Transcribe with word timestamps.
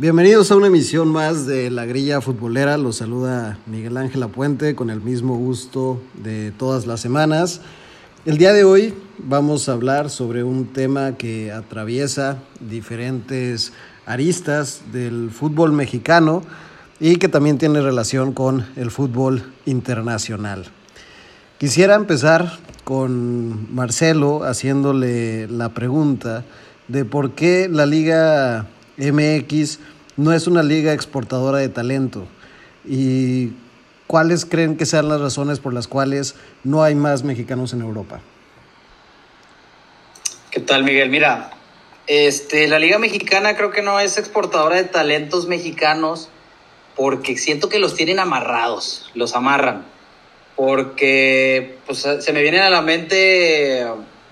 Bienvenidos 0.00 0.50
a 0.50 0.56
una 0.56 0.68
emisión 0.68 1.08
más 1.08 1.44
de 1.44 1.68
La 1.68 1.84
Grilla 1.84 2.22
Futbolera. 2.22 2.78
Los 2.78 2.96
saluda 2.96 3.58
Miguel 3.66 3.98
Ángel 3.98 4.22
Apuente 4.22 4.74
con 4.74 4.88
el 4.88 5.02
mismo 5.02 5.36
gusto 5.36 6.00
de 6.14 6.52
todas 6.52 6.86
las 6.86 7.00
semanas. 7.00 7.60
El 8.24 8.38
día 8.38 8.54
de 8.54 8.64
hoy 8.64 8.94
vamos 9.18 9.68
a 9.68 9.72
hablar 9.72 10.08
sobre 10.08 10.42
un 10.42 10.68
tema 10.68 11.18
que 11.18 11.52
atraviesa 11.52 12.38
diferentes 12.60 13.74
aristas 14.06 14.80
del 14.90 15.30
fútbol 15.30 15.72
mexicano 15.72 16.44
y 16.98 17.16
que 17.16 17.28
también 17.28 17.58
tiene 17.58 17.82
relación 17.82 18.32
con 18.32 18.64
el 18.76 18.90
fútbol 18.90 19.52
internacional. 19.66 20.64
Quisiera 21.58 21.94
empezar 21.94 22.58
con 22.84 23.74
Marcelo 23.74 24.44
haciéndole 24.44 25.46
la 25.48 25.74
pregunta 25.74 26.46
de 26.88 27.04
por 27.04 27.32
qué 27.32 27.68
la 27.70 27.84
Liga 27.84 28.66
MX 29.00 29.78
no 30.16 30.32
es 30.32 30.46
una 30.46 30.62
liga 30.62 30.92
exportadora 30.92 31.58
de 31.58 31.68
talento 31.68 32.26
y 32.84 33.52
cuáles 34.06 34.44
creen 34.44 34.76
que 34.76 34.86
sean 34.86 35.08
las 35.08 35.20
razones 35.20 35.60
por 35.60 35.72
las 35.72 35.86
cuales 35.86 36.34
no 36.64 36.82
hay 36.82 36.94
más 36.94 37.22
mexicanos 37.22 37.72
en 37.72 37.82
Europa. 37.82 38.20
¿Qué 40.50 40.60
tal, 40.60 40.82
Miguel? 40.82 41.10
Mira, 41.10 41.52
este, 42.08 42.66
la 42.66 42.80
Liga 42.80 42.98
Mexicana 42.98 43.56
creo 43.56 43.70
que 43.70 43.82
no 43.82 44.00
es 44.00 44.18
exportadora 44.18 44.76
de 44.76 44.84
talentos 44.84 45.46
mexicanos 45.46 46.28
porque 46.96 47.36
siento 47.36 47.68
que 47.68 47.78
los 47.78 47.94
tienen 47.94 48.18
amarrados, 48.18 49.10
los 49.14 49.36
amarran. 49.36 49.86
Porque 50.56 51.78
pues, 51.86 52.00
se 52.00 52.32
me 52.32 52.42
vienen 52.42 52.62
a 52.62 52.70
la 52.70 52.82
mente 52.82 53.86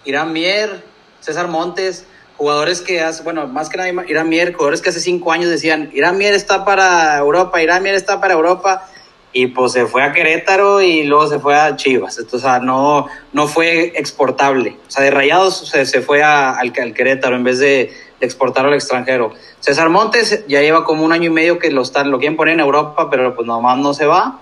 Irán 0.04 0.32
Mier, 0.32 0.82
César 1.20 1.46
Montes, 1.46 2.04
jugadores 2.38 2.80
que 2.80 3.00
hace, 3.00 3.24
bueno, 3.24 3.46
más 3.48 3.68
que 3.68 3.76
nada 3.76 3.90
Irán 4.06 4.28
Mier, 4.28 4.52
jugadores 4.52 4.80
que 4.80 4.90
hace 4.90 5.00
cinco 5.00 5.32
años 5.32 5.50
decían, 5.50 5.90
Irán 5.92 6.16
Mier 6.16 6.34
está 6.34 6.64
para 6.64 7.18
Europa, 7.18 7.60
Irán 7.60 7.82
Mier 7.82 7.96
está 7.96 8.20
para 8.20 8.34
Europa, 8.34 8.88
y 9.32 9.48
pues 9.48 9.72
se 9.72 9.86
fue 9.86 10.02
a 10.02 10.12
Querétaro 10.12 10.80
y 10.80 11.02
luego 11.02 11.26
se 11.26 11.38
fue 11.38 11.54
a 11.54 11.76
Chivas. 11.76 12.18
Entonces, 12.18 12.50
no, 12.62 13.06
no 13.32 13.46
fue 13.46 13.92
exportable. 13.96 14.76
O 14.86 14.90
sea, 14.90 15.04
de 15.04 15.10
rayados 15.10 15.68
se, 15.68 15.84
se 15.84 16.00
fue 16.00 16.22
al, 16.22 16.72
Querétaro 16.72 17.36
en 17.36 17.44
vez 17.44 17.58
de, 17.58 17.92
de, 18.20 18.26
exportarlo 18.26 18.70
al 18.70 18.76
extranjero. 18.76 19.32
César 19.60 19.90
Montes 19.90 20.44
ya 20.48 20.62
lleva 20.62 20.84
como 20.84 21.04
un 21.04 21.12
año 21.12 21.26
y 21.26 21.30
medio 21.30 21.58
que 21.58 21.70
lo, 21.70 21.82
están, 21.82 22.10
lo 22.10 22.18
quieren 22.18 22.36
poner 22.36 22.54
en 22.54 22.60
Europa, 22.60 23.10
pero 23.10 23.34
pues 23.34 23.46
nomás 23.46 23.76
no 23.78 23.92
se 23.92 24.06
va. 24.06 24.40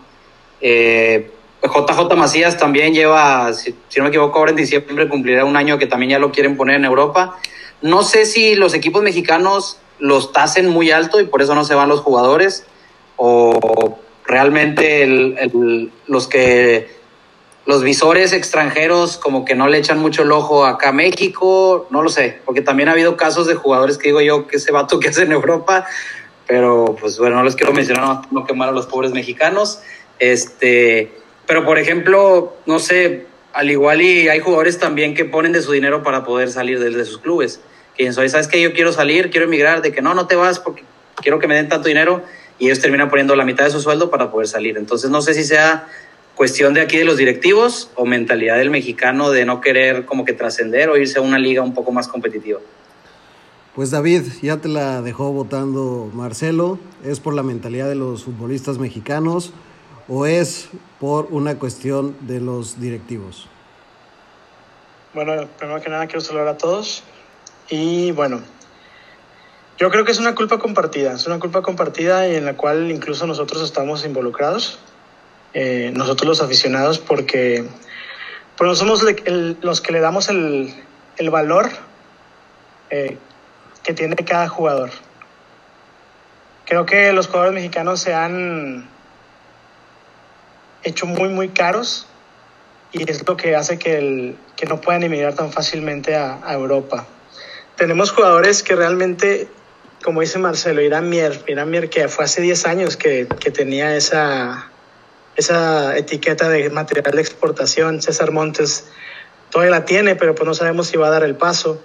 Eh, 0.61 1.31
JJ 1.63 2.15
Macías 2.15 2.57
también 2.57 2.95
lleva, 2.95 3.53
si, 3.55 3.75
si, 3.89 3.99
no 3.99 4.05
me 4.05 4.11
equivoco, 4.11 4.39
ahora 4.39 4.51
en 4.51 4.57
diciembre 4.57 5.09
cumplirá 5.09 5.45
un 5.45 5.57
año 5.57 5.79
que 5.79 5.87
también 5.87 6.11
ya 6.11 6.19
lo 6.19 6.31
quieren 6.31 6.57
poner 6.57 6.77
en 6.77 6.85
Europa. 6.85 7.37
No 7.83 8.03
sé 8.03 8.27
si 8.27 8.55
los 8.55 8.75
equipos 8.75 9.03
mexicanos 9.03 9.79
los 9.99 10.33
tasen 10.33 10.69
muy 10.69 10.91
alto 10.91 11.21
y 11.21 11.27
por 11.27 11.43
eso 11.43 11.55
no 11.55 11.65
se 11.65 11.75
van 11.75 11.89
los 11.89 12.01
jugadores 12.01 12.67
o 13.17 13.99
realmente 14.25 15.07
los 16.07 16.27
que 16.27 16.97
los 17.67 17.83
visores 17.83 18.33
extranjeros 18.33 19.17
como 19.17 19.45
que 19.45 19.57
no 19.57 19.67
le 19.67 19.79
echan 19.79 19.99
mucho 19.99 20.23
el 20.23 20.31
ojo 20.31 20.65
acá 20.65 20.91
a 20.91 20.93
México, 20.93 21.89
no 21.91 22.03
lo 22.03 22.09
sé, 22.09 22.41
porque 22.45 22.63
también 22.63 22.89
ha 22.89 22.93
habido 22.93 23.17
casos 23.17 23.49
de 23.49 23.55
jugadores 23.55 23.99
que 23.99 24.09
digo 24.09 24.21
yo 24.21 24.47
que 24.47 24.57
ese 24.57 24.71
vato 24.71 25.01
que 25.01 25.09
hace 25.09 25.23
en 25.23 25.33
Europa, 25.33 25.85
pero 26.47 26.97
pues 26.99 27.19
bueno, 27.19 27.37
no 27.37 27.43
les 27.43 27.57
quiero 27.57 27.73
mencionar, 27.73 28.21
no 28.31 28.45
quemar 28.45 28.69
a 28.69 28.73
los 28.73 28.87
pobres 28.87 29.11
mexicanos, 29.11 29.81
este, 30.21 31.13
pero 31.47 31.65
por 31.65 31.79
ejemplo, 31.79 32.55
no 32.67 32.79
sé, 32.79 33.27
al 33.57 33.71
igual 33.71 34.03
y 34.03 34.29
hay 34.29 34.39
jugadores 34.41 34.79
también 34.79 35.15
que 35.15 35.25
ponen 35.25 35.53
de 35.53 35.63
su 35.63 35.73
dinero 35.73 36.03
para 36.03 36.25
poder 36.25 36.51
salir 36.51 36.79
de, 36.79 36.91
de 36.91 37.05
sus 37.07 37.19
clubes, 37.19 37.61
que 37.97 38.13
soy, 38.13 38.29
sabes 38.29 38.49
que 38.49 38.61
yo 38.61 38.75
quiero 38.75 38.93
salir, 38.93 39.31
quiero 39.31 39.47
emigrar, 39.47 39.81
de 39.81 39.93
que 39.93 40.03
no, 40.03 40.13
no 40.13 40.27
te 40.27 40.37
vas 40.37 40.61
porque 40.61 40.85
quiero 41.23 41.39
que 41.39 41.49
me 41.49 41.55
den 41.55 41.71
tanto 41.71 41.89
dinero, 41.89 42.23
y 42.59 42.67
ellos 42.67 42.81
terminan 42.81 43.09
poniendo 43.09 43.35
la 43.35 43.47
mitad 43.47 43.65
de 43.65 43.71
su 43.71 43.81
sueldo 43.81 44.11
para 44.11 44.31
poder 44.31 44.47
salir. 44.47 44.77
Entonces 44.77 45.11
no 45.11 45.23
sé 45.23 45.33
si 45.33 45.43
sea 45.43 45.89
cuestión 46.35 46.75
de 46.75 46.83
aquí 46.83 46.99
de 46.99 47.07
los 47.07 47.17
directivos 47.17 47.91
o 47.95 48.05
mentalidad 48.05 48.59
del 48.59 48.69
mexicano 48.69 49.31
de 49.31 49.47
no 49.47 49.63
querer 49.63 50.05
como 50.05 50.27
que 50.27 50.35
trascender 50.35 50.91
o 50.91 50.99
irse 50.99 51.19
a 51.19 51.23
una 51.23 51.39
liga 51.39 51.63
un 51.63 51.73
poco 51.73 51.93
más 51.93 52.09
competitiva. 52.09 52.61
Pues 53.75 53.91
David, 53.91 54.25
ya 54.43 54.59
te 54.59 54.69
la 54.69 55.01
dejó 55.01 55.33
votando 55.33 56.11
Marcelo, 56.13 56.79
¿es 57.05 57.21
por 57.21 57.33
la 57.33 57.43
mentalidad 57.43 57.89
de 57.89 57.95
los 57.95 58.25
futbolistas 58.25 58.77
mexicanos 58.79 59.55
o 60.09 60.27
es 60.27 60.69
por 61.01 61.29
una 61.31 61.59
cuestión 61.59 62.17
de 62.21 62.41
los 62.41 62.81
directivos? 62.81 63.49
Bueno, 65.17 65.49
primero 65.59 65.81
que 65.81 65.89
nada 65.89 66.07
quiero 66.09 66.21
saludar 66.21 66.49
a 66.49 66.59
todos 66.59 67.03
y 67.71 68.11
bueno, 68.11 68.43
yo 69.79 69.91
creo 69.91 70.05
que 70.05 70.13
es 70.13 70.19
una 70.19 70.35
culpa 70.35 70.59
compartida, 70.59 71.15
es 71.15 71.27
una 71.27 71.39
culpa 71.39 71.63
compartida 71.63 72.29
y 72.29 72.35
en 72.35 72.45
la 72.45 72.55
cual 72.55 72.91
incluso 72.91 73.27
nosotros 73.27 73.63
estamos 73.63 74.05
involucrados, 74.05 74.79
eh, 75.55 75.91
nosotros 75.95 76.29
los 76.29 76.43
aficionados, 76.43 76.99
porque 76.99 77.65
pues 78.59 78.69
no 78.69 78.75
somos 78.75 79.03
el, 79.25 79.57
los 79.63 79.81
que 79.81 79.93
le 79.93 80.01
damos 80.01 80.29
el, 80.29 80.75
el 81.17 81.31
valor 81.31 81.71
eh, 82.91 83.17
que 83.85 83.95
tiene 83.95 84.17
cada 84.17 84.49
jugador. 84.49 84.91
Creo 86.67 86.85
que 86.85 87.15
los 87.15 87.29
jugadores 87.29 87.55
mexicanos 87.55 88.01
se 88.01 88.13
han 88.13 88.87
hecho 90.83 91.07
muy, 91.07 91.31
muy 91.31 91.49
caros 91.49 92.07
y 92.93 93.11
es 93.11 93.27
lo 93.27 93.37
que 93.37 93.57
hace 93.57 93.79
que, 93.79 93.99
el, 93.99 94.37
que 94.57 94.67
no 94.67 94.81
puedan 94.81 95.03
emigrar 95.03 95.35
tan 95.35 95.53
fácilmente 95.53 96.15
a, 96.15 96.41
Europa. 96.53 97.07
Tenemos 97.77 98.11
jugadores 98.11 98.63
que 98.63 98.75
realmente 98.75 99.49
como 100.03 100.21
dice 100.21 100.39
Marcelo, 100.39 100.83
Irán 100.83 101.09
Mier, 101.09 101.43
Irán 101.49 101.71
Mier 101.71 101.91
que 101.91 102.07
fue 102.09 102.25
hace 102.27 102.41
10 102.41 102.67
años 102.67 102.97
que, 102.97 103.27
que, 103.41 103.51
tenía 103.51 103.97
esa, 103.97 104.71
esa 105.35 105.97
etiqueta 105.97 106.49
de 106.49 106.71
material 106.71 107.13
de 107.13 107.21
exportación, 107.21 108.01
César 108.01 108.31
Montes 108.31 108.89
todavía 109.51 109.71
la 109.71 109.85
tiene, 109.85 110.15
pero 110.15 110.35
pues 110.35 110.47
no 110.47 110.55
sabemos 110.55 110.87
si 110.89 110.97
va 110.97 111.09
a 111.09 111.11
dar 111.11 111.25
el 111.25 111.35
paso. 111.35 111.81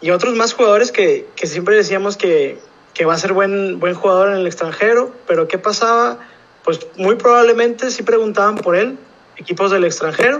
Y 0.00 0.10
otros 0.10 0.34
más 0.34 0.52
jugadores 0.52 0.92
que, 0.92 1.26
que 1.36 1.46
siempre 1.46 1.76
decíamos 1.76 2.16
que, 2.16 2.58
que 2.94 3.04
va 3.04 3.14
a 3.14 3.18
ser 3.18 3.32
buen, 3.32 3.80
buen 3.80 3.94
jugador 3.94 4.30
en 4.30 4.36
el 4.36 4.46
extranjero, 4.46 5.12
pero 5.26 5.48
¿qué 5.48 5.58
pasaba? 5.58 6.18
Pues 6.64 6.86
muy 6.96 7.16
probablemente 7.16 7.90
sí 7.90 8.02
preguntaban 8.02 8.56
por 8.56 8.76
él, 8.76 8.98
equipos 9.38 9.70
del 9.70 9.84
extranjero, 9.84 10.38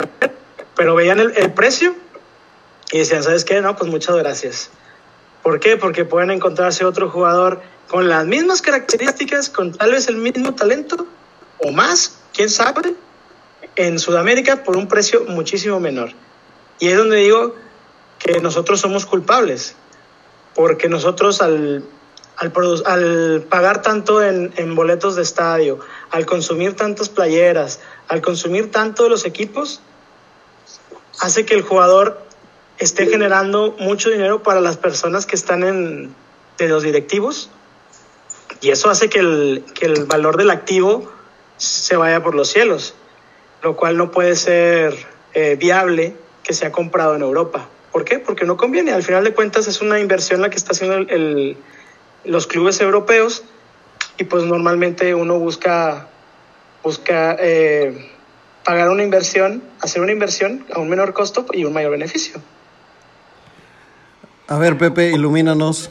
pero 0.76 0.94
veían 0.94 1.20
el, 1.20 1.52
precio 1.52 1.94
y 2.92 2.98
decían, 2.98 3.22
¿sabes 3.22 3.44
qué? 3.44 3.60
No, 3.60 3.76
pues 3.76 3.90
muchas 3.90 4.16
gracias. 4.16 4.70
¿Por 5.42 5.60
qué? 5.60 5.76
Porque 5.76 6.04
pueden 6.04 6.30
encontrarse 6.30 6.84
otro 6.84 7.08
jugador 7.08 7.62
con 7.88 8.08
las 8.08 8.26
mismas 8.26 8.60
características, 8.60 9.48
con 9.48 9.72
tal 9.72 9.92
vez 9.92 10.08
el 10.08 10.16
mismo 10.16 10.54
talento 10.54 11.06
o 11.58 11.72
más, 11.72 12.18
quién 12.34 12.50
sabe, 12.50 12.94
en 13.76 13.98
Sudamérica 13.98 14.64
por 14.64 14.76
un 14.76 14.88
precio 14.88 15.24
muchísimo 15.24 15.80
menor. 15.80 16.10
Y 16.78 16.88
es 16.88 16.96
donde 16.96 17.16
digo 17.16 17.54
que 18.18 18.40
nosotros 18.40 18.80
somos 18.80 19.06
culpables, 19.06 19.74
porque 20.54 20.88
nosotros 20.88 21.40
al, 21.40 21.84
al, 22.38 22.52
al 22.86 23.42
pagar 23.48 23.82
tanto 23.82 24.22
en, 24.22 24.74
boletos 24.74 25.16
de 25.16 25.22
estadio, 25.22 25.80
al 26.10 26.24
consumir 26.24 26.74
tantas 26.74 27.08
playeras, 27.08 27.80
al 28.08 28.20
consumir 28.20 28.70
tanto 28.70 29.04
de 29.04 29.10
los 29.10 29.24
equipos, 29.24 29.80
hace 31.20 31.44
que 31.44 31.54
el 31.54 31.62
jugador 31.62 32.22
esté 32.78 33.06
generando 33.06 33.74
mucho 33.80 34.08
dinero 34.08 34.42
para 34.42 34.60
las 34.60 34.76
personas 34.76 35.26
que 35.26 35.34
están 35.34 35.64
en 35.64 36.14
de 36.58 36.68
los 36.68 36.82
directivos 36.82 37.50
y 38.60 38.70
eso 38.70 38.90
hace 38.90 39.08
que 39.08 39.20
el, 39.20 39.64
que 39.74 39.86
el 39.86 40.04
valor 40.04 40.36
del 40.36 40.50
activo 40.50 41.10
se 41.56 41.96
vaya 41.96 42.22
por 42.22 42.34
los 42.34 42.48
cielos, 42.48 42.94
lo 43.62 43.76
cual 43.76 43.96
no 43.96 44.10
puede 44.10 44.36
ser 44.36 45.06
eh, 45.34 45.56
viable 45.58 46.16
que 46.42 46.54
sea 46.54 46.72
comprado 46.72 47.14
en 47.14 47.22
Europa. 47.22 47.68
¿Por 47.92 48.04
qué? 48.04 48.18
Porque 48.18 48.44
no 48.44 48.56
conviene. 48.56 48.92
Al 48.92 49.02
final 49.02 49.24
de 49.24 49.34
cuentas 49.34 49.66
es 49.66 49.80
una 49.80 49.98
inversión 49.98 50.40
la 50.40 50.50
que 50.50 50.56
está 50.56 50.72
haciendo 50.72 50.96
el, 50.96 51.56
los 52.24 52.46
clubes 52.46 52.80
europeos 52.80 53.44
y 54.18 54.24
pues 54.24 54.44
normalmente 54.44 55.14
uno 55.14 55.38
busca, 55.38 56.08
busca 56.82 57.36
eh, 57.38 58.10
pagar 58.64 58.90
una 58.90 59.02
inversión, 59.02 59.62
hacer 59.80 60.02
una 60.02 60.12
inversión 60.12 60.66
a 60.74 60.80
un 60.80 60.88
menor 60.88 61.12
costo 61.12 61.46
y 61.52 61.64
un 61.64 61.72
mayor 61.72 61.92
beneficio. 61.92 62.40
A 64.48 64.58
ver, 64.58 64.78
Pepe, 64.78 65.10
ilumínanos. 65.10 65.90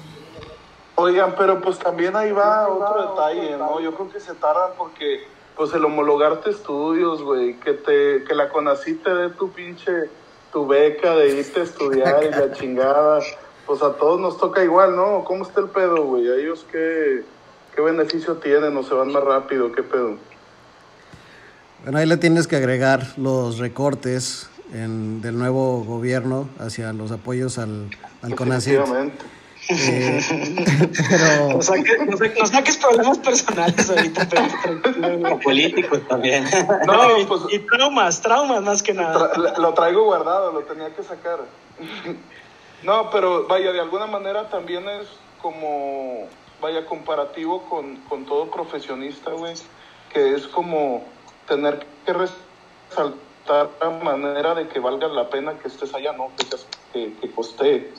Oigan, 0.96 1.36
pero 1.38 1.62
pues 1.62 1.78
también 1.78 2.16
ahí 2.16 2.32
va 2.32 2.68
otro 2.68 3.12
detalle, 3.12 3.56
¿no? 3.56 3.80
Yo 3.80 3.94
creo 3.94 4.12
que 4.12 4.20
se 4.20 4.34
tardan 4.34 4.72
porque, 4.78 5.28
pues, 5.56 5.72
el 5.74 5.86
homologarte 5.86 6.50
estudios, 6.50 7.22
güey, 7.22 7.54
que 7.60 7.74
te, 7.74 8.24
que 8.24 8.34
la 8.34 8.50
CONACYT 8.50 9.04
te 9.04 9.14
dé 9.14 9.30
tu 9.30 9.52
pinche, 9.52 10.10
tu 10.52 10.66
beca 10.66 11.16
de 11.16 11.38
irte 11.38 11.60
a 11.60 11.64
estudiar 11.64 12.24
y 12.24 12.32
la 12.32 12.52
chingada, 12.52 13.20
pues 13.68 13.82
a 13.84 13.94
todos 13.94 14.20
nos 14.20 14.38
toca 14.38 14.64
igual, 14.64 14.96
¿no? 14.96 15.26
¿Cómo 15.26 15.46
está 15.46 15.60
el 15.60 15.68
pedo, 15.68 16.06
güey? 16.06 16.28
¿A 16.30 16.36
ellos 16.36 16.66
qué, 16.72 17.24
qué 17.76 17.82
beneficio 17.82 18.38
tienen 18.38 18.76
o 18.78 18.82
se 18.82 18.94
van 18.94 19.12
más 19.12 19.24
rápido? 19.24 19.72
¿Qué 19.74 19.84
pedo? 19.84 20.16
Bueno, 21.84 22.00
ahí 22.00 22.06
le 22.06 22.18
tienes 22.18 22.48
que 22.48 22.56
agregar 22.56 23.06
los 23.18 23.60
recortes 23.60 24.50
en, 24.74 25.22
del 25.22 25.38
nuevo 25.38 25.84
gobierno 25.84 26.50
hacia 26.60 26.94
los 26.94 27.12
apoyos 27.12 27.58
al, 27.58 27.90
al 28.22 28.36
CONACYT. 28.36 28.80
Eh, 29.70 30.22
pero... 31.10 31.58
No 31.58 31.62
saques, 31.62 32.78
problemas 32.78 33.18
personales 33.18 33.90
ahorita, 33.90 34.28
pero 34.30 35.40
políticos 35.40 36.00
también. 36.08 36.46
No, 36.86 37.28
pues, 37.28 37.42
y 37.52 37.60
traumas, 37.60 38.22
traumas 38.22 38.64
más 38.64 38.82
que 38.82 38.94
nada. 38.94 39.32
lo 39.58 39.74
traigo 39.74 40.06
guardado, 40.06 40.54
lo 40.54 40.62
tenía 40.62 40.90
que 40.96 41.04
sacar. 41.04 41.40
No, 42.84 43.10
pero 43.10 43.48
vaya, 43.48 43.72
de 43.72 43.80
alguna 43.80 44.06
manera 44.06 44.50
también 44.50 44.88
es 44.88 45.08
como, 45.42 46.28
vaya, 46.62 46.86
comparativo 46.86 47.64
con, 47.64 47.98
con 48.08 48.26
todo 48.26 48.50
profesionista, 48.52 49.32
güey, 49.32 49.56
que 50.14 50.36
es 50.36 50.48
como 50.48 51.04
tener 51.48 51.86
que 52.06 52.14
resaltar 52.14 53.70
la 53.82 53.90
manera 53.90 54.56
de 54.56 54.68
que 54.68 54.80
valga 54.80 55.08
la 55.08 55.30
pena 55.30 55.58
que 55.58 55.68
estés 55.68 55.94
allá, 55.94 56.14
¿no? 56.14 56.30
Que, 56.38 56.46
que, 56.94 57.14
que 57.20 57.92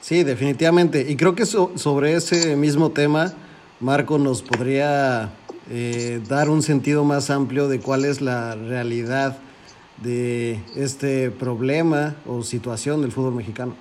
Sí, 0.00 0.24
definitivamente. 0.24 1.04
Y 1.06 1.16
creo 1.16 1.34
que 1.34 1.44
sobre 1.44 2.14
ese 2.14 2.56
mismo 2.56 2.90
tema, 2.92 3.34
Marco 3.78 4.18
nos 4.18 4.42
podría 4.42 5.30
eh, 5.70 6.22
dar 6.26 6.48
un 6.48 6.62
sentido 6.62 7.04
más 7.04 7.28
amplio 7.28 7.68
de 7.68 7.80
cuál 7.80 8.06
es 8.06 8.22
la 8.22 8.54
realidad 8.54 9.38
de 10.02 10.60
este 10.76 11.30
problema 11.30 12.16
o 12.26 12.42
situación 12.42 13.02
del 13.02 13.12
fútbol 13.12 13.34
mexicano. 13.34 13.74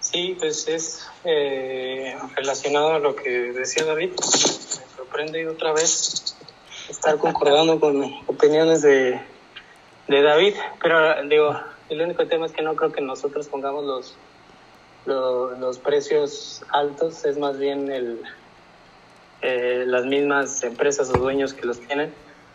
Sí, 0.00 0.36
pues 0.38 0.66
es 0.66 1.08
eh, 1.24 2.16
relacionado 2.34 2.94
a 2.94 2.98
lo 2.98 3.14
que 3.14 3.30
decía 3.52 3.84
David. 3.84 4.10
Me 4.10 4.96
sorprende 4.96 5.46
otra 5.48 5.72
vez 5.72 6.36
estar 6.88 7.16
concordando 7.18 7.78
con 7.78 8.02
opiniones 8.26 8.82
de, 8.82 9.20
de 10.08 10.22
David, 10.22 10.54
pero 10.82 11.22
digo, 11.28 11.56
el 11.88 12.02
único 12.02 12.26
tema 12.26 12.46
es 12.46 12.52
que 12.52 12.62
no 12.62 12.74
creo 12.74 12.90
que 12.90 13.00
nosotros 13.00 13.46
pongamos 13.48 13.84
los, 13.84 14.16
los, 15.58 15.78
precios 15.78 16.64
altos, 16.72 17.24
es 17.24 17.38
más 17.38 17.58
bien 17.58 17.90
el, 17.92 18.20
eh, 19.42 19.84
las 19.86 20.04
mismas 20.06 20.62
empresas 20.64 21.10
o 21.10 21.18
dueños 21.18 21.54
que 21.54 21.66
los 21.66 21.78
tienen, 21.80 22.12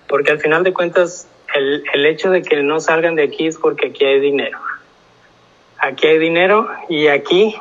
porque 0.09 0.31
al 0.31 0.39
final 0.39 0.63
de 0.63 0.73
cuentas 0.73 1.27
el, 1.55 1.83
el 1.93 2.05
hecho 2.05 2.29
de 2.29 2.41
que 2.41 2.61
no 2.61 2.79
salgan 2.79 3.15
de 3.15 3.23
aquí 3.23 3.47
es 3.47 3.57
porque 3.57 3.87
aquí 3.87 4.05
hay 4.05 4.19
dinero. 4.19 4.59
Aquí 5.79 6.07
hay 6.07 6.17
dinero 6.17 6.67
y 6.89 7.07
aquí, 7.07 7.55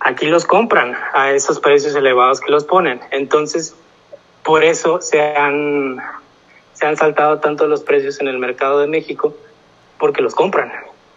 aquí 0.00 0.26
los 0.26 0.44
compran 0.44 0.96
a 1.12 1.32
esos 1.32 1.60
precios 1.60 1.94
elevados 1.94 2.40
que 2.40 2.50
los 2.50 2.64
ponen. 2.64 3.00
Entonces, 3.10 3.74
por 4.44 4.64
eso 4.64 5.00
se 5.00 5.20
han, 5.20 5.98
se 6.72 6.86
han 6.86 6.96
saltado 6.96 7.40
tanto 7.40 7.66
los 7.66 7.82
precios 7.82 8.20
en 8.20 8.28
el 8.28 8.38
mercado 8.38 8.78
de 8.80 8.86
México, 8.86 9.34
porque 9.98 10.22
los 10.22 10.34
compran. 10.34 10.72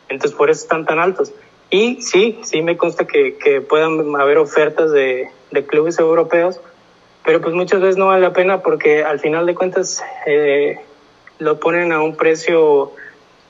Entonces, 0.09 0.35
por 0.37 0.49
eso 0.49 0.61
están 0.61 0.85
tan 0.85 0.99
altos. 0.99 1.31
Y 1.69 2.01
sí, 2.01 2.39
sí 2.43 2.61
me 2.61 2.77
consta 2.77 3.05
que, 3.05 3.37
que 3.37 3.61
puedan 3.61 4.15
haber 4.15 4.37
ofertas 4.37 4.91
de, 4.91 5.29
de 5.51 5.65
clubes 5.65 5.99
europeos, 5.99 6.59
pero 7.23 7.41
pues 7.41 7.55
muchas 7.55 7.81
veces 7.81 7.97
no 7.97 8.07
vale 8.07 8.21
la 8.21 8.33
pena 8.33 8.61
porque 8.61 9.03
al 9.03 9.19
final 9.19 9.47
de 9.47 9.55
cuentas 9.55 10.03
eh, 10.27 10.79
lo 11.39 11.59
ponen 11.59 11.91
a 11.91 12.01
un 12.01 12.15
precio 12.15 12.93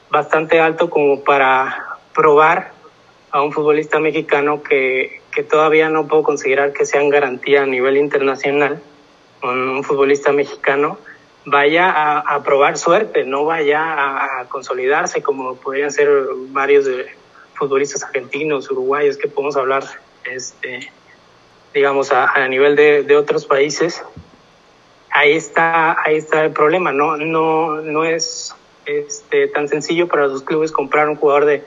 bastante 0.09 0.59
alto 0.59 0.89
como 0.89 1.23
para 1.23 1.97
probar 2.13 2.71
a 3.31 3.41
un 3.41 3.51
futbolista 3.51 3.99
mexicano 3.99 4.63
que, 4.63 5.21
que 5.31 5.43
todavía 5.43 5.89
no 5.89 6.07
puedo 6.07 6.23
considerar 6.23 6.71
que 6.71 6.85
sean 6.85 7.09
garantía 7.09 7.63
a 7.63 7.65
nivel 7.65 7.97
internacional, 7.97 8.81
un, 9.43 9.69
un 9.69 9.83
futbolista 9.83 10.31
mexicano. 10.31 10.97
Vaya 11.47 11.91
a, 12.19 12.43
probar 12.43 12.75
suerte, 12.77 13.23
no 13.23 13.45
vaya 13.45 13.79
a, 13.83 14.39
a, 14.39 14.45
consolidarse 14.45 15.21
como 15.21 15.55
podrían 15.57 15.91
ser 15.91 16.09
varios 16.49 16.85
de 16.85 17.05
futbolistas 17.53 18.03
argentinos, 18.03 18.71
uruguayos, 18.71 19.17
que 19.17 19.27
podemos 19.27 19.55
hablar, 19.55 19.83
este, 20.23 20.91
digamos, 21.71 22.11
a, 22.11 22.31
a 22.31 22.47
nivel 22.47 22.75
de, 22.75 23.03
de 23.03 23.15
otros 23.15 23.45
países, 23.45 24.03
ahí 25.15 25.31
está, 25.31 26.01
ahí 26.03 26.17
está 26.17 26.43
el 26.43 26.51
problema. 26.51 26.91
No, 26.91 27.15
no, 27.15 27.81
no 27.81 28.03
es 28.03 28.53
este, 28.85 29.47
tan 29.47 29.69
sencillo 29.69 30.07
para 30.07 30.27
los 30.27 30.43
clubes 30.43 30.71
comprar 30.71 31.07
un 31.09 31.15
jugador 31.15 31.45
de 31.45 31.63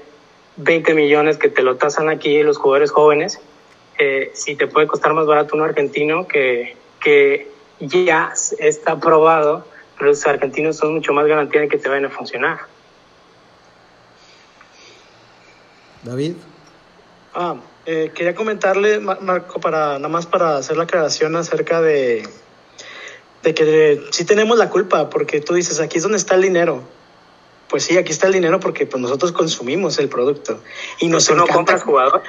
20 0.56 0.94
millones 0.94 1.38
que 1.38 1.48
te 1.48 1.62
lo 1.62 1.76
tasan 1.76 2.10
aquí 2.10 2.42
los 2.42 2.58
jugadores 2.58 2.90
jóvenes. 2.90 3.40
Eh, 3.98 4.30
si 4.34 4.54
te 4.54 4.66
puede 4.66 4.86
costar 4.86 5.14
más 5.14 5.26
barato 5.26 5.56
un 5.56 5.62
argentino 5.62 6.28
que, 6.28 6.76
que 7.00 7.50
ya 7.80 8.32
está 8.58 9.00
probado, 9.00 9.64
pero 9.96 10.10
los 10.10 10.26
argentinos 10.26 10.76
son 10.76 10.94
mucho 10.94 11.14
más 11.14 11.26
garantía 11.26 11.62
de 11.62 11.68
que 11.68 11.78
te 11.78 11.88
vayan 11.88 12.04
a 12.04 12.10
funcionar. 12.10 12.58
David. 16.02 16.34
Ah, 17.34 17.56
eh, 17.86 18.12
quería 18.14 18.34
comentarle, 18.34 19.00
Marco, 19.00 19.58
para 19.58 19.94
nada 19.94 20.08
más 20.08 20.26
para 20.26 20.58
hacer 20.58 20.76
la 20.76 20.84
aclaración 20.84 21.34
acerca 21.34 21.80
de, 21.80 22.28
de 23.42 23.54
que 23.54 24.02
sí 24.10 24.24
tenemos 24.24 24.58
la 24.58 24.68
culpa, 24.70 25.10
porque 25.10 25.40
tú 25.40 25.54
dices, 25.54 25.80
aquí 25.80 25.98
es 25.98 26.02
donde 26.02 26.18
está 26.18 26.34
el 26.34 26.42
dinero. 26.42 26.82
Pues 27.68 27.84
sí, 27.84 27.96
aquí 27.98 28.12
está 28.12 28.26
el 28.26 28.32
dinero 28.32 28.60
porque 28.60 28.86
pues, 28.86 29.00
nosotros 29.00 29.32
consumimos 29.32 29.98
el 29.98 30.08
producto. 30.08 30.60
Y 31.00 31.08
nos 31.08 31.26
¿Tú 31.26 31.34
no 31.34 31.46
compras 31.46 31.82
jugadores? 31.82 32.28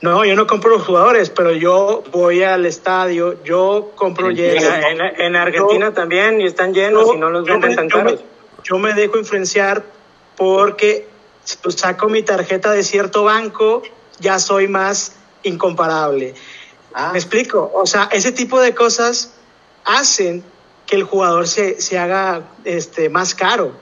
No, 0.00 0.24
yo 0.24 0.36
no 0.36 0.46
compro 0.46 0.70
los 0.70 0.82
jugadores, 0.82 1.30
pero 1.30 1.52
yo 1.52 2.04
voy 2.12 2.42
al 2.42 2.66
estadio, 2.66 3.42
yo 3.42 3.92
compro 3.94 4.28
en, 4.28 4.38
en, 4.38 5.00
en, 5.00 5.36
Argentina 5.36 5.86
yo, 5.86 5.92
también 5.94 6.40
y 6.42 6.44
están 6.44 6.74
llenos 6.74 7.06
yo, 7.06 7.14
y 7.14 7.18
no 7.18 7.30
los 7.30 7.46
venden 7.46 7.70
me, 7.70 7.76
tan 7.76 7.88
caros. 7.88 8.20
Yo 8.62 8.76
me, 8.76 8.90
yo 8.92 8.94
me 8.94 9.00
dejo 9.00 9.16
influenciar 9.16 9.82
porque 10.36 11.06
saco 11.44 12.08
mi 12.08 12.22
tarjeta 12.22 12.72
de 12.72 12.82
cierto 12.82 13.24
banco, 13.24 13.82
ya 14.20 14.38
soy 14.38 14.68
más 14.68 15.16
incomparable. 15.42 16.34
Ah. 16.92 17.10
¿Me 17.12 17.18
explico? 17.18 17.70
O 17.74 17.86
sea, 17.86 18.08
ese 18.12 18.32
tipo 18.32 18.60
de 18.60 18.74
cosas 18.74 19.33
hacen 19.84 20.42
que 20.86 20.96
el 20.96 21.04
jugador 21.04 21.48
se, 21.48 21.80
se 21.80 21.98
haga 21.98 22.42
este, 22.64 23.08
más 23.08 23.34
caro, 23.34 23.72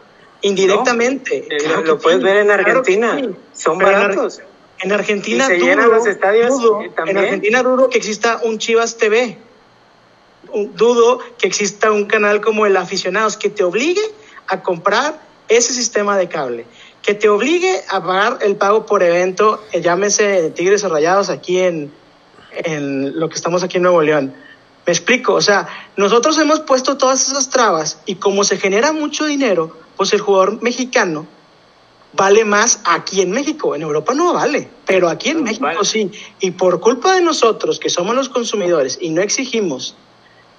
indirectamente. 0.40 1.46
No, 1.50 1.56
claro 1.58 1.82
lo 1.82 1.98
puedes 1.98 2.18
sí, 2.18 2.24
ver 2.24 2.36
en 2.38 2.50
Argentina, 2.50 3.16
claro 3.16 3.34
sí. 3.54 3.60
son 3.60 3.78
Pero 3.78 3.92
baratos. 3.92 4.38
En, 4.38 4.90
en 4.90 4.92
Argentina, 4.92 5.46
se 5.46 5.58
llenan 5.58 5.90
los 5.90 6.06
estadios 6.06 6.50
dudo, 6.50 6.80
también. 6.94 7.16
en 7.16 7.24
Argentina 7.24 7.62
dudo 7.62 7.88
que 7.88 7.98
exista 7.98 8.40
un 8.42 8.58
Chivas 8.58 8.96
TV. 8.96 9.38
Dudo 10.74 11.20
que 11.38 11.46
exista 11.46 11.92
un 11.92 12.04
canal 12.04 12.40
como 12.40 12.66
el 12.66 12.76
Aficionados 12.76 13.36
que 13.36 13.48
te 13.48 13.64
obligue 13.64 14.02
a 14.48 14.62
comprar 14.62 15.18
ese 15.48 15.72
sistema 15.72 16.18
de 16.18 16.28
cable, 16.28 16.66
que 17.00 17.14
te 17.14 17.28
obligue 17.28 17.80
a 17.88 18.02
pagar 18.02 18.38
el 18.42 18.56
pago 18.56 18.84
por 18.86 19.02
evento, 19.02 19.62
eh, 19.72 19.80
llámese 19.80 20.50
Tigres 20.50 20.84
o 20.84 20.88
Rayados 20.88 21.30
aquí 21.30 21.60
en, 21.60 21.92
en 22.52 23.18
lo 23.18 23.28
que 23.28 23.36
estamos 23.36 23.62
aquí 23.62 23.78
en 23.78 23.84
Nuevo 23.84 24.02
León. 24.02 24.34
Me 24.86 24.92
explico, 24.92 25.34
o 25.34 25.40
sea, 25.40 25.68
nosotros 25.96 26.36
hemos 26.38 26.60
puesto 26.60 26.96
todas 26.96 27.28
esas 27.28 27.50
trabas 27.50 28.00
y 28.04 28.16
como 28.16 28.42
se 28.42 28.56
genera 28.56 28.92
mucho 28.92 29.26
dinero, 29.26 29.76
pues 29.96 30.12
el 30.12 30.20
jugador 30.20 30.60
mexicano 30.62 31.26
vale 32.14 32.44
más 32.44 32.80
aquí 32.84 33.20
en 33.22 33.30
México, 33.30 33.74
en 33.74 33.82
Europa 33.82 34.12
no 34.14 34.32
vale, 34.34 34.68
pero 34.84 35.08
aquí 35.08 35.30
en 35.30 35.38
no, 35.38 35.44
México 35.44 35.64
vale. 35.64 35.84
sí. 35.84 36.10
Y 36.40 36.50
por 36.52 36.80
culpa 36.80 37.14
de 37.14 37.22
nosotros, 37.22 37.78
que 37.78 37.90
somos 37.90 38.14
los 38.14 38.28
consumidores 38.28 38.98
y 39.00 39.10
no 39.10 39.22
exigimos 39.22 39.94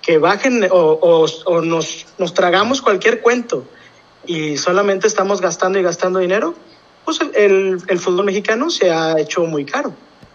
que 0.01 0.17
bajen 0.17 0.67
o, 0.71 0.99
o, 1.01 1.25
o 1.45 1.61
nos, 1.61 2.05
nos 2.17 2.33
tragamos 2.33 2.81
cualquier 2.81 3.21
cuento 3.21 3.65
y 4.25 4.57
solamente 4.57 5.07
estamos 5.07 5.41
gastando 5.41 5.79
y 5.79 5.83
gastando 5.83 6.19
dinero, 6.19 6.55
pues 7.05 7.19
el, 7.21 7.35
el, 7.35 7.77
el 7.87 7.99
fútbol 7.99 8.25
mexicano 8.25 8.69
se 8.69 8.91
ha 8.91 9.19
hecho 9.19 9.43
muy 9.45 9.65
caro. 9.65 9.93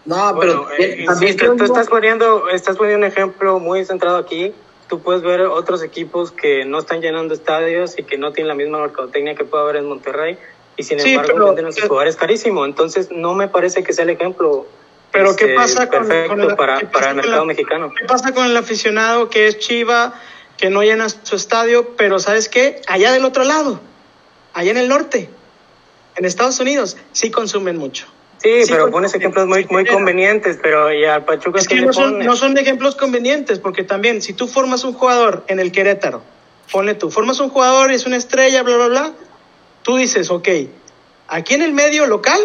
No, 0.08 0.34
pero 0.40 0.62
bueno, 0.62 0.68
eh, 0.78 1.04
también 1.04 1.36
tú, 1.36 1.54
tú 1.54 1.64
estás 1.64 1.86
poniendo, 1.86 2.48
estás 2.48 2.78
poniendo 2.78 3.06
un 3.06 3.12
ejemplo 3.12 3.58
muy 3.58 3.84
centrado 3.84 4.16
aquí. 4.16 4.54
Tú 4.88 5.00
puedes 5.02 5.20
ver 5.20 5.42
otros 5.42 5.82
equipos 5.82 6.32
que 6.32 6.64
no 6.64 6.78
están 6.78 7.02
llenando 7.02 7.34
estadios 7.34 7.98
y 7.98 8.04
que 8.04 8.16
no 8.16 8.32
tienen 8.32 8.48
la 8.48 8.54
misma 8.54 8.80
mercadotecnia 8.80 9.34
que 9.34 9.44
puede 9.44 9.64
haber 9.64 9.76
en 9.76 9.86
Monterrey 9.86 10.38
y 10.78 10.82
sin 10.82 10.98
sí, 10.98 11.10
embargo 11.10 11.32
pero, 11.34 11.46
venden 11.48 11.66
a 11.66 11.72
sus 11.72 11.82
jugadores 11.82 12.16
carísimo. 12.16 12.64
Entonces 12.64 13.10
no 13.10 13.34
me 13.34 13.48
parece 13.48 13.84
que 13.84 13.92
sea 13.92 14.04
el 14.04 14.10
ejemplo. 14.10 14.66
Pero 15.12 15.32
este, 15.32 15.48
¿qué 15.48 15.54
pasa 15.54 15.90
con, 15.90 16.06
perfecto 16.06 16.28
con 16.30 16.40
el, 16.40 16.56
para, 16.56 16.78
¿qué 16.78 16.86
pasa 16.86 16.98
para 16.98 17.10
el 17.10 17.16
mercado 17.16 17.40
la, 17.40 17.44
mexicano? 17.44 17.92
¿Qué 17.94 18.06
pasa 18.06 18.32
con 18.32 18.46
el 18.46 18.56
aficionado 18.56 19.28
que 19.28 19.46
es 19.46 19.58
Chiva, 19.58 20.14
que 20.56 20.70
no 20.70 20.82
llena 20.82 21.10
su 21.10 21.36
estadio, 21.36 21.96
pero 21.98 22.18
sabes 22.18 22.48
qué? 22.48 22.80
Allá 22.86 23.12
del 23.12 23.26
otro 23.26 23.44
lado, 23.44 23.78
allá 24.54 24.70
en 24.70 24.78
el 24.78 24.88
norte, 24.88 25.28
en 26.16 26.24
Estados 26.24 26.60
Unidos, 26.60 26.96
sí 27.12 27.30
consumen 27.30 27.76
mucho. 27.76 28.06
Sí, 28.42 28.64
sí, 28.64 28.70
pero 28.70 28.90
pones 28.90 29.14
ejemplos 29.14 29.46
muy, 29.46 29.66
muy 29.68 29.84
convenientes, 29.84 30.58
pero 30.62 30.92
y 30.92 31.04
al 31.04 31.24
Pachuca 31.24 31.58
es 31.58 31.66
que, 31.66 31.80
no 31.80 31.92
son, 31.92 32.20
no 32.20 32.36
son 32.36 32.56
ejemplos 32.56 32.94
convenientes, 32.94 33.58
porque 33.58 33.82
también 33.82 34.22
si 34.22 34.32
tú 34.32 34.46
formas 34.46 34.84
un 34.84 34.92
jugador 34.92 35.44
en 35.48 35.58
el 35.58 35.72
Querétaro, 35.72 36.22
ponle 36.70 36.94
tú, 36.94 37.10
formas 37.10 37.40
un 37.40 37.48
jugador 37.48 37.90
y 37.90 37.96
es 37.96 38.06
una 38.06 38.16
estrella, 38.16 38.62
bla, 38.62 38.76
bla, 38.76 38.88
bla, 38.88 39.12
tú 39.82 39.96
dices, 39.96 40.30
ok, 40.30 40.48
aquí 41.26 41.54
en 41.54 41.62
el 41.62 41.72
medio 41.72 42.06
local 42.06 42.40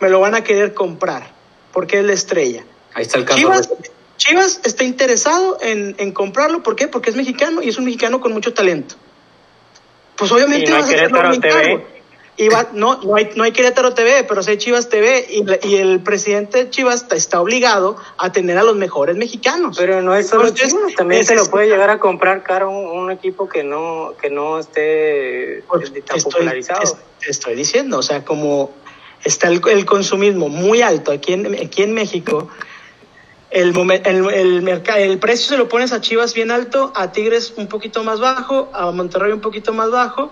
me 0.00 0.10
lo 0.10 0.20
van 0.20 0.34
a 0.34 0.44
querer 0.44 0.74
comprar, 0.74 1.32
porque 1.72 2.00
es 2.00 2.04
la 2.04 2.12
estrella. 2.12 2.64
Ahí 2.92 3.02
está 3.02 3.18
el 3.18 3.24
caso. 3.24 3.38
Chivas, 3.38 3.70
Chivas 4.18 4.60
está 4.64 4.84
interesado 4.84 5.58
en, 5.62 5.94
en, 5.98 6.12
comprarlo, 6.12 6.62
¿por 6.62 6.76
qué? 6.76 6.86
Porque 6.86 7.08
es 7.08 7.16
mexicano 7.16 7.62
y 7.62 7.68
es 7.68 7.78
un 7.78 7.84
mexicano 7.86 8.20
con 8.20 8.32
mucho 8.32 8.52
talento. 8.52 8.96
Pues 10.16 10.30
obviamente 10.32 10.66
y 10.66 10.70
no 10.70 10.80
vas 10.80 10.90
a 10.90 10.94
hacerlo 10.94 11.22
muy 11.22 11.40
caro. 11.40 11.97
Iba, 12.38 12.68
no, 12.72 13.00
no 13.02 13.16
hay, 13.16 13.30
no 13.34 13.44
hay 13.44 13.52
Querétaro 13.52 13.92
TV, 13.94 14.24
pero 14.24 14.42
sí 14.42 14.52
hay 14.52 14.58
Chivas 14.58 14.88
TV 14.88 15.26
y, 15.28 15.68
y 15.68 15.76
el 15.76 16.00
presidente 16.00 16.64
de 16.64 16.70
Chivas 16.70 17.06
está, 17.10 17.40
obligado 17.40 17.96
a 18.16 18.32
tener 18.32 18.56
a 18.56 18.62
los 18.62 18.76
mejores 18.76 19.16
mexicanos. 19.16 19.76
Pero 19.76 20.00
no 20.02 20.14
es 20.14 20.28
solo 20.28 20.50
Chivas, 20.50 20.94
también 20.96 21.24
se 21.24 21.34
lo 21.34 21.44
puede 21.46 21.68
llegar 21.68 21.90
a 21.90 21.98
comprar 21.98 22.42
caro 22.42 22.70
un, 22.70 23.10
equipo 23.10 23.48
que 23.48 23.64
no, 23.64 24.14
que 24.20 24.30
no 24.30 24.58
esté 24.58 25.64
pues, 25.68 25.92
tan 26.04 26.20
popularizado. 26.20 26.98
estoy 27.26 27.54
diciendo, 27.54 27.98
o 27.98 28.02
sea, 28.02 28.24
como 28.24 28.70
está 29.24 29.48
el, 29.48 29.60
el 29.68 29.84
consumismo 29.84 30.48
muy 30.48 30.82
alto 30.82 31.10
aquí 31.10 31.32
en, 31.32 31.54
aquí 31.54 31.82
en 31.82 31.94
México, 31.94 32.48
el, 33.50 33.74
el, 34.04 34.28
el, 34.30 34.82
el 34.96 35.18
precio 35.18 35.48
se 35.48 35.56
lo 35.56 35.68
pones 35.68 35.92
a 35.92 36.00
Chivas 36.00 36.34
bien 36.34 36.50
alto, 36.50 36.92
a 36.94 37.12
Tigres 37.12 37.54
un 37.56 37.66
poquito 37.66 38.04
más 38.04 38.20
bajo, 38.20 38.68
a 38.74 38.90
Monterrey 38.92 39.32
un 39.32 39.40
poquito 39.40 39.72
más 39.72 39.90
bajo, 39.90 40.30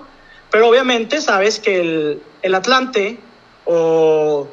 pero 0.57 0.71
obviamente 0.71 1.21
sabes 1.21 1.61
que 1.61 2.19
el, 2.43 2.55
Atlante 2.55 3.19
o 3.67 4.49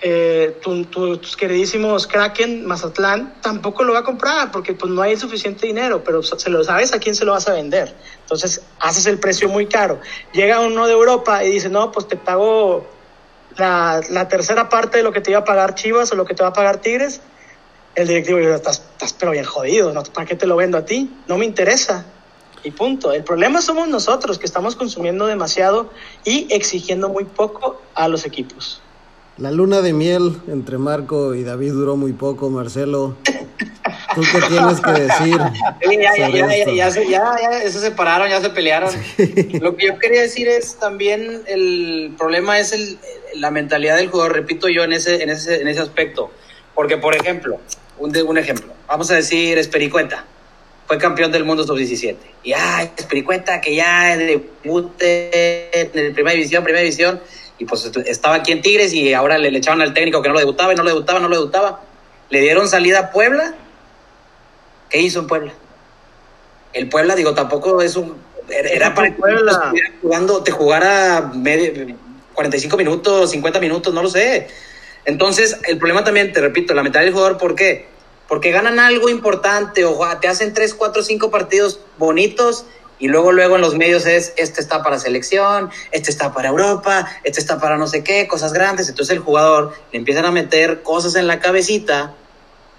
eh, 0.00 0.60
tus 0.90 1.36
queridísimos 1.36 2.08
Kraken, 2.08 2.66
Mazatlán, 2.66 3.34
tampoco 3.40 3.84
lo 3.84 3.92
va 3.92 4.00
a 4.00 4.02
comprar 4.02 4.50
porque 4.50 4.72
pues 4.72 4.90
no 4.90 5.02
hay 5.02 5.16
suficiente 5.16 5.68
dinero, 5.68 6.02
pero 6.02 6.20
se 6.24 6.50
lo 6.50 6.64
sabes 6.64 6.92
a 6.92 6.98
quién 6.98 7.14
se 7.14 7.24
lo 7.24 7.30
vas 7.30 7.46
a 7.46 7.52
vender. 7.52 7.94
Entonces 8.22 8.62
haces 8.80 9.06
el 9.06 9.20
precio 9.20 9.48
muy 9.48 9.66
caro. 9.66 10.00
Llega 10.32 10.58
uno 10.58 10.84
de 10.88 10.94
Europa 10.94 11.44
y 11.44 11.50
dice, 11.52 11.68
no, 11.68 11.92
pues 11.92 12.08
te 12.08 12.16
pago 12.16 12.84
la, 13.56 14.26
tercera 14.28 14.68
parte 14.68 14.96
de 14.96 15.04
lo 15.04 15.12
que 15.12 15.20
te 15.20 15.30
iba 15.30 15.38
a 15.38 15.44
pagar 15.44 15.76
Chivas 15.76 16.10
o 16.10 16.16
lo 16.16 16.24
que 16.24 16.34
te 16.34 16.42
va 16.42 16.48
a 16.48 16.52
pagar 16.52 16.78
Tigres 16.78 17.20
el 17.94 18.08
directivo 18.08 18.38
dice, 18.38 18.52
estás, 18.52 18.82
estás 18.94 19.12
pero 19.12 19.30
bien 19.30 19.44
jodido, 19.44 19.92
¿no? 19.92 20.02
¿para 20.02 20.26
qué 20.26 20.34
te 20.34 20.48
lo 20.48 20.56
vendo 20.56 20.76
a 20.76 20.84
ti? 20.84 21.16
No 21.28 21.38
me 21.38 21.44
interesa. 21.44 22.04
Y 22.64 22.70
punto. 22.70 23.12
El 23.12 23.22
problema 23.22 23.60
somos 23.60 23.88
nosotros, 23.88 24.38
que 24.38 24.46
estamos 24.46 24.74
consumiendo 24.74 25.26
demasiado 25.26 25.90
y 26.24 26.46
exigiendo 26.50 27.10
muy 27.10 27.24
poco 27.24 27.80
a 27.94 28.08
los 28.08 28.24
equipos. 28.24 28.80
La 29.36 29.50
luna 29.50 29.82
de 29.82 29.92
miel 29.92 30.40
entre 30.48 30.78
Marco 30.78 31.34
y 31.34 31.42
David 31.42 31.72
duró 31.72 31.96
muy 31.96 32.12
poco, 32.12 32.48
Marcelo. 32.50 33.16
¿Tú 34.14 34.22
qué 34.32 34.40
tienes 34.48 34.80
que 34.80 34.92
decir? 34.92 35.36
ya, 35.38 36.16
ya, 36.16 36.28
ya, 36.28 36.72
ya, 36.72 36.90
se, 36.90 37.08
ya, 37.08 37.36
ya, 37.42 37.70
se 37.70 37.80
separaron, 37.80 38.28
ya 38.30 38.40
se 38.40 38.50
pelearon. 38.50 38.90
Lo 39.60 39.76
que 39.76 39.88
yo 39.88 39.98
quería 39.98 40.22
decir 40.22 40.48
es 40.48 40.76
también 40.76 41.42
el 41.46 42.14
problema 42.16 42.58
es 42.60 42.72
el, 42.72 42.98
la 43.34 43.50
mentalidad 43.50 43.96
del 43.96 44.08
jugador, 44.08 44.34
repito 44.34 44.68
yo 44.68 44.84
en 44.84 44.92
ese, 44.92 45.22
en 45.22 45.30
ese, 45.30 45.60
en 45.60 45.68
ese 45.68 45.80
aspecto. 45.80 46.30
Porque, 46.74 46.96
por 46.96 47.16
ejemplo, 47.16 47.58
un, 47.98 48.16
un 48.16 48.38
ejemplo, 48.38 48.72
vamos 48.86 49.10
a 49.10 49.16
decir 49.16 49.58
Espericueta, 49.58 50.24
fue 50.86 50.98
campeón 50.98 51.32
del 51.32 51.44
mundo 51.44 51.64
sub-17. 51.64 52.16
Y 52.42 52.52
ay, 52.52 52.90
Espericueta, 52.96 53.60
que 53.60 53.74
ya 53.74 54.16
debute 54.16 55.70
en 55.72 56.14
primera 56.14 56.34
división, 56.34 56.62
primera 56.62 56.82
división, 56.82 57.20
y 57.58 57.64
pues 57.64 57.90
estaba 58.06 58.36
aquí 58.36 58.52
en 58.52 58.62
Tigres 58.62 58.92
y 58.92 59.14
ahora 59.14 59.38
le, 59.38 59.56
echaban 59.56 59.80
al 59.80 59.94
técnico 59.94 60.20
que 60.20 60.28
no 60.28 60.34
lo 60.34 60.40
debutaba 60.40 60.72
y 60.72 60.76
no 60.76 60.82
lo 60.82 60.90
debutaba, 60.90 61.20
no 61.20 61.28
lo 61.28 61.36
debutaba. 61.36 61.80
Le 62.30 62.40
dieron 62.40 62.68
salida 62.68 62.98
a 62.98 63.10
Puebla. 63.10 63.54
¿Qué 64.90 65.00
hizo 65.00 65.20
en 65.20 65.26
Puebla? 65.26 65.52
El 66.72 66.88
Puebla, 66.88 67.14
digo, 67.14 67.34
tampoco 67.34 67.80
es 67.80 67.96
un. 67.96 68.16
Era 68.48 68.94
para 68.94 69.08
que 69.08 69.14
Puebla. 69.14 69.72
jugando, 70.02 70.42
te 70.42 70.50
jugara 70.50 71.30
medio, 71.34 71.96
45 72.34 72.76
minutos, 72.76 73.30
50 73.30 73.60
minutos, 73.60 73.94
no 73.94 74.02
lo 74.02 74.10
sé. 74.10 74.48
Entonces, 75.04 75.58
el 75.68 75.78
problema 75.78 76.02
también, 76.02 76.32
te 76.32 76.40
repito, 76.40 76.74
la 76.74 76.82
mentalidad 76.82 77.06
del 77.06 77.14
jugador, 77.14 77.38
¿por 77.38 77.54
qué? 77.54 77.86
Porque 78.28 78.50
ganan 78.50 78.78
algo 78.78 79.08
importante 79.08 79.84
o 79.84 79.98
te 80.20 80.28
hacen 80.28 80.54
3, 80.54 80.74
4, 80.74 81.02
5 81.02 81.30
partidos 81.30 81.80
bonitos 81.98 82.66
y 82.98 83.08
luego, 83.08 83.32
luego 83.32 83.56
en 83.56 83.60
los 83.60 83.74
medios 83.74 84.06
es, 84.06 84.32
este 84.36 84.60
está 84.60 84.82
para 84.82 84.98
selección, 84.98 85.70
este 85.90 86.10
está 86.10 86.32
para 86.32 86.48
Europa, 86.48 87.08
este 87.24 87.40
está 87.40 87.58
para 87.58 87.76
no 87.76 87.86
sé 87.86 88.04
qué, 88.04 88.28
cosas 88.28 88.52
grandes. 88.52 88.88
Entonces 88.88 89.16
el 89.16 89.22
jugador 89.22 89.74
le 89.92 89.98
empiezan 89.98 90.24
a 90.24 90.30
meter 90.30 90.82
cosas 90.82 91.16
en 91.16 91.26
la 91.26 91.40
cabecita 91.40 92.14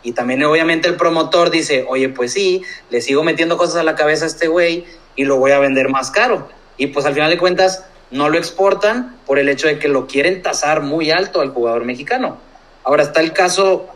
y 0.03 0.13
también 0.13 0.43
obviamente 0.43 0.87
el 0.87 0.95
promotor 0.95 1.49
dice, 1.49 1.85
oye, 1.89 2.09
pues 2.09 2.31
sí, 2.31 2.63
le 2.89 3.01
sigo 3.01 3.23
metiendo 3.23 3.57
cosas 3.57 3.77
a 3.77 3.83
la 3.83 3.95
cabeza 3.95 4.25
a 4.25 4.27
este 4.27 4.47
güey 4.47 4.85
y 5.15 5.25
lo 5.25 5.37
voy 5.37 5.51
a 5.51 5.59
vender 5.59 5.89
más 5.89 6.11
caro. 6.11 6.47
Y 6.77 6.87
pues 6.87 7.05
al 7.05 7.13
final 7.13 7.29
de 7.29 7.37
cuentas 7.37 7.85
no 8.11 8.29
lo 8.29 8.37
exportan 8.37 9.17
por 9.25 9.39
el 9.39 9.49
hecho 9.49 9.67
de 9.67 9.79
que 9.79 9.87
lo 9.87 10.07
quieren 10.07 10.41
tasar 10.41 10.81
muy 10.81 11.11
alto 11.11 11.41
al 11.41 11.49
jugador 11.49 11.85
mexicano. 11.85 12.37
Ahora 12.83 13.03
está 13.03 13.19
el 13.19 13.33
caso 13.33 13.87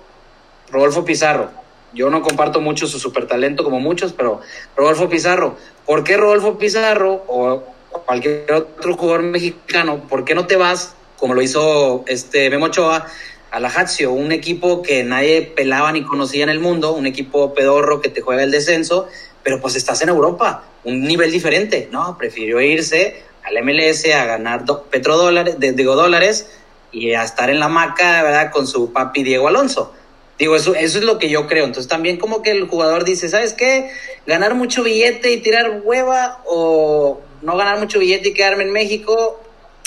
Rodolfo 0.71 1.05
Pizarro. 1.05 1.49
Yo 1.93 2.09
no 2.09 2.21
comparto 2.21 2.61
mucho 2.61 2.87
su 2.87 2.99
super 2.99 3.27
talento 3.27 3.63
como 3.63 3.79
muchos, 3.79 4.13
pero 4.13 4.41
Rodolfo 4.75 5.09
Pizarro, 5.09 5.57
¿por 5.85 6.03
qué 6.03 6.17
Rodolfo 6.17 6.57
Pizarro 6.57 7.23
o 7.27 7.63
cualquier 8.05 8.51
otro 8.51 8.95
jugador 8.95 9.23
mexicano, 9.23 10.07
por 10.07 10.25
qué 10.25 10.35
no 10.35 10.45
te 10.45 10.55
vas, 10.55 10.95
como 11.17 11.33
lo 11.33 11.41
hizo 11.41 12.03
este 12.07 12.49
Memo 12.49 12.65
Ochoa, 12.65 13.07
a 13.51 13.59
la 13.59 13.69
Lazio, 13.69 14.11
un 14.11 14.31
equipo 14.31 14.83
que 14.83 15.03
nadie 15.03 15.41
pelaba 15.41 15.91
ni 15.91 16.03
conocía 16.03 16.43
en 16.43 16.49
el 16.49 16.59
mundo, 16.59 16.93
un 16.93 17.07
equipo 17.07 17.53
pedorro 17.53 17.99
que 17.99 18.09
te 18.09 18.21
juega 18.21 18.43
el 18.43 18.51
descenso, 18.51 19.07
pero 19.43 19.59
pues 19.59 19.75
estás 19.75 20.01
en 20.03 20.09
Europa, 20.09 20.63
un 20.83 21.01
nivel 21.01 21.31
diferente. 21.31 21.89
No, 21.91 22.15
prefirió 22.17 22.61
irse 22.61 23.23
al 23.43 23.63
MLS 23.63 24.05
a 24.13 24.25
ganar 24.25 24.65
petrodólares, 24.91 25.55
digo 25.59 25.95
dólares, 25.95 26.51
y 26.91 27.13
a 27.13 27.23
estar 27.23 27.49
en 27.49 27.59
la 27.59 27.67
maca, 27.67 28.21
¿verdad? 28.23 28.51
Con 28.51 28.67
su 28.67 28.93
papi 28.93 29.23
Diego 29.23 29.47
Alonso. 29.47 29.93
Digo, 30.39 30.55
eso, 30.55 30.73
eso 30.73 30.97
es 30.97 31.03
lo 31.03 31.19
que 31.19 31.29
yo 31.29 31.47
creo. 31.47 31.65
Entonces 31.65 31.89
también 31.89 32.17
como 32.17 32.41
que 32.41 32.51
el 32.51 32.67
jugador 32.67 33.03
dice, 33.03 33.27
¿sabes 33.27 33.53
qué? 33.53 33.91
Ganar 34.25 34.55
mucho 34.55 34.83
billete 34.83 35.31
y 35.31 35.41
tirar 35.41 35.81
hueva 35.83 36.41
o 36.45 37.21
no 37.41 37.57
ganar 37.57 37.77
mucho 37.77 37.99
billete 37.99 38.29
y 38.29 38.33
quedarme 38.33 38.63
en 38.63 38.71
México 38.71 39.41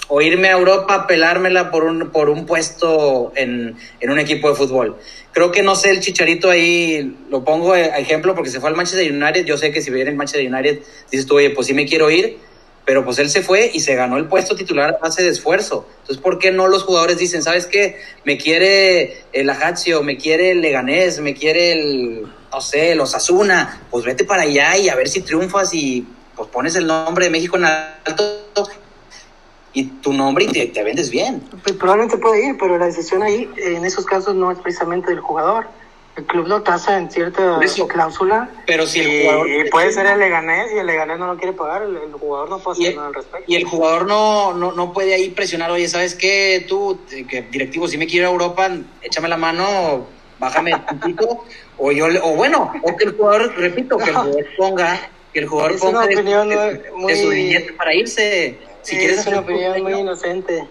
o 0.08 0.20
irme 0.20 0.48
a 0.48 0.52
Europa, 0.52 1.06
pelármela 1.06 1.70
por 1.70 1.84
un, 1.84 2.10
por 2.10 2.28
un 2.28 2.44
puesto 2.44 3.32
en, 3.34 3.76
en 4.00 4.10
un 4.10 4.18
equipo 4.18 4.50
de 4.50 4.54
fútbol. 4.54 4.98
Creo 5.32 5.50
que 5.50 5.62
no 5.62 5.74
sé, 5.74 5.88
el 5.88 6.00
Chicharito 6.00 6.50
ahí 6.50 7.16
lo 7.30 7.44
pongo 7.44 7.72
a 7.72 7.80
ejemplo 7.98 8.34
porque 8.34 8.50
se 8.50 8.60
fue 8.60 8.68
al 8.68 8.76
Manchester 8.76 9.10
United. 9.10 9.46
Yo 9.46 9.56
sé 9.56 9.72
que 9.72 9.80
si 9.80 9.90
viene 9.90 10.10
el 10.10 10.16
Manchester 10.16 10.46
United, 10.52 10.80
dices 11.10 11.26
tú, 11.26 11.36
oye, 11.36 11.48
pues 11.50 11.66
sí 11.66 11.72
me 11.72 11.86
quiero 11.86 12.10
ir 12.10 12.36
pero 12.84 13.04
pues 13.04 13.18
él 13.18 13.30
se 13.30 13.42
fue 13.42 13.70
y 13.72 13.80
se 13.80 13.94
ganó 13.94 14.16
el 14.16 14.26
puesto 14.26 14.56
titular 14.56 14.94
a 14.94 14.98
base 14.98 15.22
de 15.22 15.28
esfuerzo. 15.28 15.86
Entonces, 16.00 16.18
¿por 16.18 16.38
qué 16.38 16.50
no 16.50 16.68
los 16.68 16.82
jugadores 16.82 17.18
dicen, 17.18 17.42
sabes 17.42 17.66
qué? 17.66 18.00
Me 18.24 18.36
quiere 18.38 19.22
el 19.32 19.48
Ajaccio, 19.50 20.02
me 20.02 20.16
quiere 20.16 20.50
el 20.50 20.60
Leganés, 20.60 21.20
me 21.20 21.34
quiere 21.34 21.72
el, 21.72 22.26
no 22.52 22.60
sé, 22.60 22.94
los 22.94 23.14
Asuna, 23.14 23.82
pues 23.90 24.04
vete 24.04 24.24
para 24.24 24.42
allá 24.42 24.76
y 24.76 24.88
a 24.88 24.96
ver 24.96 25.08
si 25.08 25.20
triunfas 25.20 25.72
y 25.74 26.06
pues 26.34 26.48
pones 26.48 26.74
el 26.74 26.86
nombre 26.86 27.26
de 27.26 27.30
México 27.30 27.56
en 27.56 27.66
alto 27.66 28.42
y 29.74 29.84
tu 29.84 30.12
nombre 30.12 30.44
y 30.44 30.48
te, 30.48 30.82
vendes 30.82 31.10
bien. 31.10 31.40
Pues 31.62 31.76
probablemente 31.76 32.18
puede 32.18 32.46
ir, 32.46 32.56
pero 32.58 32.78
la 32.78 32.86
decisión 32.86 33.22
ahí, 33.22 33.48
en 33.56 33.84
esos 33.84 34.04
casos, 34.04 34.34
no 34.34 34.50
es 34.50 34.58
precisamente 34.58 35.10
del 35.10 35.20
jugador 35.20 35.66
el 36.16 36.24
club 36.26 36.46
lo 36.46 36.62
tasa 36.62 36.98
en 36.98 37.10
cierta 37.10 37.58
cláusula. 37.88 38.50
Pero 38.66 38.86
si 38.86 39.00
el 39.00 39.22
jugador. 39.22 39.48
Y 39.48 39.70
puede 39.70 39.92
ser 39.92 40.06
el 40.06 40.18
Leganés 40.18 40.70
y 40.74 40.78
el 40.78 40.86
Leganés 40.86 41.18
no 41.18 41.26
lo 41.26 41.36
quiere 41.36 41.54
pagar, 41.54 41.82
el, 41.82 42.12
jugador 42.12 42.50
no 42.50 42.58
puede 42.58 42.80
hacer 42.80 42.96
nada 42.96 43.08
al 43.08 43.14
respecto. 43.14 43.44
Y 43.50 43.56
el 43.56 43.64
jugador 43.64 44.06
no, 44.06 44.52
no, 44.52 44.72
no 44.72 44.92
puede 44.92 45.14
ahí 45.14 45.30
presionar, 45.30 45.70
oye, 45.70 45.88
¿sabes 45.88 46.14
qué? 46.14 46.66
Tú, 46.68 46.98
que 47.08 47.42
directivo, 47.42 47.88
si 47.88 47.96
me 47.96 48.06
quiero 48.06 48.28
a 48.28 48.32
Europa, 48.32 48.70
échame 49.00 49.28
la 49.28 49.38
mano, 49.38 50.06
bájame 50.38 50.74
un 50.74 50.98
poquito. 50.98 51.44
o 51.78 51.92
yo, 51.92 52.06
o 52.22 52.36
bueno, 52.36 52.72
o 52.82 52.96
que 52.96 53.04
el 53.04 53.16
jugador, 53.16 53.54
repito, 53.56 53.96
que 53.96 54.10
el 54.10 54.16
jugador 54.16 54.46
ponga, 54.58 55.10
que 55.32 55.40
el 55.40 55.46
jugador 55.46 55.78
ponga 55.78 56.06
de, 56.06 57.16
su 57.16 57.28
billete 57.30 57.72
para 57.72 57.94
irse. 57.94 58.58
Si 58.82 58.96
quieres 58.96 59.20
es 59.20 59.26
una 59.28 59.40
opinión 59.40 59.82
muy 59.82 59.94
inocente. 59.94 60.68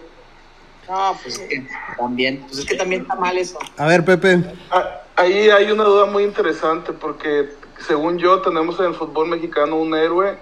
No, 0.88 1.18
pues 1.22 1.38
es 1.38 1.48
que 1.48 1.66
también, 1.96 2.40
pues 2.42 2.58
es 2.58 2.64
que 2.66 2.74
también 2.74 3.02
está 3.02 3.14
mal 3.16 3.36
eso. 3.38 3.58
A 3.78 3.86
ver, 3.86 4.04
Pepe. 4.04 4.42
Ah, 4.70 5.01
ahí 5.16 5.50
hay 5.50 5.70
una 5.70 5.84
duda 5.84 6.06
muy 6.06 6.24
interesante 6.24 6.92
porque 6.92 7.54
según 7.86 8.18
yo 8.18 8.40
tenemos 8.42 8.78
en 8.80 8.86
el 8.86 8.94
fútbol 8.94 9.28
mexicano 9.28 9.76
un 9.76 9.94
héroe 9.94 10.38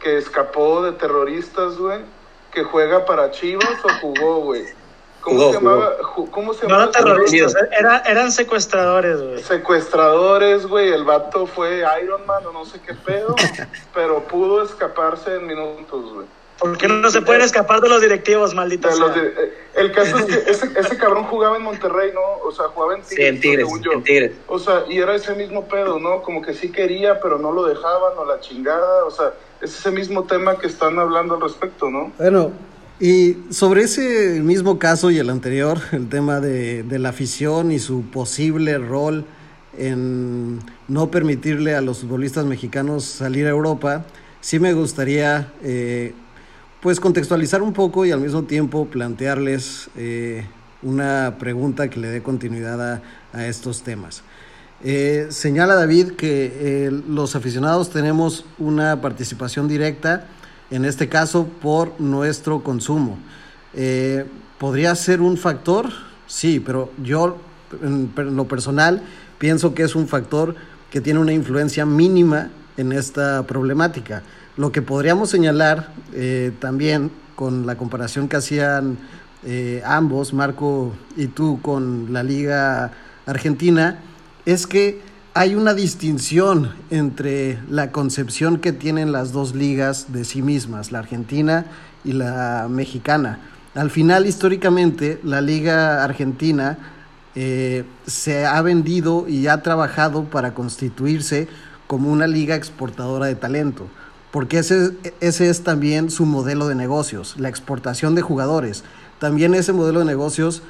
que 0.00 0.18
escapó 0.18 0.82
de 0.82 0.92
terroristas, 0.92 1.78
güey, 1.78 2.00
que 2.52 2.62
juega 2.62 3.04
para 3.04 3.30
Chivas 3.30 3.84
o 3.84 3.88
jugó, 4.00 4.36
güey. 4.40 4.64
¿Cómo, 5.22 5.46
se 5.46 5.54
llamaba? 5.54 5.96
¿Cómo 6.30 6.52
se 6.52 6.62
llamaba? 6.66 6.84
No 6.84 6.90
eran 6.90 7.04
terroristas, 7.04 7.54
eran 8.04 8.30
secuestradores, 8.30 9.22
güey. 9.22 9.42
Secuestradores, 9.42 10.66
güey. 10.66 10.92
El 10.92 11.04
vato 11.04 11.46
fue 11.46 11.82
Iron 12.02 12.26
Man 12.26 12.44
o 12.46 12.52
no 12.52 12.66
sé 12.66 12.78
qué 12.80 12.92
pedo, 12.92 13.34
pero 13.94 14.22
pudo 14.24 14.62
escaparse 14.62 15.36
en 15.36 15.46
minutos, 15.46 16.12
güey. 16.12 16.26
¿Por 16.58 16.78
qué 16.78 16.86
no 16.86 17.10
se 17.10 17.20
pueden 17.20 17.42
escapar 17.42 17.80
de 17.80 17.88
los 17.88 18.00
directivos, 18.00 18.54
maldita 18.54 18.92
sea? 18.92 19.12
Eh, 19.16 19.52
el 19.74 19.92
caso 19.92 20.18
es 20.18 20.24
que 20.26 20.34
ese, 20.50 20.68
ese, 20.78 20.96
cabrón 20.96 21.24
jugaba 21.24 21.56
en 21.56 21.62
Monterrey, 21.62 22.12
¿no? 22.14 22.46
O 22.46 22.52
sea, 22.52 22.66
jugaba 22.66 22.94
en 22.94 23.02
Tigres. 23.02 23.16
Sí, 23.16 23.24
en 23.24 23.40
Tigres, 23.40 23.68
en 23.92 24.02
Tigres. 24.04 24.32
O 24.46 24.58
sea, 24.58 24.84
y 24.88 24.98
era 24.98 25.14
ese 25.14 25.34
mismo 25.34 25.66
pedo, 25.66 25.98
¿no? 25.98 26.22
Como 26.22 26.42
que 26.42 26.54
sí 26.54 26.70
quería, 26.70 27.20
pero 27.20 27.38
no 27.38 27.52
lo 27.52 27.66
dejaban, 27.66 28.12
o 28.16 28.24
la 28.24 28.40
chingada. 28.40 29.04
O 29.04 29.10
sea, 29.10 29.34
es 29.60 29.76
ese 29.78 29.90
mismo 29.90 30.24
tema 30.24 30.58
que 30.58 30.68
están 30.68 30.98
hablando 30.98 31.34
al 31.34 31.40
respecto, 31.40 31.90
¿no? 31.90 32.12
Bueno, 32.18 32.52
y 33.00 33.36
sobre 33.50 33.82
ese 33.82 34.40
mismo 34.40 34.78
caso 34.78 35.10
y 35.10 35.18
el 35.18 35.30
anterior, 35.30 35.78
el 35.92 36.08
tema 36.08 36.40
de, 36.40 36.84
de 36.84 36.98
la 37.00 37.08
afición 37.08 37.72
y 37.72 37.80
su 37.80 38.02
posible 38.10 38.78
rol 38.78 39.24
en 39.76 40.60
no 40.86 41.10
permitirle 41.10 41.74
a 41.74 41.80
los 41.80 42.00
futbolistas 42.02 42.44
mexicanos 42.44 43.04
salir 43.04 43.46
a 43.46 43.50
Europa, 43.50 44.04
sí 44.40 44.60
me 44.60 44.72
gustaría... 44.72 45.52
Eh, 45.64 46.14
pues 46.84 47.00
contextualizar 47.00 47.62
un 47.62 47.72
poco 47.72 48.04
y 48.04 48.12
al 48.12 48.20
mismo 48.20 48.42
tiempo 48.42 48.84
plantearles 48.84 49.88
eh, 49.96 50.44
una 50.82 51.36
pregunta 51.38 51.88
que 51.88 51.98
le 51.98 52.08
dé 52.08 52.22
continuidad 52.22 53.00
a, 53.32 53.46
estos 53.46 53.82
temas. 53.82 54.22
Eh, 54.82 55.28
señala 55.30 55.76
David 55.76 56.10
que 56.10 56.52
eh, 56.54 56.90
los 57.08 57.36
aficionados 57.36 57.88
tenemos 57.88 58.44
una 58.58 59.00
participación 59.00 59.66
directa, 59.66 60.26
en 60.70 60.84
este 60.84 61.08
caso 61.08 61.48
por 61.62 61.98
nuestro 62.02 62.62
consumo. 62.62 63.18
¿Podría 64.58 64.94
ser 64.94 65.22
un 65.22 65.38
factor? 65.38 65.88
Sí, 66.26 66.60
pero 66.60 66.92
yo 67.02 67.38
en, 67.82 68.12
lo 68.14 68.46
personal 68.46 69.02
pienso 69.38 69.72
que 69.72 69.84
es 69.84 69.96
un 69.96 70.06
factor 70.06 70.54
que 70.90 71.00
tiene 71.00 71.18
una 71.18 71.32
influencia 71.32 71.86
mínima 71.86 72.50
en 72.76 72.92
esta 72.92 73.42
problemática. 73.46 74.22
Lo 74.56 74.70
que 74.70 74.82
podríamos 74.82 75.30
señalar 75.30 75.92
eh, 76.12 76.52
también 76.60 77.10
con 77.34 77.66
la 77.66 77.76
comparación 77.76 78.28
que 78.28 78.36
hacían 78.36 78.98
eh, 79.42 79.82
ambos, 79.84 80.32
Marco 80.32 80.92
y 81.16 81.26
tú, 81.26 81.60
con 81.60 82.12
la 82.12 82.22
Liga 82.22 82.92
Argentina, 83.26 83.98
es 84.46 84.66
que 84.66 85.00
hay 85.34 85.56
una 85.56 85.74
distinción 85.74 86.70
entre 86.90 87.58
la 87.68 87.90
concepción 87.90 88.58
que 88.58 88.72
tienen 88.72 89.10
las 89.10 89.32
dos 89.32 89.56
ligas 89.56 90.12
de 90.12 90.24
sí 90.24 90.40
mismas, 90.40 90.92
la 90.92 91.00
argentina 91.00 91.66
y 92.04 92.12
la 92.12 92.68
mexicana. 92.70 93.40
Al 93.74 93.90
final, 93.90 94.24
históricamente, 94.26 95.18
la 95.24 95.40
Liga 95.40 96.04
Argentina 96.04 96.78
eh, 97.34 97.82
se 98.06 98.46
ha 98.46 98.62
vendido 98.62 99.26
y 99.28 99.48
ha 99.48 99.60
trabajado 99.62 100.24
para 100.24 100.54
constituirse 100.54 101.48
como 101.88 102.12
una 102.12 102.28
liga 102.28 102.54
exportadora 102.54 103.26
de 103.26 103.34
talento, 103.34 103.88
porque 104.34 104.58
ese, 104.58 104.96
es 105.20 105.62
también 105.62 106.10
su 106.10 106.26
modelo 106.26 106.66
de 106.66 106.74
negocios, 106.74 107.36
la 107.38 107.48
exportación 107.48 108.16
de 108.16 108.22
jugadores. 108.22 108.82
También 109.20 109.54
ese 109.54 109.72
modelo 109.72 110.00
de 110.00 110.06
negocios 110.06 110.64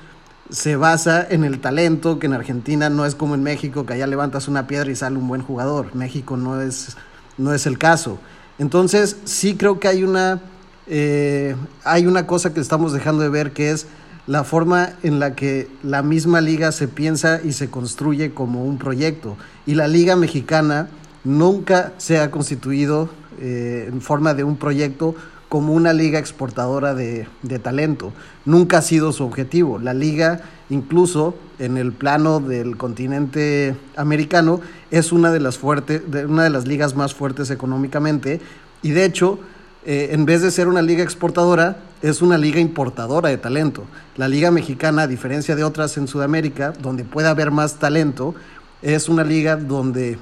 se 0.51 0.77
basa 0.77 1.27
en 1.27 1.45
el 1.45 1.59
talento, 1.61 2.19
que 2.19 2.27
en 2.27 2.35
Argentina 2.35 2.91
no 2.91 3.07
es 3.07 3.15
como 3.15 3.35
en 3.35 3.43
México, 3.43 3.87
que 3.87 3.95
allá 3.95 4.07
levantas 4.07 4.49
una 4.49 4.67
piedra 4.67 4.91
y 4.91 4.95
sale 4.95 5.17
un 5.17 5.29
buen 5.29 5.41
jugador. 5.41 5.95
México 5.95 6.37
no 6.37 6.61
es, 6.61 6.99
no 7.39 7.55
es 7.55 7.65
el 7.65 7.79
caso. 7.79 8.19
Entonces, 8.59 9.17
sí 9.25 9.57
creo 9.57 9.81
que 9.81 9.89
hay 9.89 10.05
una, 10.05 10.43
eh, 10.87 11.57
hay 11.85 12.07
una 12.07 12.27
cosa 12.27 12.53
que 12.53 12.61
estamos 12.61 12.93
dejando 12.93 13.23
de 13.23 13.31
ver, 13.31 13.53
que 13.55 13.71
es 13.71 13.87
la 14.27 14.45
forma 14.45 14.91
en 15.03 15.19
la 15.19 15.35
que 15.35 15.71
la 15.83 16.03
misma 16.03 16.43
liga 16.43 16.71
se 16.71 16.87
piensa 16.87 17.41
y 17.43 17.55
se 17.55 17.71
construye 17.71 18.35
como 18.35 18.67
un 18.67 18.77
proyecto. 18.77 19.39
Y 19.65 19.75
la 19.75 19.89
liga 19.89 20.17
mexicana 20.17 20.91
nunca 21.25 21.95
se 21.97 22.21
ha 22.21 22.31
constituido 22.31 23.09
eh, 23.41 23.89
en 23.89 24.01
forma 24.01 24.35
de 24.35 24.45
un 24.45 24.57
proyecto 24.57 25.15
como 25.49 25.73
una 25.73 25.93
liga 25.93 26.19
exportadora 26.19 26.95
de, 26.95 27.29
talento. 27.63 28.13
Nunca 28.45 28.79
ha 28.79 28.83
sido 28.83 29.13
su 29.13 29.25
objetivo. 29.25 29.79
La 29.79 29.95
liga, 29.95 30.41
incluso 30.69 31.37
en 31.61 31.77
el 31.77 31.93
plano 31.93 32.41
del 32.41 32.77
continente 32.77 33.77
americano, 33.97 34.61
es 34.91 35.13
una 35.13 35.31
de 35.31 35.39
las, 35.39 35.57
fuertes, 35.57 36.03
una 36.27 36.43
de 36.43 36.51
las 36.51 36.67
ligas 36.67 36.97
más 36.97 37.15
fuertes 37.15 37.51
económicamente. 37.51 38.41
Y 38.83 38.91
de 38.91 39.05
hecho, 39.05 39.39
eh, 39.87 40.09
en 40.11 40.25
vez 40.25 40.43
de 40.43 40.51
ser 40.51 40.67
una 40.67 40.83
liga 40.83 41.05
exportadora, 41.05 41.77
es 42.03 42.21
una 42.21 42.37
liga 42.37 42.59
importadora 42.59 43.29
de 43.29 43.37
talento. 43.37 43.85
La 44.17 44.27
liga 44.27 44.51
mexicana, 44.51 45.03
a 45.03 45.07
diferencia 45.07 45.55
de 45.55 45.63
otras 45.63 45.97
en 45.97 46.09
Sudamérica, 46.09 46.73
donde 46.73 47.05
puede 47.05 47.29
haber 47.29 47.51
más 47.51 47.79
talento, 47.79 48.35
es 48.83 49.09
una 49.09 49.23
liga 49.23 49.57
donde 49.57 50.19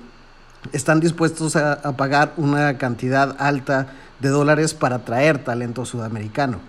están 0.73 1.01
dispuestos 1.01 1.57
a, 1.57 1.97
pagar 1.97 2.35
una 2.37 2.79
cantidad 2.79 3.37
alta 3.39 3.89
de 4.21 4.29
dólares 4.29 4.75
para 4.75 5.05
traer 5.05 5.43
talento 5.43 5.85
sudamericano. 5.85 6.61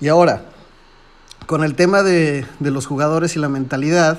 Y 0.00 0.08
ahora, 0.08 0.42
con 1.46 1.62
el 1.62 1.74
tema 1.74 2.02
de, 2.02 2.44
de, 2.58 2.70
los 2.70 2.86
jugadores 2.86 3.36
y 3.36 3.38
la 3.38 3.48
mentalidad, 3.48 4.18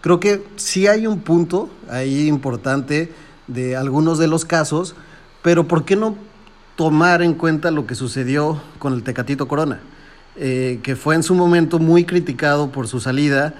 creo 0.00 0.20
que 0.20 0.46
sí 0.56 0.86
hay 0.86 1.06
un 1.06 1.20
punto 1.20 1.70
ahí 1.90 2.28
importante 2.28 3.12
de 3.46 3.76
algunos 3.76 4.18
de 4.18 4.28
los 4.28 4.44
casos, 4.44 4.94
pero 5.42 5.66
¿por 5.66 5.84
qué 5.84 5.96
no 5.96 6.14
tomar 6.76 7.22
en 7.22 7.34
cuenta 7.34 7.70
lo 7.70 7.86
que 7.86 7.94
sucedió 7.94 8.62
con 8.78 8.94
el 8.94 9.02
Tecatito 9.02 9.48
Corona? 9.48 9.80
Eh, 10.34 10.80
que 10.82 10.96
fue 10.96 11.14
en 11.14 11.22
su 11.22 11.34
momento 11.34 11.78
muy 11.78 12.04
criticado 12.04 12.72
por 12.72 12.88
su 12.88 13.00
salida. 13.00 13.54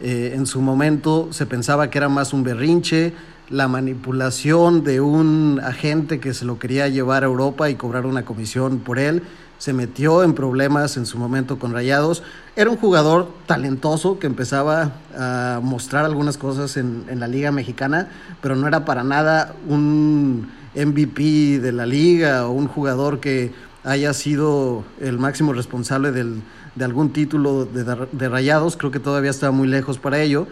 Eh, 0.00 0.32
en 0.34 0.46
su 0.46 0.60
momento 0.60 1.28
se 1.32 1.46
pensaba 1.46 1.88
que 1.88 1.98
era 1.98 2.08
más 2.08 2.32
un 2.32 2.44
berrinche, 2.44 3.14
la 3.50 3.68
manipulación 3.68 4.84
de 4.84 5.00
un 5.00 5.60
agente 5.62 6.20
que 6.20 6.34
se 6.34 6.44
lo 6.44 6.58
quería 6.58 6.88
llevar 6.88 7.24
a 7.24 7.26
Europa 7.26 7.70
y 7.70 7.76
cobrar 7.76 8.06
una 8.06 8.24
comisión 8.24 8.78
por 8.78 8.98
él. 8.98 9.22
Se 9.58 9.72
metió 9.72 10.22
en 10.22 10.34
problemas 10.34 10.96
en 10.96 11.06
su 11.06 11.18
momento 11.18 11.58
con 11.58 11.72
Rayados. 11.72 12.22
Era 12.54 12.70
un 12.70 12.76
jugador 12.76 13.32
talentoso 13.46 14.18
que 14.18 14.26
empezaba 14.26 14.92
a 15.16 15.60
mostrar 15.62 16.04
algunas 16.04 16.38
cosas 16.38 16.76
en, 16.76 17.04
en 17.08 17.18
la 17.20 17.26
liga 17.26 17.50
mexicana, 17.50 18.08
pero 18.40 18.54
no 18.54 18.68
era 18.68 18.84
para 18.84 19.02
nada 19.02 19.54
un 19.68 20.48
MVP 20.74 21.58
de 21.58 21.72
la 21.72 21.86
liga 21.86 22.46
o 22.46 22.52
un 22.52 22.68
jugador 22.68 23.18
que 23.18 23.52
haya 23.84 24.12
sido 24.12 24.84
el 25.00 25.18
máximo 25.18 25.52
responsable 25.52 26.12
del, 26.12 26.42
de 26.74 26.84
algún 26.84 27.12
título 27.12 27.64
de, 27.64 27.84
de, 28.12 28.28
Rayados, 28.28 28.76
creo 28.76 28.90
que 28.90 29.00
todavía 29.00 29.30
estaba 29.30 29.52
muy 29.52 29.66
lejos 29.68 29.98
para 29.98 30.20
ello. 30.20 30.46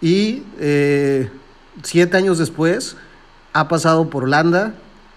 Y 0.00 0.42
eh, 0.60 1.30
siete 1.82 2.16
años 2.16 2.38
después 2.38 2.96
ha 3.52 3.68
pasado 3.68 4.10
por 4.10 4.24
Holanda, 4.24 4.74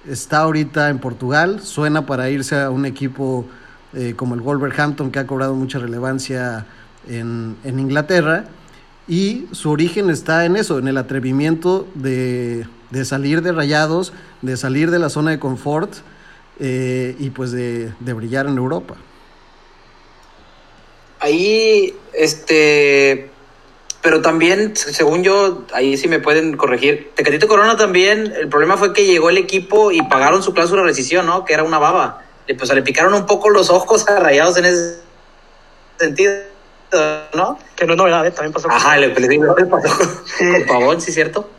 está 0.07 0.39
ahorita 0.39 0.89
en 0.89 0.99
Portugal, 0.99 1.61
suena 1.61 2.05
para 2.05 2.29
irse 2.29 2.59
a 2.59 2.69
un 2.69 2.85
equipo 2.85 3.45
eh, 3.93 4.13
como 4.15 4.35
el 4.35 4.41
Wolverhampton 4.41 5.11
que 5.11 5.19
ha 5.19 5.27
cobrado 5.27 5.55
mucha 5.55 5.79
relevancia 5.79 6.65
en, 7.07 7.55
en 7.63 7.79
Inglaterra. 7.79 8.45
Y 9.07 9.45
su 9.53 9.71
origen 9.71 10.09
está 10.09 10.45
en 10.45 10.57
eso, 10.57 10.79
en 10.79 10.87
el 10.89 10.97
atrevimiento 10.97 11.87
de, 11.95 12.67
de 12.91 13.05
salir 13.05 13.41
de 13.41 13.53
rayados, 13.53 14.11
de 14.41 14.57
salir 14.57 14.91
de 14.91 14.99
la 14.99 15.09
zona 15.09 15.31
de 15.31 15.39
confort 15.39 15.93
eh, 16.59 17.15
y 17.17 17.29
pues 17.29 17.51
de, 17.51 17.93
de, 17.99 18.13
brillar 18.13 18.47
en 18.47 18.57
Europa. 18.57 18.95
Ahí, 21.19 21.95
este, 22.13 23.29
pero 24.07 24.21
también, 24.21 24.73
según 24.77 25.21
yo, 25.21 25.65
ahí 25.73 25.97
sí 25.97 26.07
me 26.07 26.19
pueden 26.21 26.55
corregir, 26.55 27.11
Tecatito 27.13 27.45
Corona 27.45 27.75
también, 27.75 28.33
el 28.37 28.47
problema 28.47 28.77
fue 28.77 28.93
que 28.93 29.05
llegó 29.05 29.29
el 29.29 29.37
equipo 29.37 29.91
y 29.91 30.01
pagaron 30.03 30.41
su 30.41 30.53
cláusula 30.53 30.83
de 30.83 30.87
rescisión, 30.87 31.25
¿no? 31.25 31.43
Que 31.43 31.53
era 31.53 31.63
una 31.63 31.77
baba. 31.77 32.23
Pues 32.57 32.73
le 32.73 32.81
picaron 32.83 33.13
un 33.13 33.25
poco 33.25 33.49
los 33.49 33.69
ojos 33.69 34.07
a 34.07 34.17
rayados 34.17 34.55
en 34.59 34.63
ese 34.63 35.01
sentido. 35.99 36.35
¿no? 37.33 37.59
Que 37.75 37.85
no 37.85 37.95
es 37.95 37.97
novedad, 37.97 38.25
¿eh? 38.25 38.31
también 38.31 38.53
pasó. 38.53 38.71
Ajá, 38.71 38.95
le, 38.95 39.09
le, 39.09 39.27
le 39.27 39.65
pasó 39.65 39.89
con 40.37 40.65
Pavón, 40.65 41.01
¿sí 41.01 41.11
cierto? 41.11 41.49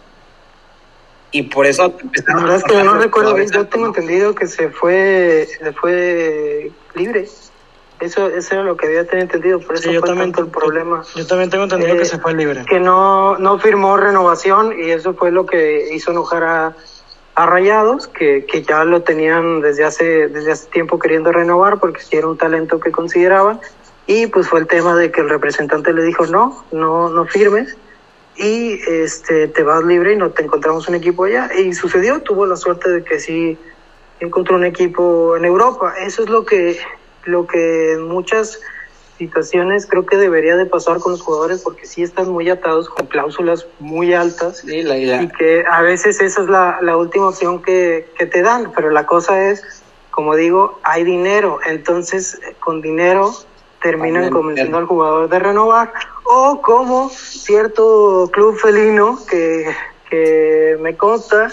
y 1.31 1.43
por 1.43 1.67
eso 1.67 1.95
la 2.27 2.35
verdad 2.37 2.57
es 2.57 2.65
que 2.65 2.83
no 2.83 2.95
recuerdo 2.95 3.35
bien 3.35 3.51
yo 3.51 3.67
tengo 3.67 3.89
entendido 3.89 4.35
que 4.35 4.47
se 4.47 4.71
fue 4.71 5.47
se 5.59 5.73
fue 5.75 6.73
libre 6.95 7.29
eso 8.01 8.29
eso 8.29 8.55
era 8.55 8.65
lo 8.65 8.77
que 8.77 8.87
había 8.87 9.07
tenido 9.07 9.25
entendido 9.25 9.61
por 9.61 9.77
eso 9.77 9.89
sí, 9.89 9.95
yo 9.95 10.01
fue 10.01 10.09
también, 10.09 10.33
el 10.37 10.47
problema 10.49 11.03
yo 11.15 11.27
también 11.27 11.51
tengo 11.51 11.65
entendido 11.65 11.95
eh, 11.95 11.99
que 11.99 12.05
se 12.05 12.19
fue 12.19 12.35
libre 12.35 12.65
que 12.69 12.81
no 12.81 13.39
no 13.39 13.59
firmó 13.59 13.97
renovación 13.97 14.75
y 14.79 14.91
eso 14.91 15.15
fue 15.15 15.31
lo 15.31 15.47
que 15.47 15.95
hizo 15.95 16.11
enojar 16.11 16.45
a, 16.45 16.77
a 17.35 17.47
Rayados 17.47 18.09
que, 18.09 18.47
que 18.47 18.63
ya 18.63 18.85
lo 18.85 19.03
tenían 19.03 19.61
desde 19.61 19.85
hace 19.85 20.29
desde 20.29 20.53
hace 20.53 20.69
tiempo 20.71 20.99
queriendo 20.99 21.33
renovar 21.33 21.79
porque 21.79 22.01
si 22.01 22.17
era 22.17 22.29
un 22.29 22.39
talento 22.39 22.81
que 22.81 22.91
consideraban 22.93 23.61
y 24.07 24.27
pues 24.29 24.49
fue 24.49 24.61
el 24.61 24.67
tema 24.67 24.95
de 24.95 25.11
que 25.11 25.21
el 25.21 25.29
representante 25.29 25.93
le 25.93 26.03
dijo 26.03 26.27
no 26.27 26.65
no 26.73 27.09
no 27.11 27.27
firmes 27.27 27.77
y 28.39 28.81
este, 28.89 29.49
te 29.49 29.63
vas 29.65 29.85
libre 29.85 30.13
y 30.13 30.17
no 30.17 30.31
te 30.31 30.45
encontramos 30.45 30.89
un 30.89 30.95
equipo 30.95 31.25
allá. 31.25 31.51
Y 31.59 31.75
sucedió, 31.75 32.23
tuvo 32.23 32.47
la 32.47 32.57
suerte 32.57 32.89
de 32.89 33.05
que 33.05 33.19
sí 33.19 33.59
encontró 34.21 34.57
un 34.57 34.65
equipo 34.65 35.37
en 35.37 35.45
Europa. 35.45 35.95
Eso 35.99 36.23
es 36.23 36.31
lo 36.31 36.45
que, 36.45 36.79
lo 37.25 37.47
que 37.47 37.93
en 37.93 38.09
muchas 38.09 38.61
situaciones 39.19 39.87
creo 39.87 40.07
que 40.07 40.17
debería 40.17 40.57
de 40.57 40.65
pasar 40.65 41.01
con 41.01 41.13
los 41.13 41.23
jugadores 41.23 41.63
porque 41.63 41.87
sí 41.87 42.03
están 42.03 42.31
muy 42.31 42.49
atados 42.49 42.89
con 42.89 43.07
cláusulas 43.07 43.67
muy 43.81 44.15
altas 44.15 44.59
sí, 44.59 44.83
la, 44.83 44.97
la. 44.97 45.23
y 45.23 45.29
que 45.29 45.65
a 45.69 45.83
veces 45.83 46.21
esa 46.21 46.43
es 46.43 46.49
la, 46.49 46.79
la 46.83 46.97
última 46.97 47.29
opción 47.29 47.61
que, 47.61 48.09
que 48.17 48.27
te 48.27 48.43
dan, 48.43 48.73
pero 48.77 48.91
la 48.91 49.07
cosa 49.07 49.51
es, 49.51 49.83
como 50.11 50.37
digo, 50.37 50.79
hay 50.85 51.03
dinero, 51.03 51.59
entonces 51.67 52.41
con 52.61 52.81
dinero 52.81 53.35
terminan 53.83 54.31
convenciendo 54.31 54.79
al 54.79 54.87
jugador 54.87 55.29
de 55.29 55.39
renovar 55.39 55.93
o 56.25 56.61
como 56.63 57.11
cierto 57.11 58.29
club 58.33 58.57
felino 58.57 59.19
que, 59.29 59.73
que 60.11 60.77
me 60.81 60.97
consta 60.97 61.51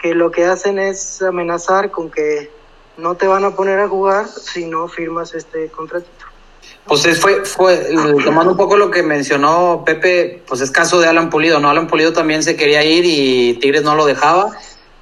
que 0.00 0.14
lo 0.14 0.30
que 0.30 0.44
hacen 0.44 0.78
es 0.78 1.22
amenazar 1.22 1.90
con 1.90 2.10
que 2.10 2.50
no 2.96 3.14
te 3.14 3.26
van 3.26 3.44
a 3.44 3.54
poner 3.54 3.78
a 3.80 3.88
jugar 3.88 4.26
si 4.28 4.66
no 4.66 4.88
firmas 4.88 5.34
este 5.34 5.68
contratito. 5.68 6.26
Pues 6.86 7.20
fue, 7.20 7.44
fue, 7.44 7.88
tomando 8.24 8.52
un 8.52 8.56
poco 8.56 8.76
lo 8.76 8.92
que 8.92 9.02
mencionó 9.02 9.82
Pepe, 9.84 10.42
pues 10.46 10.60
es 10.60 10.70
caso 10.70 11.00
de 11.00 11.08
Alan 11.08 11.30
Pulido, 11.30 11.58
¿no? 11.58 11.68
Alan 11.68 11.88
Pulido 11.88 12.12
también 12.12 12.44
se 12.44 12.54
quería 12.54 12.84
ir 12.84 13.04
y 13.04 13.54
Tigres 13.54 13.82
no 13.82 13.96
lo 13.96 14.06
dejaba 14.06 14.52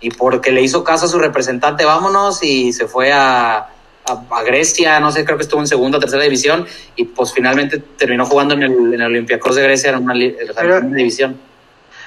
y 0.00 0.10
porque 0.10 0.50
le 0.50 0.62
hizo 0.62 0.82
caso 0.82 1.04
a 1.04 1.08
su 1.08 1.18
representante, 1.18 1.84
vámonos 1.84 2.42
y 2.42 2.72
se 2.72 2.86
fue 2.86 3.12
a, 3.12 3.68
a, 4.06 4.42
Grecia, 4.44 4.98
no 5.00 5.12
sé, 5.12 5.24
creo 5.24 5.36
que 5.36 5.44
estuvo 5.44 5.60
en 5.60 5.66
segunda 5.66 5.98
o 5.98 6.00
tercera 6.00 6.22
división 6.22 6.66
y 6.96 7.04
pues 7.04 7.32
finalmente 7.34 7.78
terminó 7.78 8.24
jugando 8.24 8.54
en 8.54 8.62
el, 8.62 8.72
en 8.72 9.00
el 9.00 9.06
Olympiacos 9.06 9.54
de 9.54 9.62
Grecia 9.62 9.90
en 9.90 10.02
una, 10.02 10.14
división. 10.14 11.38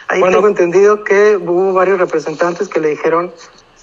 Ahí 0.08 0.22
tengo 0.22 0.48
entendido 0.48 1.04
que 1.04 1.38
hubo 1.38 1.74
varios 1.74 2.00
representantes 2.00 2.68
que 2.68 2.80
le 2.80 2.90
dijeron 2.90 3.32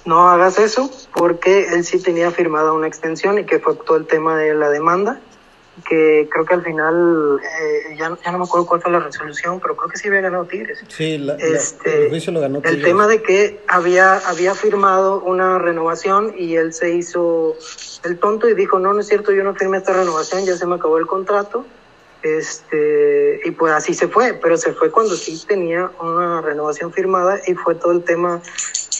no 0.05 0.29
hagas 0.29 0.59
eso 0.59 0.89
porque 1.13 1.67
él 1.73 1.83
sí 1.83 2.01
tenía 2.01 2.31
firmada 2.31 2.71
una 2.73 2.87
extensión 2.87 3.39
y 3.39 3.45
que 3.45 3.59
fue 3.59 3.75
todo 3.75 3.97
el 3.97 4.07
tema 4.07 4.37
de 4.37 4.53
la 4.53 4.69
demanda 4.69 5.19
que 5.83 6.27
creo 6.31 6.45
que 6.45 6.53
al 6.53 6.63
final, 6.63 7.39
eh, 7.43 7.95
ya, 7.97 8.17
ya, 8.23 8.31
no 8.31 8.39
me 8.39 8.45
acuerdo 8.45 8.65
cuál 8.65 8.81
fue 8.81 8.91
la 8.91 8.99
resolución, 8.99 9.59
pero 9.59 9.75
creo 9.75 9.89
que 9.89 9.97
sí 9.97 10.07
había 10.07 10.21
ganado 10.21 10.45
Tigres. 10.45 10.83
Sí, 10.87 11.27
este, 11.39 12.07
el 12.07 12.33
lo 12.33 12.39
ganó 12.39 12.61
El 12.63 12.81
tema 12.81 13.07
de 13.07 13.21
que 13.21 13.59
había, 13.67 14.17
había 14.17 14.55
firmado 14.55 15.21
una 15.21 15.59
renovación 15.59 16.33
y 16.37 16.55
él 16.55 16.73
se 16.73 16.91
hizo 16.95 17.55
el 18.03 18.17
tonto 18.19 18.47
y 18.47 18.53
dijo, 18.53 18.79
no, 18.79 18.93
no 18.93 19.01
es 19.01 19.07
cierto, 19.07 19.33
yo 19.33 19.43
no 19.43 19.53
firmé 19.55 19.77
esta 19.77 19.93
renovación, 19.93 20.45
ya 20.45 20.55
se 20.55 20.65
me 20.65 20.75
acabó 20.75 20.97
el 20.97 21.07
contrato. 21.07 21.65
Este, 22.23 23.41
y 23.45 23.51
pues 23.51 23.71
así 23.71 23.93
se 23.93 24.07
fue, 24.07 24.33
pero 24.33 24.57
se 24.57 24.73
fue 24.73 24.89
cuando 24.89 25.15
sí 25.15 25.39
tenía 25.47 25.91
una 26.01 26.41
renovación 26.41 26.91
firmada 26.91 27.39
y 27.45 27.53
fue 27.53 27.75
todo 27.75 27.91
el 27.91 28.03
tema 28.03 28.41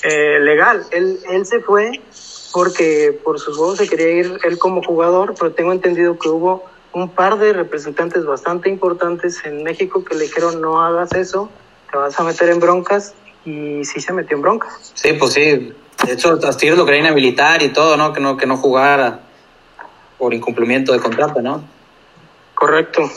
eh, 0.03 0.39
legal. 0.39 0.85
Él, 0.91 1.19
él 1.29 1.45
se 1.45 1.61
fue 1.61 2.01
porque 2.53 3.19
por 3.23 3.39
sus 3.39 3.57
huevos 3.57 3.77
se 3.77 3.87
quería 3.87 4.11
ir 4.11 4.39
él 4.43 4.57
como 4.57 4.81
jugador, 4.81 5.35
pero 5.37 5.51
tengo 5.51 5.73
entendido 5.73 6.17
que 6.17 6.29
hubo 6.29 6.63
un 6.93 7.09
par 7.09 7.37
de 7.37 7.51
representantes 7.51 8.25
bastante 8.25 8.69
importantes 8.69 9.43
en 9.43 9.63
México 9.63 10.05
que 10.05 10.15
le 10.15 10.23
dijeron 10.23 10.61
no 10.61 10.81
hagas 10.81 11.13
eso, 11.13 11.49
te 11.91 11.97
vas 11.97 12.17
a 12.17 12.23
meter 12.23 12.49
en 12.49 12.61
broncas 12.61 13.13
y 13.43 13.83
sí 13.83 13.99
se 13.99 14.13
metió 14.13 14.37
en 14.37 14.43
broncas. 14.43 14.93
Sí, 14.93 15.13
pues 15.13 15.33
sí. 15.33 15.73
De 16.05 16.13
hecho, 16.13 16.39
Tigres 16.39 16.77
lo 16.77 16.85
quería 16.85 17.01
inhabilitar 17.01 17.61
y 17.61 17.69
todo, 17.69 17.97
¿no? 17.97 18.13
Que 18.13 18.21
no, 18.21 18.37
que 18.37 18.45
no 18.45 18.55
jugara 18.57 19.19
por 20.17 20.33
incumplimiento 20.33 20.93
de 20.93 20.99
contrato, 20.99 21.41
¿no? 21.41 21.63
Correcto. 22.53 23.11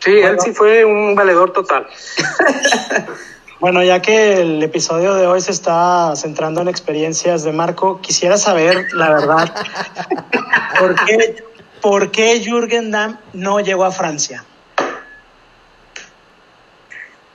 Sí, 0.00 0.10
él 0.10 0.36
sí 0.40 0.52
fue 0.52 0.84
un 0.84 1.14
valedor 1.14 1.52
total. 1.52 1.86
Bueno, 3.60 3.82
ya 3.82 4.02
que 4.02 4.40
el 4.40 4.62
episodio 4.62 5.14
de 5.14 5.26
hoy 5.26 5.40
se 5.40 5.52
está 5.52 6.14
centrando 6.16 6.60
en 6.60 6.68
experiencias 6.68 7.44
de 7.44 7.52
Marco, 7.52 8.00
quisiera 8.00 8.36
saber, 8.36 8.92
la 8.92 9.10
verdad, 9.10 9.54
¿por 10.78 10.94
qué, 11.04 11.44
por 11.80 12.10
qué 12.10 12.40
Jürgen 12.40 12.90
Damm 12.90 13.18
no 13.32 13.60
llegó 13.60 13.84
a 13.84 13.92
Francia? 13.92 14.44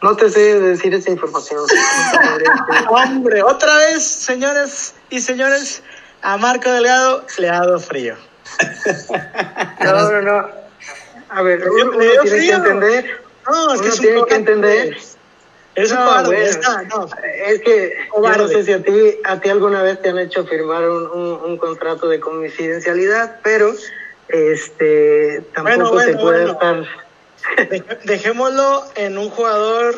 No 0.01 0.15
te 0.15 0.29
sé 0.29 0.59
decir 0.59 0.93
esa 0.93 1.09
información. 1.09 1.65
Hombre, 2.89 3.41
otra 3.43 3.75
vez, 3.77 4.03
señores 4.05 4.95
y 5.09 5.21
señores, 5.21 5.83
a 6.21 6.37
Marco 6.37 6.69
Delgado 6.69 7.25
le 7.37 7.49
ha 7.49 7.59
dado 7.59 7.79
frío. 7.79 8.15
No, 9.81 10.11
no, 10.11 10.21
no. 10.21 10.47
A 11.29 11.41
ver, 11.41 11.63
uno, 11.69 11.97
tiene 11.97 12.39
que 12.39 12.51
entender. 12.51 13.23
No, 13.49 13.73
es 13.73 13.81
que 13.81 14.01
tiene 14.01 14.25
que 14.25 14.35
entender 14.35 14.97
es 15.75 15.93
no, 15.93 17.07
Es 17.45 17.61
que 17.61 17.97
no 18.21 18.47
sé 18.47 18.63
si 18.63 18.73
a 18.73 18.83
ti, 18.83 19.19
a 19.23 19.39
ti 19.39 19.49
alguna 19.49 19.81
vez 19.81 20.01
te 20.01 20.09
han 20.09 20.19
hecho 20.19 20.45
firmar 20.45 20.89
un, 20.89 21.05
un, 21.43 21.57
contrato 21.57 22.07
de 22.07 22.19
coincidencialidad, 22.19 23.39
pero 23.43 23.73
este 24.27 25.43
tampoco 25.53 25.99
se 26.01 26.17
puede 26.17 26.51
estar. 26.51 26.85
Dejémoslo 28.03 28.83
en 28.95 29.17
un 29.17 29.29
jugador 29.29 29.97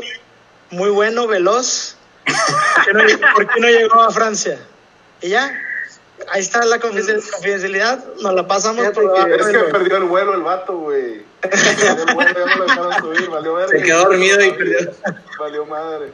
muy 0.70 0.90
bueno, 0.90 1.28
veloz. 1.28 1.98
¿Por 3.36 3.48
qué 3.48 3.60
no 3.60 3.68
llegó 3.68 4.02
a 4.02 4.12
Francia? 4.12 4.60
Y 5.22 5.30
ya, 5.30 5.52
ahí 6.32 6.42
está 6.42 6.64
la 6.66 6.80
confidencialidad, 6.80 8.04
nos 8.22 8.34
la 8.34 8.48
pasamos 8.48 8.86
por 8.90 9.18
Es 9.30 9.48
que 9.48 9.58
perdió 9.72 9.98
el 9.98 10.04
vuelo 10.04 10.34
el 10.34 10.42
vato, 10.42 10.78
güey. 10.78 11.31
Perdió 11.42 12.06
el 12.08 12.14
vuelo, 12.14 12.34
ya 12.34 12.46
no 12.46 12.56
lo 12.56 12.64
dejaron 12.66 12.94
subir, 13.00 13.30
valió 13.30 13.56
verga. 13.56 13.78
Se 13.78 13.84
quedó 13.84 14.04
dormido 14.04 14.44
y 14.44 14.52
perdió. 14.52 14.92
Valió 15.40 15.66
madre. 15.66 16.12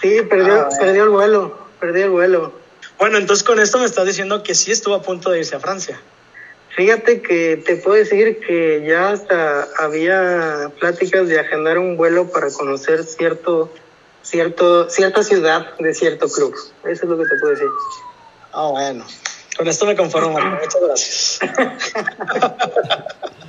Sí, 0.00 0.22
perdió, 0.22 0.60
ah, 0.60 0.68
perdió 0.78 1.04
el 1.04 1.10
vuelo, 1.10 1.58
perdió 1.80 2.04
el 2.04 2.10
vuelo. 2.10 2.52
Bueno, 2.98 3.18
entonces 3.18 3.44
con 3.44 3.60
esto 3.60 3.78
me 3.78 3.86
estás 3.86 4.06
diciendo 4.06 4.42
que 4.42 4.54
sí 4.54 4.72
estuvo 4.72 4.94
a 4.94 5.02
punto 5.02 5.30
de 5.30 5.40
irse 5.40 5.56
a 5.56 5.60
Francia. 5.60 6.00
Fíjate 6.76 7.22
que 7.22 7.62
te 7.64 7.76
puedo 7.76 7.96
decir 7.96 8.40
que 8.40 8.84
ya 8.86 9.10
hasta 9.10 9.68
había 9.78 10.70
pláticas 10.80 11.28
de 11.28 11.38
agendar 11.38 11.78
un 11.78 11.96
vuelo 11.96 12.30
para 12.30 12.50
conocer 12.50 13.04
cierto, 13.04 13.72
cierto, 14.22 14.90
cierta 14.90 15.22
ciudad 15.22 15.76
de 15.78 15.94
cierto 15.94 16.28
club. 16.28 16.54
Eso 16.84 17.04
es 17.04 17.04
lo 17.04 17.16
que 17.16 17.24
te 17.24 17.40
puedo 17.40 17.52
decir. 17.52 17.68
Ah, 18.52 18.68
bueno. 18.70 19.04
Con 19.56 19.68
esto 19.68 19.86
me 19.86 19.94
conformo, 19.94 20.40
Muchas 20.40 20.82
gracias. 20.82 21.38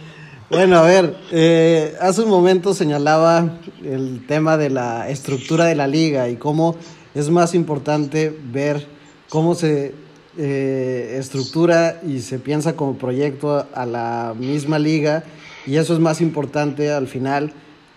Bueno, 0.55 0.77
a 0.77 0.83
ver, 0.83 1.17
eh, 1.33 1.95
hace 1.99 2.21
un 2.21 2.29
momento 2.29 2.73
señalaba 2.73 3.59
el 3.83 4.25
tema 4.25 4.55
de 4.55 4.69
la 4.69 5.09
estructura 5.09 5.65
de 5.65 5.75
la 5.75 5.85
liga 5.85 6.29
y 6.29 6.37
cómo 6.37 6.77
es 7.13 7.29
más 7.29 7.53
importante 7.53 8.33
ver 8.53 8.87
cómo 9.27 9.53
se 9.53 9.93
eh, 10.37 11.17
estructura 11.19 11.99
y 12.07 12.21
se 12.21 12.39
piensa 12.39 12.77
como 12.77 12.97
proyecto 12.97 13.67
a 13.73 13.85
la 13.85 14.33
misma 14.39 14.79
liga 14.79 15.25
y 15.67 15.75
eso 15.75 15.93
es 15.93 15.99
más 15.99 16.21
importante 16.21 16.89
al 16.89 17.07
final 17.07 17.51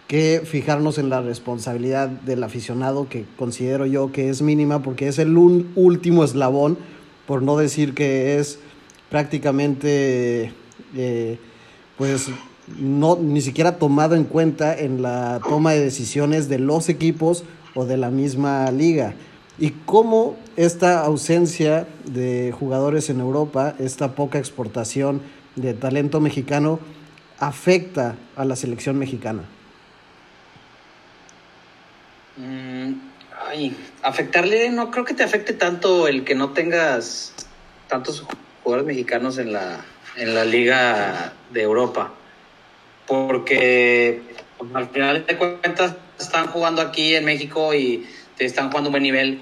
que 0.08 0.42
fijarnos 0.44 0.98
en 0.98 1.10
la 1.10 1.20
responsabilidad 1.20 2.08
del 2.08 2.42
aficionado 2.42 3.08
que 3.08 3.24
considero 3.36 3.86
yo 3.86 4.10
que 4.10 4.30
es 4.30 4.42
mínima 4.42 4.82
porque 4.82 5.06
es 5.06 5.20
el 5.20 5.36
último 5.36 6.24
eslabón 6.24 6.76
por 7.24 7.40
no 7.40 7.56
decir 7.56 7.94
que 7.94 8.40
es 8.40 8.58
prácticamente 9.10 10.52
eh, 10.96 11.38
pues 11.96 12.30
no 12.78 13.16
ni 13.16 13.40
siquiera 13.40 13.78
tomado 13.78 14.14
en 14.14 14.24
cuenta 14.24 14.76
en 14.76 15.02
la 15.02 15.40
toma 15.46 15.72
de 15.72 15.80
decisiones 15.80 16.48
de 16.48 16.58
los 16.58 16.88
equipos 16.88 17.44
o 17.74 17.84
de 17.84 17.96
la 17.96 18.10
misma 18.10 18.70
liga. 18.70 19.14
Y 19.58 19.70
cómo 19.86 20.36
esta 20.56 21.00
ausencia 21.00 21.86
de 22.04 22.54
jugadores 22.58 23.10
en 23.10 23.20
Europa, 23.20 23.74
esta 23.78 24.14
poca 24.14 24.38
exportación 24.38 25.20
de 25.56 25.74
talento 25.74 26.20
mexicano, 26.20 26.78
afecta 27.38 28.16
a 28.36 28.44
la 28.44 28.56
selección 28.56 28.98
mexicana. 28.98 29.42
Mm, 32.36 32.92
ay, 33.48 33.76
afectarle, 34.02 34.70
no 34.70 34.90
creo 34.90 35.04
que 35.04 35.14
te 35.14 35.24
afecte 35.24 35.52
tanto 35.52 36.06
el 36.06 36.24
que 36.24 36.34
no 36.34 36.50
tengas 36.50 37.32
tantos 37.88 38.24
jugadores 38.62 38.86
mexicanos 38.86 39.38
en 39.38 39.52
la, 39.52 39.84
en 40.16 40.34
la 40.34 40.44
Liga 40.44 41.32
de 41.52 41.62
Europa. 41.62 42.12
Porque 43.08 44.22
pues, 44.58 44.70
al 44.74 44.88
final 44.90 45.26
de 45.26 45.36
cuentas 45.36 45.96
están 46.18 46.46
jugando 46.48 46.82
aquí 46.82 47.14
en 47.14 47.24
México 47.24 47.74
y 47.74 48.06
te 48.36 48.44
están 48.44 48.68
jugando 48.68 48.90
un 48.90 48.92
buen 48.92 49.02
nivel. 49.02 49.40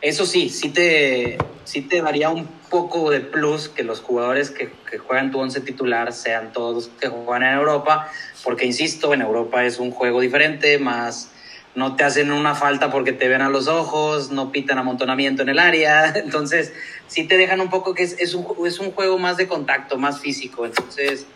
Eso 0.00 0.26
sí, 0.26 0.50
sí 0.50 0.68
te, 0.68 1.38
sí 1.64 1.82
te 1.82 2.02
daría 2.02 2.30
un 2.30 2.46
poco 2.70 3.10
de 3.10 3.20
plus 3.20 3.68
que 3.68 3.82
los 3.82 4.00
jugadores 4.00 4.50
que, 4.50 4.70
que 4.90 4.98
juegan 4.98 5.30
tu 5.30 5.40
once 5.40 5.60
titular 5.60 6.12
sean 6.12 6.52
todos 6.52 6.90
que 7.00 7.08
juegan 7.08 7.42
en 7.42 7.54
Europa, 7.54 8.10
porque 8.44 8.66
insisto, 8.66 9.14
en 9.14 9.22
Europa 9.22 9.64
es 9.64 9.78
un 9.78 9.90
juego 9.90 10.20
diferente, 10.20 10.78
más 10.78 11.30
no 11.76 11.94
te 11.94 12.04
hacen 12.04 12.32
una 12.32 12.54
falta 12.54 12.90
porque 12.90 13.12
te 13.12 13.28
ven 13.28 13.42
a 13.42 13.50
los 13.50 13.68
ojos, 13.68 14.30
no 14.30 14.50
pitan 14.50 14.78
amontonamiento 14.78 15.42
en 15.42 15.50
el 15.50 15.58
área, 15.58 16.08
entonces 16.16 16.72
sí 17.06 17.24
te 17.24 17.36
dejan 17.36 17.60
un 17.60 17.70
poco 17.70 17.94
que 17.94 18.02
es, 18.02 18.18
es, 18.18 18.34
un, 18.34 18.46
es 18.66 18.80
un 18.80 18.92
juego 18.92 19.18
más 19.18 19.36
de 19.36 19.46
contacto, 19.46 19.96
más 19.96 20.20
físico, 20.20 20.66
entonces... 20.66 21.26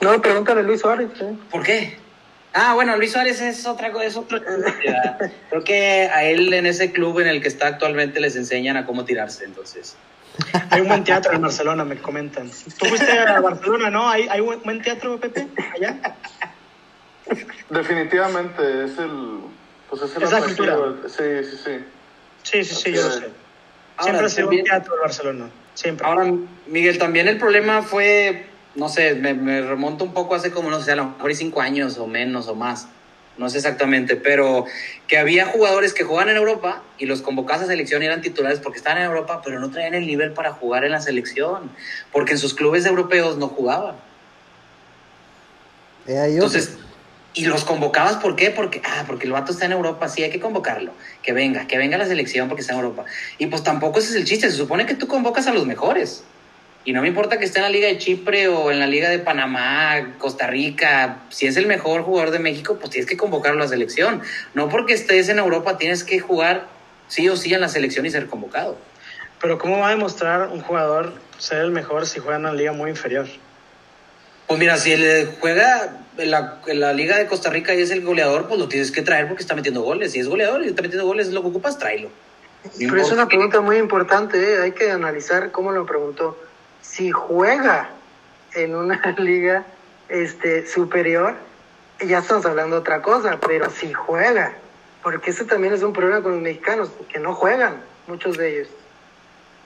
No, 0.00 0.20
pregúntale 0.20 0.60
a 0.60 0.62
Luis 0.62 0.80
Suárez. 0.80 1.10
¿eh? 1.20 1.34
¿Por 1.50 1.62
qué? 1.62 1.96
Ah, 2.52 2.74
bueno, 2.74 2.96
Luis 2.96 3.12
Suárez 3.12 3.40
es 3.40 3.66
otra 3.66 3.92
cosa, 3.92 4.22
Creo 5.50 5.64
que 5.64 6.08
a 6.12 6.24
él 6.24 6.52
en 6.54 6.66
ese 6.66 6.92
club 6.92 7.20
en 7.20 7.28
el 7.28 7.42
que 7.42 7.48
está 7.48 7.66
actualmente 7.66 8.20
les 8.20 8.36
enseñan 8.36 8.76
a 8.76 8.86
cómo 8.86 9.04
tirarse, 9.04 9.44
entonces. 9.44 9.96
Hay 10.70 10.80
un 10.80 10.88
buen 10.88 11.04
teatro 11.04 11.32
en 11.32 11.42
Barcelona, 11.42 11.84
me 11.84 11.96
comentan. 11.98 12.50
Tú 12.78 12.86
fuiste 12.86 13.10
a 13.10 13.40
Barcelona, 13.40 13.90
¿no? 13.90 14.08
¿Hay, 14.08 14.28
hay 14.28 14.40
un 14.40 14.62
buen 14.62 14.80
teatro, 14.82 15.18
Pepe, 15.18 15.48
allá? 15.74 16.16
Definitivamente, 17.70 18.84
es 18.84 18.98
el. 18.98 19.40
Pues 19.90 20.02
es, 20.02 20.16
el 20.16 20.22
es 20.22 20.32
la 20.32 20.40
cultura. 20.40 20.76
Sí, 21.06 21.24
sí, 21.42 21.56
sí. 21.64 21.84
Sí, 22.42 22.64
sí, 22.64 22.74
sí, 22.74 22.92
yo 22.92 23.02
lo 23.02 23.10
sé. 23.10 23.28
Siempre 24.00 24.26
ha 24.26 24.28
sido 24.28 24.48
un 24.48 24.64
teatro 24.64 24.94
de 24.94 25.00
Barcelona. 25.00 25.50
Siempre. 25.74 26.06
Ahora, 26.06 26.32
Miguel, 26.66 26.98
también 26.98 27.28
el 27.28 27.38
problema 27.38 27.82
fue, 27.82 28.46
no 28.78 28.88
sé, 28.88 29.14
me, 29.16 29.34
me 29.34 29.60
remonto 29.60 30.04
un 30.04 30.12
poco 30.12 30.36
hace 30.36 30.52
como, 30.52 30.70
no 30.70 30.80
sé, 30.80 30.92
a 30.92 30.96
lo 30.96 31.06
mejor 31.06 31.34
cinco 31.34 31.60
años 31.60 31.98
o 31.98 32.06
menos 32.06 32.46
o 32.46 32.54
más. 32.54 32.86
No 33.36 33.48
sé 33.48 33.58
exactamente, 33.58 34.16
pero 34.16 34.66
que 35.06 35.18
había 35.18 35.46
jugadores 35.46 35.94
que 35.94 36.04
jugaban 36.04 36.28
en 36.28 36.36
Europa 36.36 36.82
y 36.96 37.06
los 37.06 37.22
convocados 37.22 37.64
a 37.64 37.66
selección 37.66 38.02
y 38.02 38.06
eran 38.06 38.20
titulares 38.20 38.60
porque 38.60 38.78
estaban 38.78 38.98
en 38.98 39.04
Europa, 39.04 39.42
pero 39.44 39.60
no 39.60 39.70
traían 39.70 39.94
el 39.94 40.06
nivel 40.06 40.32
para 40.32 40.52
jugar 40.52 40.84
en 40.84 40.92
la 40.92 41.00
selección, 41.00 41.70
porque 42.12 42.32
en 42.32 42.38
sus 42.38 42.54
clubes 42.54 42.86
europeos 42.86 43.36
no 43.36 43.48
jugaban. 43.48 43.96
Eh, 46.06 46.30
Entonces, 46.32 46.78
y 47.34 47.44
los 47.44 47.64
convocabas, 47.64 48.16
¿por 48.16 48.34
qué? 48.34 48.50
Porque, 48.50 48.80
ah, 48.84 49.04
porque 49.06 49.26
el 49.26 49.32
vato 49.32 49.52
está 49.52 49.66
en 49.66 49.72
Europa, 49.72 50.08
sí, 50.08 50.22
hay 50.22 50.30
que 50.30 50.40
convocarlo. 50.40 50.92
Que 51.22 51.32
venga, 51.32 51.66
que 51.66 51.78
venga 51.78 51.96
la 51.96 52.06
selección 52.06 52.48
porque 52.48 52.62
está 52.62 52.74
en 52.74 52.80
Europa. 52.80 53.04
Y 53.38 53.46
pues 53.46 53.62
tampoco 53.62 54.00
ese 54.00 54.10
es 54.10 54.14
el 54.16 54.24
chiste, 54.24 54.50
se 54.50 54.56
supone 54.56 54.86
que 54.86 54.94
tú 54.94 55.06
convocas 55.06 55.46
a 55.46 55.52
los 55.52 55.66
mejores. 55.66 56.24
Y 56.88 56.94
no 56.94 57.02
me 57.02 57.08
importa 57.08 57.38
que 57.38 57.44
esté 57.44 57.58
en 57.58 57.64
la 57.64 57.68
Liga 57.68 57.86
de 57.86 57.98
Chipre 57.98 58.48
o 58.48 58.70
en 58.70 58.80
la 58.80 58.86
Liga 58.86 59.10
de 59.10 59.18
Panamá, 59.18 60.14
Costa 60.16 60.46
Rica. 60.46 61.18
Si 61.28 61.46
es 61.46 61.58
el 61.58 61.66
mejor 61.66 62.00
jugador 62.00 62.30
de 62.30 62.38
México, 62.38 62.78
pues 62.78 62.88
tienes 62.88 63.06
que 63.06 63.18
convocarlo 63.18 63.60
a 63.60 63.64
la 63.64 63.68
selección. 63.68 64.22
No 64.54 64.70
porque 64.70 64.94
estés 64.94 65.28
en 65.28 65.38
Europa 65.38 65.76
tienes 65.76 66.02
que 66.02 66.18
jugar 66.18 66.66
sí 67.06 67.28
o 67.28 67.36
sí 67.36 67.52
en 67.52 67.60
la 67.60 67.68
selección 67.68 68.06
y 68.06 68.10
ser 68.10 68.26
convocado. 68.26 68.78
Pero 69.38 69.58
¿cómo 69.58 69.80
va 69.80 69.88
a 69.88 69.90
demostrar 69.90 70.48
un 70.48 70.62
jugador 70.62 71.12
ser 71.36 71.58
el 71.58 71.72
mejor 71.72 72.06
si 72.06 72.20
juega 72.20 72.36
en 72.36 72.46
una 72.46 72.54
liga 72.54 72.72
muy 72.72 72.88
inferior? 72.88 73.26
Pues 74.46 74.58
mira, 74.58 74.78
si 74.78 74.92
él 74.92 75.32
juega 75.40 75.94
en 76.16 76.30
la, 76.30 76.62
en 76.68 76.80
la, 76.80 76.94
Liga 76.94 77.18
de 77.18 77.26
Costa 77.26 77.50
Rica 77.50 77.74
y 77.74 77.82
es 77.82 77.90
el 77.90 78.00
goleador, 78.00 78.48
pues 78.48 78.58
lo 78.58 78.66
tienes 78.66 78.92
que 78.92 79.02
traer 79.02 79.28
porque 79.28 79.42
está 79.42 79.54
metiendo 79.54 79.82
goles. 79.82 80.12
Si 80.12 80.20
es 80.20 80.26
goleador 80.26 80.64
y 80.64 80.68
está 80.68 80.80
metiendo 80.80 81.04
goles, 81.04 81.28
lo 81.32 81.42
que 81.42 81.48
ocupas, 81.48 81.78
tráelo. 81.78 82.08
Pero 82.78 82.96
es 82.96 83.12
una 83.12 83.28
pregunta 83.28 83.60
muy 83.60 83.76
importante, 83.76 84.38
¿eh? 84.38 84.62
hay 84.62 84.72
que 84.72 84.90
analizar 84.90 85.50
cómo 85.50 85.70
lo 85.70 85.84
preguntó. 85.84 86.47
Si 86.90 87.10
juega 87.10 87.90
en 88.54 88.74
una 88.74 89.00
liga 89.18 89.64
este, 90.08 90.66
superior, 90.66 91.36
ya 92.06 92.18
estamos 92.18 92.46
hablando 92.46 92.76
de 92.76 92.80
otra 92.80 93.02
cosa, 93.02 93.38
pero 93.46 93.70
si 93.70 93.92
juega, 93.92 94.54
porque 95.02 95.30
eso 95.30 95.44
también 95.44 95.74
es 95.74 95.82
un 95.82 95.92
problema 95.92 96.22
con 96.22 96.32
los 96.32 96.40
mexicanos, 96.40 96.90
que 97.08 97.18
no 97.18 97.34
juegan, 97.34 97.82
muchos 98.06 98.36
de 98.36 98.54
ellos. 98.54 98.68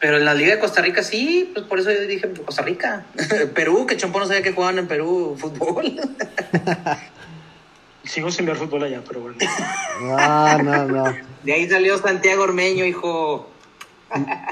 Pero 0.00 0.16
en 0.16 0.24
la 0.24 0.35
Liga 0.35 0.54
de 0.54 0.61
Costa 0.61 0.82
Rica 0.82 1.04
sí, 1.04 1.52
pues 1.54 1.64
por 1.66 1.78
eso 1.78 1.92
yo 1.92 2.00
dije 2.00 2.28
Costa 2.44 2.62
Rica. 2.62 3.04
Perú, 3.54 3.87
que 3.87 3.96
Chompo 3.96 4.18
no 4.18 4.26
sabía 4.26 4.42
que 4.42 4.52
jugaban 4.52 4.78
en 4.78 4.88
Perú 4.88 5.37
fútbol. 5.38 5.94
Sigo 8.04 8.32
sin 8.32 8.46
ver 8.46 8.56
fútbol 8.56 8.82
allá, 8.82 9.00
pero 9.06 9.20
bueno. 9.20 9.38
No, 10.00 10.58
no, 10.58 10.85
no. 10.87 11.16
De 11.44 11.52
ahí 11.52 11.70
salió 11.70 11.96
Santiago 11.98 12.42
Ormeño, 12.42 12.85
hijo. 12.85 13.48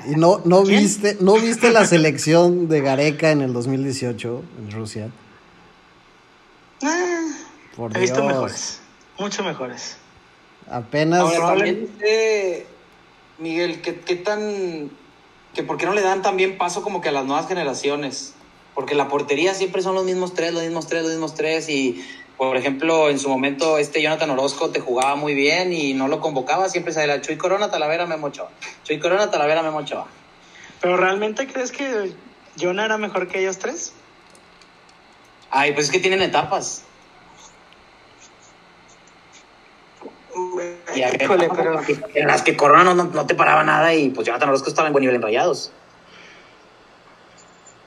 ¿Y 0.07 0.17
no, 0.17 0.41
no 0.45 0.63
viste, 0.65 1.17
no 1.21 1.35
viste 1.35 1.71
la 1.71 1.87
selección 1.87 2.69
de 2.69 2.81
Gareca 2.81 3.31
en 3.31 3.43
el 3.43 3.53
2018 3.53 4.43
en 4.59 4.71
Rusia? 4.71 5.11
Ah, 6.83 7.27
Por 7.77 7.97
he 7.97 8.01
visto 8.01 8.25
mejores, 8.25 8.81
mucho 9.19 9.45
mejores. 9.45 9.97
Apenas. 10.71 11.21
Ahora, 11.21 11.55
también, 11.55 11.89
Miguel, 13.39 13.81
¿qué, 13.83 14.01
¿qué 14.01 14.17
tan 14.17 14.91
que 15.55 15.63
por 15.63 15.77
qué 15.77 15.87
no 15.87 15.95
le 15.95 16.03
dan 16.03 16.23
también 16.23 16.59
paso 16.59 16.83
como 16.83 17.01
que 17.01 17.09
a 17.09 17.13
las 17.13 17.25
nuevas 17.25 17.49
generaciones. 17.49 18.35
Porque 18.75 18.95
la 18.95 19.09
portería 19.09 19.53
siempre 19.55 19.83
son 19.83 19.95
los 19.95 20.05
mismos 20.05 20.35
tres, 20.35 20.55
los 20.55 20.63
mismos 20.63 20.87
tres, 20.87 21.03
los 21.03 21.11
mismos 21.11 21.35
tres. 21.35 21.69
Y, 21.69 22.05
por 22.41 22.57
ejemplo, 22.57 23.11
en 23.11 23.19
su 23.19 23.29
momento 23.29 23.77
este 23.77 24.01
Jonathan 24.01 24.31
Orozco 24.31 24.71
te 24.71 24.81
jugaba 24.81 25.15
muy 25.15 25.35
bien 25.35 25.75
y 25.75 25.93
no 25.93 26.09
lo 26.09 26.21
convocaba, 26.21 26.71
siempre 26.71 26.91
se 26.95 27.07
la 27.07 27.21
Chuy 27.21 27.37
Corona, 27.37 27.71
Talavera, 27.71 28.07
Memo 28.07 28.29
Ochoa. 28.29 28.49
Chuy 28.83 28.99
Corona, 28.99 29.31
Talavera, 29.31 29.63
Memo 29.63 29.81
Ochoa. 29.81 30.07
¿Pero 30.81 30.97
realmente 30.97 31.47
crees 31.47 31.71
que 31.71 32.15
Jonah 32.59 32.87
era 32.87 32.97
mejor 32.97 33.29
que 33.29 33.41
ellos 33.41 33.59
tres? 33.59 33.93
Ay, 35.51 35.73
pues 35.75 35.89
es 35.89 35.93
que 35.93 35.99
tienen 35.99 36.23
etapas. 36.23 36.85
Y 40.95 41.23
Híjole, 41.23 41.51
pero... 41.55 41.79
En 42.15 42.27
las 42.27 42.41
que 42.41 42.57
Corona 42.57 42.85
no, 42.85 43.05
no, 43.05 43.27
te 43.27 43.35
paraba 43.35 43.65
nada 43.65 43.93
y 43.93 44.09
pues 44.09 44.27
Jonathan 44.27 44.49
Orozco 44.49 44.71
estaba 44.71 44.89
en 44.89 44.95
buen 44.95 45.03
nivel 45.03 45.17
en 45.17 45.23
rayados. 45.23 45.73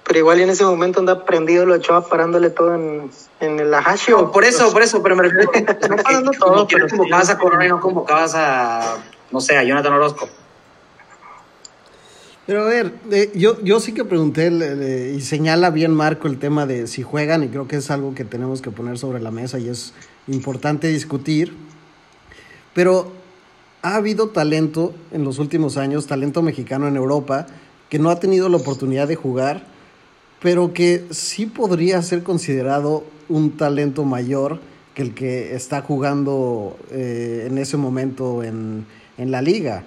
Pero 0.05 0.19
igual 0.19 0.41
en 0.41 0.49
ese 0.49 0.65
momento 0.65 0.99
anda 0.99 1.25
prendido 1.25 1.65
lo 1.65 1.75
echaba 1.75 2.07
parándole 2.07 2.49
todo 2.49 2.75
en, 2.75 3.09
en 3.39 3.59
el 3.59 3.73
Ajasio. 3.73 4.17
No, 4.17 4.31
por 4.31 4.43
eso, 4.43 4.71
por 4.71 4.81
eso, 4.81 5.01
pero 5.01 5.15
me 5.15 5.23
refiero 5.23 5.51
no 5.89 5.95
parando 5.97 6.31
todo. 6.31 6.67
pero 6.67 6.87
convocabas 6.87 7.29
a 7.29 7.37
Corona 7.37 7.65
y 7.65 7.69
no 7.69 7.79
convocabas 7.79 8.35
a, 8.35 8.97
no 9.31 9.39
sé, 9.39 9.57
a 9.57 9.63
Jonathan 9.63 9.93
Orozco. 9.93 10.27
Pero 12.45 12.63
a 12.63 12.65
ver, 12.65 12.93
eh, 13.09 13.31
yo, 13.35 13.61
yo 13.61 13.79
sí 13.79 13.93
que 13.93 14.03
pregunté 14.03 14.51
y 15.15 15.21
señala 15.21 15.69
bien 15.69 15.93
Marco 15.93 16.27
el 16.27 16.39
tema 16.39 16.65
de 16.65 16.87
si 16.87 17.01
juegan 17.01 17.43
y 17.43 17.47
creo 17.47 17.69
que 17.69 17.77
es 17.77 17.89
algo 17.89 18.13
que 18.13 18.25
tenemos 18.25 18.61
que 18.61 18.69
poner 18.69 18.97
sobre 18.97 19.21
la 19.21 19.31
mesa 19.31 19.59
y 19.59 19.69
es 19.69 19.93
importante 20.27 20.87
discutir 20.89 21.55
pero 22.73 23.11
ha 23.81 23.95
habido 23.95 24.29
talento 24.29 24.93
en 25.11 25.23
los 25.23 25.39
últimos 25.39 25.77
años, 25.77 26.07
talento 26.07 26.41
mexicano 26.41 26.87
en 26.87 26.95
Europa, 26.95 27.47
que 27.89 27.99
no 27.99 28.09
ha 28.09 28.19
tenido 28.19 28.49
la 28.49 28.57
oportunidad 28.57 29.07
de 29.07 29.15
jugar, 29.15 29.65
pero 30.43 30.73
que 30.73 31.05
sí 31.09 31.47
podría 31.47 31.99
ser 32.03 32.21
considerado 32.21 33.03
un 33.29 33.57
talento 33.57 34.05
mayor 34.05 34.59
que 34.93 35.01
el 35.01 35.15
que 35.15 35.55
está 35.55 35.81
jugando 35.81 36.77
eh, 36.91 37.47
en 37.49 37.57
ese 37.57 37.77
momento 37.77 38.43
en, 38.43 38.85
en, 39.17 39.31
la 39.31 39.41
liga. 39.41 39.83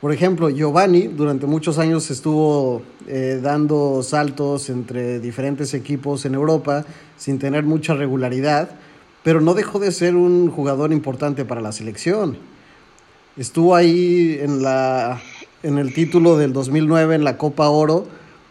Por 0.00 0.12
ejemplo, 0.12 0.50
Giovanni 0.50 1.06
durante 1.06 1.46
muchos 1.46 1.78
años 1.78 2.10
estuvo 2.10 2.82
eh, 3.06 3.38
dando 3.40 4.02
saltos 4.02 4.68
entre 4.70 5.20
diferentes 5.20 5.74
equipos 5.74 6.24
en 6.24 6.34
Europa 6.34 6.84
sin 7.16 7.38
tener 7.38 7.62
mucha 7.62 7.94
regularidad 7.94 8.70
pero 9.22 9.42
no 9.42 9.54
dejó 9.54 9.78
de 9.78 9.92
ser 9.92 10.16
un 10.16 10.50
jugador 10.50 10.92
importante 10.92 11.44
para 11.44 11.60
la 11.60 11.72
selección. 11.72 12.38
Estuvo 13.36 13.74
ahí 13.74 14.38
en, 14.40 14.62
la, 14.62 15.20
en 15.62 15.78
el 15.78 15.92
título 15.92 16.38
del 16.38 16.52
2009 16.54 17.16
en 17.16 17.24
la 17.24 17.36
Copa 17.36 17.68
Oro, 17.68 18.06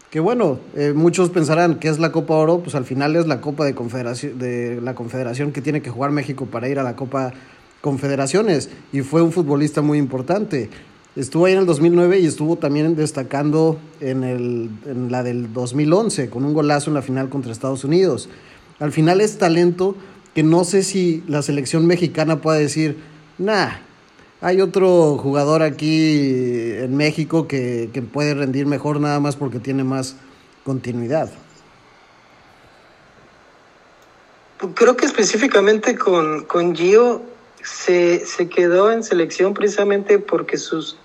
que 0.10 0.20
bueno, 0.20 0.60
eh, 0.76 0.94
muchos 0.96 1.30
pensarán 1.30 1.80
que 1.80 1.90
es 1.90 2.00
la 2.00 2.12
Copa 2.12 2.36
Oro, 2.36 2.60
pues 2.60 2.76
al 2.76 2.86
final 2.86 3.16
es 3.16 3.28
la 3.28 3.42
Copa 3.42 3.66
de, 3.66 3.76
Confederación, 3.76 4.40
de 4.40 4.80
la 4.82 4.96
Confederación 4.96 5.52
que 5.52 5.62
tiene 5.62 5.82
que 5.82 5.90
jugar 5.90 6.12
México 6.12 6.46
para 6.46 6.70
ir 6.70 6.80
a 6.80 6.84
la 6.84 6.96
Copa 6.96 7.34
Confederaciones, 7.82 8.70
y 8.92 9.02
fue 9.02 9.22
un 9.22 9.32
futbolista 9.32 9.82
muy 9.82 9.98
importante. 9.98 10.70
Estuvo 11.16 11.46
ahí 11.46 11.54
en 11.54 11.60
el 11.60 11.66
2009 11.66 12.20
y 12.20 12.26
estuvo 12.26 12.58
también 12.58 12.96
destacando 12.96 13.80
en, 14.00 14.24
el, 14.24 14.70
en 14.86 15.12
la 15.12 15.24
del 15.24 15.52
2011 15.52 16.30
con 16.30 16.46
un 16.46 16.54
golazo 16.54 16.90
en 16.90 16.94
la 16.94 17.02
final 17.02 17.30
contra 17.30 17.52
Estados 17.52 17.84
Unidos. 17.84 18.30
Al 18.80 18.92
final 18.92 19.20
es 19.22 19.38
talento 19.38 19.96
que 20.36 20.44
no 20.44 20.64
sé 20.64 20.84
si 20.84 21.24
la 21.28 21.42
selección 21.42 21.88
mexicana 21.88 22.42
pueda 22.42 22.60
decir, 22.60 22.98
nah, 23.40 23.70
hay 24.42 24.62
otro 24.62 25.18
jugador 25.18 25.64
aquí 25.64 26.72
en 26.74 26.96
México 26.96 27.48
que, 27.48 27.90
que 27.94 28.02
puede 28.02 28.34
rendir 28.34 28.66
mejor 28.66 29.00
nada 29.00 29.20
más 29.20 29.36
porque 29.36 29.60
tiene 29.60 29.84
más 29.84 30.16
continuidad. 30.64 31.30
Creo 34.74 34.98
que 34.98 35.06
específicamente 35.06 35.96
con, 35.98 36.46
con 36.46 36.76
Gio 36.76 37.22
se, 37.64 38.26
se 38.26 38.50
quedó 38.50 38.92
en 38.92 39.04
selección 39.04 39.54
precisamente 39.54 40.20
porque 40.20 40.58
sus 40.58 40.98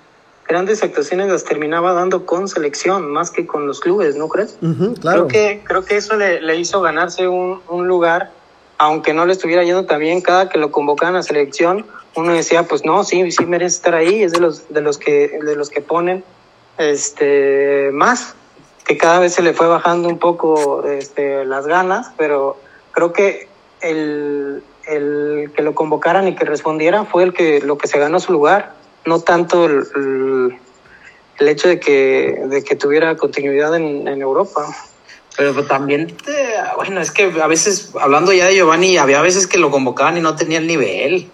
grandes 0.47 0.83
actuaciones 0.83 1.29
las 1.29 1.45
terminaba 1.45 1.92
dando 1.92 2.27
con 2.27 2.49
selección 2.49 3.11
más 3.11 3.31
que 3.31 3.47
con 3.47 3.66
los 3.66 3.81
clubes, 3.81 4.16
¿no 4.16 4.29
crees? 4.29 4.57
claro. 5.01 5.27
Creo 5.27 5.29
que, 5.29 5.61
creo 5.64 5.85
que 5.85 5.97
eso 5.97 6.16
le, 6.16 6.40
le 6.40 6.57
hizo 6.59 6.81
ganarse 6.81 7.29
un, 7.29 7.61
un 7.68 7.87
lugar 7.87 8.33
aunque 8.79 9.14
no 9.14 9.27
le 9.27 9.33
estuviera 9.33 9.62
yendo 9.62 9.85
también 9.85 10.21
cada 10.21 10.49
que 10.49 10.59
lo 10.59 10.73
convocaban 10.73 11.14
a 11.14 11.23
selección, 11.23 11.87
uno 12.14 12.33
decía, 12.33 12.64
pues 12.64 12.85
no, 12.85 13.05
sí, 13.05 13.31
sí 13.31 13.46
merece 13.46 13.77
estar 13.77 13.94
ahí, 13.94 14.22
es 14.22 14.33
de 14.33 14.40
los, 14.40 14.68
de 14.68 14.81
los 14.81 14.98
que, 14.98 15.38
de 15.42 15.57
los 15.57 15.70
que 15.70 15.81
ponen 15.81 16.25
este 16.79 17.90
más, 17.92 18.35
que 18.85 18.96
cada 18.96 19.20
vez 19.20 19.35
se 19.35 19.42
le 19.42 19.55
fue 19.55 19.66
bajando 19.66 20.09
un 20.09 20.18
poco 20.18 20.85
este, 20.87 21.44
las 21.44 21.66
ganas, 21.66 22.11
pero 22.16 22.57
creo 22.92 23.12
que 23.12 23.48
el, 23.81 24.62
el 24.87 25.53
que 25.55 25.62
lo 25.62 25.75
convocaran 25.75 26.29
y 26.29 26.35
que 26.35 26.44
respondiera 26.44 27.05
fue 27.05 27.25
el 27.25 27.33
que 27.33 27.61
lo 27.61 27.79
que 27.79 27.88
se 27.88 27.98
ganó 27.98 28.20
su 28.20 28.33
lugar, 28.33 28.75
no 29.05 29.20
tanto 29.20 29.66
el, 29.66 30.59
el, 31.38 31.48
hecho 31.48 31.68
de 31.68 31.81
que, 31.81 32.42
de 32.46 32.62
que 32.62 32.77
tuviera 32.77 33.16
continuidad 33.16 33.75
en, 33.75 34.07
en 34.07 34.20
Europa. 34.20 34.66
Pero 35.37 35.55
pues, 35.55 35.66
también, 35.66 36.14
bueno, 36.77 37.01
es 37.01 37.11
que 37.11 37.33
a 37.40 37.46
veces, 37.46 37.92
hablando 37.98 38.33
ya 38.33 38.46
de 38.46 38.55
Giovanni, 38.55 38.98
había 38.98 39.22
veces 39.22 39.46
que 39.46 39.59
lo 39.59 39.70
convocaban 39.70 40.18
y 40.18 40.20
no 40.20 40.37
tenía 40.37 40.59
el 40.59 40.66
nivel. 40.66 41.31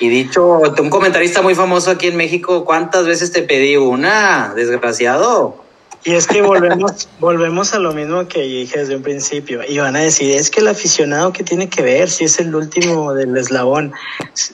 Y 0.00 0.08
dicho, 0.08 0.60
un 0.80 0.90
comentarista 0.90 1.42
muy 1.42 1.54
famoso 1.54 1.90
aquí 1.90 2.06
en 2.08 2.16
México, 2.16 2.64
¿cuántas 2.64 3.04
veces 3.04 3.32
te 3.32 3.42
pedí 3.42 3.76
una? 3.76 4.54
Desgraciado. 4.56 5.69
Y 6.02 6.12
es 6.14 6.26
que 6.26 6.40
volvemos, 6.40 7.08
volvemos 7.20 7.74
a 7.74 7.78
lo 7.78 7.92
mismo 7.92 8.26
que 8.26 8.40
dije 8.40 8.78
desde 8.78 8.96
un 8.96 9.02
principio. 9.02 9.60
Y 9.68 9.78
van 9.78 9.96
a 9.96 10.00
decir, 10.00 10.34
es 10.34 10.50
que 10.50 10.60
el 10.60 10.68
aficionado 10.68 11.32
que 11.32 11.44
tiene 11.44 11.68
que 11.68 11.82
ver 11.82 12.08
si 12.08 12.24
es 12.24 12.38
el 12.38 12.54
último 12.54 13.12
del 13.12 13.36
eslabón, 13.36 13.92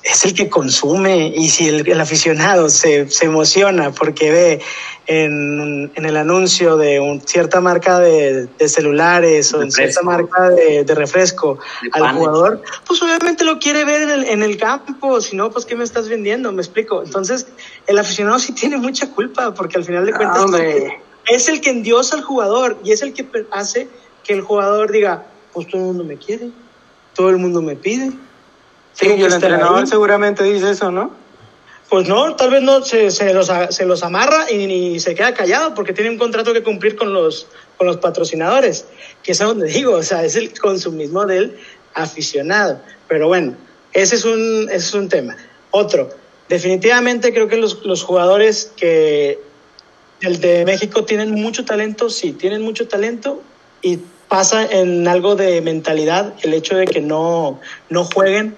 es 0.03 0.25
el 0.25 0.35
que 0.35 0.49
consume. 0.49 1.33
Y 1.37 1.49
si 1.49 1.69
el, 1.69 1.89
el 1.89 2.01
aficionado 2.01 2.69
se, 2.69 3.09
se, 3.09 3.27
emociona 3.27 3.93
porque 3.93 4.33
ve 4.33 4.61
en, 5.07 5.93
en 5.95 6.05
el 6.05 6.17
anuncio 6.17 6.77
de 6.77 6.99
un, 6.99 7.21
cierta 7.21 7.61
marca 7.61 8.01
de, 8.01 8.49
de 8.59 8.69
celulares 8.69 9.55
o 9.55 9.63
en 9.63 9.71
cierta 9.71 10.03
marca 10.03 10.51
de, 10.51 10.83
de 10.83 10.95
refresco 10.97 11.61
de 11.81 11.91
al 11.93 12.17
jugador, 12.17 12.63
pues 12.85 13.01
obviamente 13.03 13.45
lo 13.45 13.61
quiere 13.61 13.85
ver 13.85 14.03
en 14.03 14.11
el, 14.11 14.25
en 14.25 14.43
el 14.43 14.57
campo. 14.57 15.21
Si 15.21 15.37
no, 15.37 15.53
pues 15.53 15.65
¿qué 15.65 15.77
me 15.77 15.85
estás 15.85 16.09
vendiendo? 16.09 16.51
Me 16.51 16.63
explico. 16.63 17.05
Entonces, 17.05 17.47
el 17.87 17.99
aficionado 17.99 18.41
sí 18.41 18.53
tiene 18.53 18.79
mucha 18.79 19.13
culpa 19.13 19.55
porque 19.55 19.79
al 19.79 19.85
final 19.85 20.05
de 20.07 20.13
cuentas... 20.13 20.39
Ah, 20.39 20.45
hombre 20.45 21.06
es 21.27 21.49
el 21.49 21.61
que 21.61 21.71
endiosa 21.71 22.17
al 22.17 22.23
jugador 22.23 22.79
y 22.85 22.93
es 22.93 23.03
el 23.03 23.13
que 23.13 23.27
hace 23.51 23.89
que 24.25 24.33
el 24.33 24.43
jugador 24.43 24.91
diga, 24.91 25.27
pues 25.53 25.69
todo 25.69 25.81
el 25.81 25.87
mundo 25.89 26.05
me 26.05 26.17
quiere, 26.17 26.51
todo 27.15 27.31
el 27.31 27.39
mundo 27.39 27.63
me 27.63 27.77
pide. 27.77 28.13
Sí, 28.93 29.09
y 29.09 29.23
el 29.23 29.33
entrenador 29.33 29.81
ahí. 29.81 29.87
seguramente 29.87 30.45
dice 30.45 30.71
eso, 30.71 30.91
¿no? 30.91 31.11
Pues 31.89 32.09
no, 32.09 32.35
tal 32.35 32.51
vez 32.51 32.63
no 32.63 32.83
se, 32.83 33.11
se, 33.13 33.33
los, 33.33 33.51
se 33.71 33.87
los 33.87 34.03
amarra 34.03 34.51
y, 34.51 34.57
y, 34.65 35.01
se 35.01 35.15
queda 35.15 35.35
callado 35.35 35.75
porque 35.75 35.93
tiene 35.93 36.11
un 36.11 36.19
contrato 36.19 36.53
que 36.53 36.65
cumplir 36.65 36.97
con 36.97 37.13
los, 37.13 37.47
con 37.77 37.87
los 37.87 37.99
patrocinadores, 37.99 38.87
que 39.23 39.33
es 39.33 39.41
a 39.41 39.45
donde 39.45 39.69
digo, 39.69 39.93
o 39.93 40.03
sea, 40.03 40.25
es 40.25 40.35
el 40.35 40.59
consumismo 40.59 41.27
del 41.27 41.57
aficionado. 41.95 42.81
Pero 43.07 43.29
bueno, 43.29 43.55
ese 43.93 44.17
es 44.17 44.25
un, 44.25 44.69
ese 44.69 44.77
es 44.77 44.95
un 44.95 45.09
tema. 45.09 45.37
Otro, 45.71 46.11
definitivamente 46.49 47.33
creo 47.33 47.47
que 47.47 47.57
los, 47.57 47.85
los 47.85 48.03
jugadores 48.03 48.73
que 48.77 49.39
el 50.21 50.41
de 50.41 50.65
México 50.65 51.05
tienen 51.05 51.33
mucho 51.33 51.65
talento, 51.65 52.11
sí, 52.11 52.33
tienen 52.33 52.63
mucho 52.63 52.89
talento 52.89 53.43
y 53.83 53.99
pasa 54.29 54.65
en 54.65 55.07
algo 55.07 55.37
de 55.37 55.61
mentalidad 55.61 56.35
el 56.43 56.55
hecho 56.55 56.77
de 56.77 56.87
que 56.87 57.01
no, 57.01 57.61
no 57.91 58.05
jueguen 58.05 58.57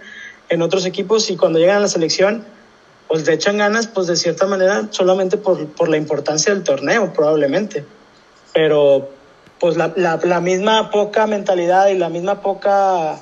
en 0.48 0.62
otros 0.62 0.86
equipos 0.86 1.30
y 1.30 1.36
cuando 1.36 1.58
llegan 1.58 1.78
a 1.78 1.80
la 1.80 1.88
selección 1.88 2.44
pues 3.08 3.26
le 3.26 3.34
echan 3.34 3.58
ganas 3.58 3.86
pues 3.86 4.06
de 4.06 4.16
cierta 4.16 4.46
manera 4.46 4.88
solamente 4.90 5.36
por, 5.36 5.66
por 5.68 5.88
la 5.88 5.96
importancia 5.96 6.52
del 6.52 6.62
torneo 6.62 7.12
probablemente. 7.12 7.84
Pero 8.52 9.10
pues 9.58 9.76
la, 9.76 9.92
la, 9.96 10.20
la 10.22 10.40
misma 10.40 10.90
poca 10.90 11.26
mentalidad 11.26 11.88
y 11.88 11.98
la 11.98 12.10
misma 12.10 12.40
poca 12.40 13.20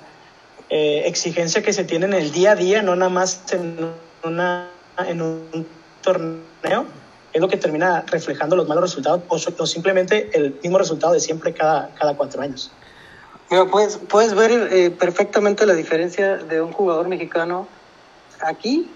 eh, 0.69 1.03
exigencia 1.07 1.63
que 1.63 1.73
se 1.73 1.85
tiene 1.85 2.07
en 2.07 2.15
el 2.15 2.33
día 2.33 2.53
a 2.53 2.57
día 2.57 2.83
no 2.83 2.97
nada 2.97 3.11
más 3.11 3.43
en, 3.53 3.77
una, 4.25 4.69
en 5.07 5.23
un 5.23 5.67
torneo 6.03 6.87
es 7.37 7.43
lo 7.43 7.49
que 7.49 7.59
termina 7.59 8.03
reflejando 8.07 8.57
los 8.57 8.67
malos 8.67 8.83
resultados 8.83 9.23
o, 9.29 9.63
o 9.63 9.67
simplemente 9.67 10.31
el 10.33 10.59
mismo 10.63 10.79
resultado 10.79 11.13
de 11.13 11.21
siempre 11.21 11.53
cada, 11.53 11.91
cada 11.95 12.17
cuatro 12.17 12.41
años. 12.41 12.71
Mira, 13.51 13.67
puedes, 13.67 13.99
puedes 13.99 14.35
ver 14.35 14.51
eh, 14.73 14.91
perfectamente 14.91 15.67
la 15.67 15.75
diferencia 15.75 16.39
de 16.39 16.63
un 16.63 16.73
jugador 16.73 17.09
mexicano 17.09 17.69
aquí 18.41 18.91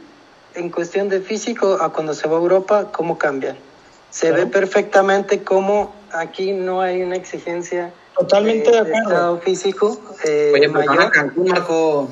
en 0.55 0.71
cuestión 0.71 1.11
de 1.11 1.21
físico 1.21 1.79
a 1.83 1.93
cuando 1.93 2.15
se 2.15 2.29
va 2.29 2.39
a 2.39 2.41
Europa, 2.41 2.91
cómo 2.93 3.19
cambian. 3.19 3.57
Se 4.09 4.29
claro. 4.29 4.45
ve 4.45 4.51
perfectamente 4.51 5.45
cómo 5.45 5.95
aquí 6.11 6.53
no 6.53 6.81
hay 6.81 7.03
una 7.03 7.17
exigencia 7.17 7.93
totalmente 8.17 8.71
eh, 8.71 8.73
de 8.73 8.79
acuerdo. 8.79 9.11
estado 9.11 9.39
físico. 9.41 10.01
Eh, 10.25 10.53
Oye, 10.55 10.71
pero 10.71 10.87
mayor. 10.87 11.13
Cancún, 11.13 11.49
Marco. 11.49 12.09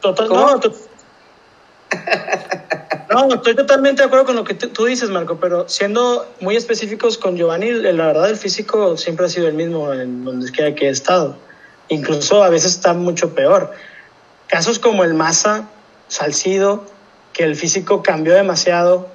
Total, 0.00 0.28
no, 0.28 0.60
to 0.60 0.72
no, 3.14 3.34
estoy 3.34 3.54
totalmente 3.54 4.02
de 4.02 4.06
acuerdo 4.06 4.26
con 4.26 4.36
lo 4.36 4.44
que 4.44 4.54
tú 4.54 4.84
dices, 4.84 5.10
Marco, 5.10 5.38
pero 5.40 5.68
siendo 5.68 6.26
muy 6.40 6.56
específicos 6.56 7.18
con 7.18 7.36
Giovanni, 7.36 7.70
la 7.70 8.06
verdad 8.06 8.30
el 8.30 8.36
físico 8.36 8.96
siempre 8.96 9.26
ha 9.26 9.28
sido 9.28 9.48
el 9.48 9.54
mismo 9.54 9.92
en 9.92 10.24
donde 10.24 10.50
quiera 10.50 10.74
que 10.74 10.86
he 10.86 10.90
estado. 10.90 11.36
Incluso 11.88 12.42
a 12.42 12.48
veces 12.48 12.72
está 12.72 12.94
mucho 12.94 13.34
peor. 13.34 13.72
Casos 14.48 14.78
como 14.78 15.04
el 15.04 15.14
Massa, 15.14 15.68
Salcido, 16.08 16.84
que 17.32 17.44
el 17.44 17.56
físico 17.56 18.02
cambió 18.02 18.34
demasiado, 18.34 19.08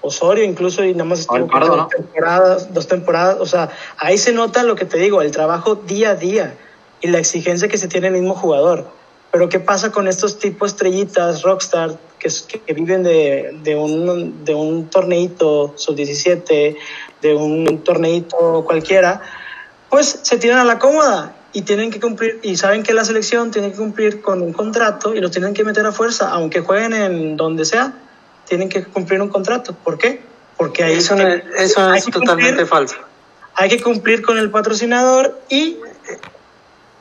Osorio 0.00 0.44
incluso 0.44 0.84
y 0.84 0.92
nada 0.92 1.04
más 1.04 1.20
estuvo 1.20 1.46
pardo, 1.48 1.68
dos, 1.68 1.76
¿no? 1.76 1.88
temporadas, 1.88 2.72
dos 2.72 2.86
temporadas, 2.86 3.38
o 3.40 3.46
sea, 3.46 3.70
ahí 3.98 4.18
se 4.18 4.32
nota 4.32 4.62
lo 4.62 4.76
que 4.76 4.84
te 4.84 4.98
digo, 4.98 5.20
el 5.20 5.30
trabajo 5.32 5.74
día 5.74 6.10
a 6.10 6.14
día 6.14 6.56
y 7.00 7.08
la 7.08 7.18
exigencia 7.18 7.68
que 7.68 7.78
se 7.78 7.88
tiene 7.88 8.08
el 8.08 8.14
mismo 8.14 8.34
jugador. 8.34 8.86
Pero 9.32 9.48
¿qué 9.48 9.58
pasa 9.58 9.90
con 9.90 10.06
estos 10.06 10.38
tipos 10.38 10.72
estrellitas, 10.72 11.42
rockstar, 11.42 11.98
que, 12.18 12.28
que 12.64 12.72
viven 12.72 13.02
de, 13.02 13.58
de, 13.62 13.76
un, 13.76 14.44
de 14.44 14.54
un 14.54 14.88
torneito 14.88 15.74
sub-17, 15.76 16.76
de 17.22 17.34
un 17.34 17.82
torneito 17.84 18.64
cualquiera? 18.64 19.20
Pues 19.88 20.20
se 20.22 20.38
tiran 20.38 20.58
a 20.58 20.64
la 20.64 20.78
cómoda 20.78 21.36
y 21.52 21.62
tienen 21.62 21.90
que 21.90 22.00
cumplir, 22.00 22.38
y 22.42 22.56
saben 22.56 22.82
que 22.82 22.92
la 22.92 23.04
selección 23.04 23.50
tiene 23.50 23.70
que 23.70 23.78
cumplir 23.78 24.20
con 24.20 24.42
un 24.42 24.52
contrato 24.52 25.14
y 25.14 25.20
los 25.20 25.30
tienen 25.30 25.54
que 25.54 25.64
meter 25.64 25.86
a 25.86 25.92
fuerza, 25.92 26.30
aunque 26.30 26.60
jueguen 26.60 26.92
en 26.92 27.36
donde 27.36 27.64
sea, 27.64 27.94
tienen 28.46 28.68
que 28.68 28.84
cumplir 28.84 29.22
un 29.22 29.28
contrato. 29.28 29.74
¿Por 29.74 29.96
qué? 29.96 30.20
Porque 30.56 30.84
ahí 30.84 30.94
eso, 30.96 31.16
no, 31.16 31.26
eso 31.26 31.94
es 31.94 32.04
totalmente 32.04 32.48
cumplir, 32.48 32.66
falso. 32.66 32.96
Hay 33.54 33.70
que 33.70 33.80
cumplir 33.80 34.20
con 34.22 34.36
el 34.38 34.50
patrocinador 34.50 35.40
y 35.48 35.78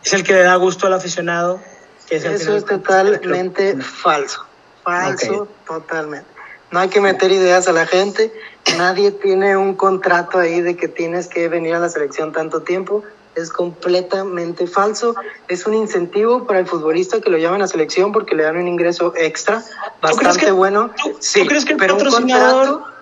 es 0.03 0.13
el 0.13 0.23
que 0.23 0.33
le 0.33 0.43
da 0.43 0.55
gusto 0.55 0.87
al 0.87 0.93
aficionado. 0.93 1.59
Que 2.07 2.17
es 2.17 2.23
el 2.23 2.33
eso 2.33 2.55
es 2.55 2.65
totalmente 2.65 3.75
falso. 3.81 4.44
Falso, 4.85 5.41
okay. 5.41 5.55
totalmente. 5.67 6.27
No 6.71 6.79
hay 6.79 6.89
que 6.89 7.01
meter 7.01 7.31
ideas 7.31 7.67
a 7.67 7.71
la 7.71 7.85
gente. 7.85 8.31
Nadie 8.77 9.11
tiene 9.11 9.57
un 9.57 9.75
contrato 9.75 10.39
ahí 10.39 10.61
de 10.61 10.75
que 10.75 10.87
tienes 10.87 11.27
que 11.27 11.47
venir 11.47 11.75
a 11.75 11.79
la 11.79 11.89
selección 11.89 12.31
tanto 12.31 12.61
tiempo. 12.61 13.03
Es 13.35 13.49
completamente 13.49 14.67
falso. 14.67 15.15
Es 15.47 15.65
un 15.65 15.73
incentivo 15.73 16.45
para 16.45 16.59
el 16.59 16.67
futbolista 16.67 17.19
que 17.19 17.29
lo 17.29 17.37
llaman 17.37 17.61
a 17.61 17.67
selección 17.67 18.11
porque 18.11 18.35
le 18.35 18.43
dan 18.43 18.57
un 18.57 18.67
ingreso 18.67 19.13
extra 19.15 19.63
bastante 20.01 20.51
bueno. 20.51 20.91
¿tú, 21.01 21.17
sí, 21.19 21.41
¿tú 21.41 21.47
crees 21.47 21.65
que 21.65 21.73
el 21.73 21.79
pero 21.79 21.97
patrocinador, 21.97 22.67
contrato, 22.67 22.95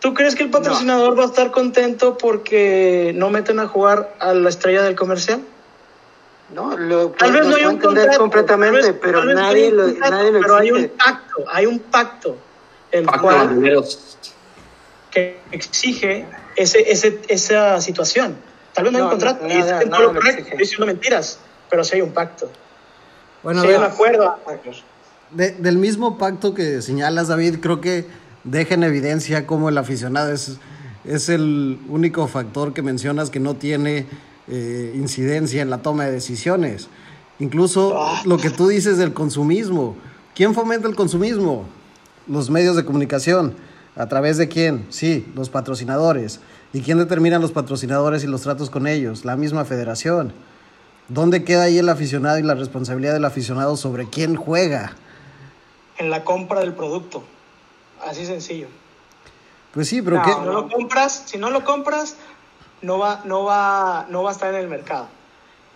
¿Tú 0.00 0.14
crees 0.14 0.34
que 0.34 0.42
el 0.44 0.50
patrocinador 0.50 1.10
no. 1.10 1.16
va 1.16 1.24
a 1.24 1.26
estar 1.26 1.50
contento 1.50 2.18
porque 2.18 3.12
no 3.14 3.30
meten 3.30 3.58
a 3.60 3.66
jugar 3.66 4.14
a 4.20 4.34
la 4.34 4.48
estrella 4.48 4.82
del 4.82 4.94
comercial? 4.94 5.40
No, 6.54 6.76
lo, 6.76 7.10
tal 7.10 7.32
vez 7.32 7.46
no 7.46 7.56
hay 7.56 7.64
un 7.64 7.78
contrato, 7.78 8.18
completamente, 8.18 8.92
vez, 8.92 8.94
pero 9.02 9.24
nadie, 9.24 9.72
lo, 9.72 9.84
contrato, 9.86 10.14
nadie 10.14 10.32
lo 10.32 10.40
Pero 10.40 10.56
hay 10.56 10.70
un 10.70 10.88
pacto, 10.90 11.44
hay 11.48 11.66
un 11.66 11.78
pacto 11.80 12.36
el 12.92 13.04
pacto 13.04 13.20
cual 13.22 13.84
que 15.10 15.40
exige 15.50 16.26
ese, 16.54 16.90
ese, 16.90 17.20
esa 17.28 17.80
situación. 17.80 18.36
Tal 18.74 18.84
vez 18.84 18.92
no, 18.92 18.98
no 18.98 19.04
hay 19.04 19.04
un 19.04 19.10
contrato, 19.10 19.46
no, 19.46 19.52
y 19.52 19.58
nada, 19.58 19.80
es 19.80 19.88
lo 19.88 20.12
correcto, 20.12 20.42
estoy 20.42 20.58
diciendo 20.58 20.86
mentiras, 20.86 21.38
pero 21.68 21.82
sí 21.82 21.96
hay 21.96 22.02
un 22.02 22.12
pacto. 22.12 22.48
Bueno, 23.42 23.62
sí, 23.62 23.66
de, 23.66 23.72
hay 23.74 23.78
un 23.80 23.86
acuerdo. 23.86 24.36
de, 25.30 25.50
del 25.52 25.78
mismo 25.78 26.16
pacto 26.16 26.54
que 26.54 26.80
señalas, 26.80 27.28
David, 27.28 27.58
creo 27.60 27.80
que 27.80 28.06
deja 28.44 28.74
en 28.74 28.84
evidencia 28.84 29.46
cómo 29.46 29.68
el 29.68 29.78
aficionado 29.78 30.32
es, 30.32 30.58
es 31.04 31.28
el 31.28 31.80
único 31.88 32.28
factor 32.28 32.72
que 32.72 32.82
mencionas 32.82 33.30
que 33.30 33.40
no 33.40 33.56
tiene 33.56 34.06
eh, 34.48 34.92
incidencia 34.94 35.62
en 35.62 35.70
la 35.70 35.78
toma 35.78 36.04
de 36.04 36.12
decisiones. 36.12 36.88
Incluso 37.38 37.94
oh. 37.94 38.16
lo 38.24 38.38
que 38.38 38.50
tú 38.50 38.68
dices 38.68 38.98
del 38.98 39.12
consumismo. 39.12 39.96
¿Quién 40.34 40.54
fomenta 40.54 40.88
el 40.88 40.94
consumismo? 40.94 41.66
Los 42.26 42.50
medios 42.50 42.76
de 42.76 42.84
comunicación. 42.84 43.54
¿A 43.96 44.06
través 44.06 44.36
de 44.36 44.48
quién? 44.48 44.86
Sí, 44.90 45.26
los 45.34 45.48
patrocinadores. 45.48 46.40
¿Y 46.72 46.82
quién 46.82 46.98
determina 46.98 47.38
los 47.38 47.52
patrocinadores 47.52 48.24
y 48.24 48.26
los 48.26 48.42
tratos 48.42 48.68
con 48.68 48.86
ellos? 48.86 49.24
La 49.24 49.36
misma 49.36 49.64
federación. 49.64 50.32
¿Dónde 51.08 51.44
queda 51.44 51.62
ahí 51.62 51.78
el 51.78 51.88
aficionado 51.88 52.38
y 52.38 52.42
la 52.42 52.54
responsabilidad 52.54 53.14
del 53.14 53.24
aficionado 53.24 53.76
sobre 53.76 54.08
quién 54.08 54.36
juega? 54.36 54.92
En 55.98 56.10
la 56.10 56.24
compra 56.24 56.60
del 56.60 56.74
producto. 56.74 57.24
Así 58.06 58.26
sencillo. 58.26 58.66
Pues 59.72 59.88
sí, 59.88 60.02
pero 60.02 60.16
no, 60.16 60.22
¿qué? 60.24 60.32
Si 60.32 60.38
no 60.38 60.52
lo 60.52 60.68
compras, 60.68 61.22
si 61.26 61.38
no 61.38 61.50
lo 61.50 61.64
compras, 61.64 62.16
no 62.82 62.98
va, 62.98 63.22
no 63.24 63.44
va, 63.44 64.06
no 64.08 64.22
va 64.22 64.30
a 64.30 64.32
estar 64.32 64.54
en 64.54 64.60
el 64.60 64.68
mercado. 64.68 65.08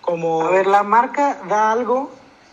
Como... 0.00 0.42
A 0.42 0.50
ver, 0.50 0.66
la 0.66 0.82
marca 0.82 1.38
da 1.48 1.72
algo 1.72 2.10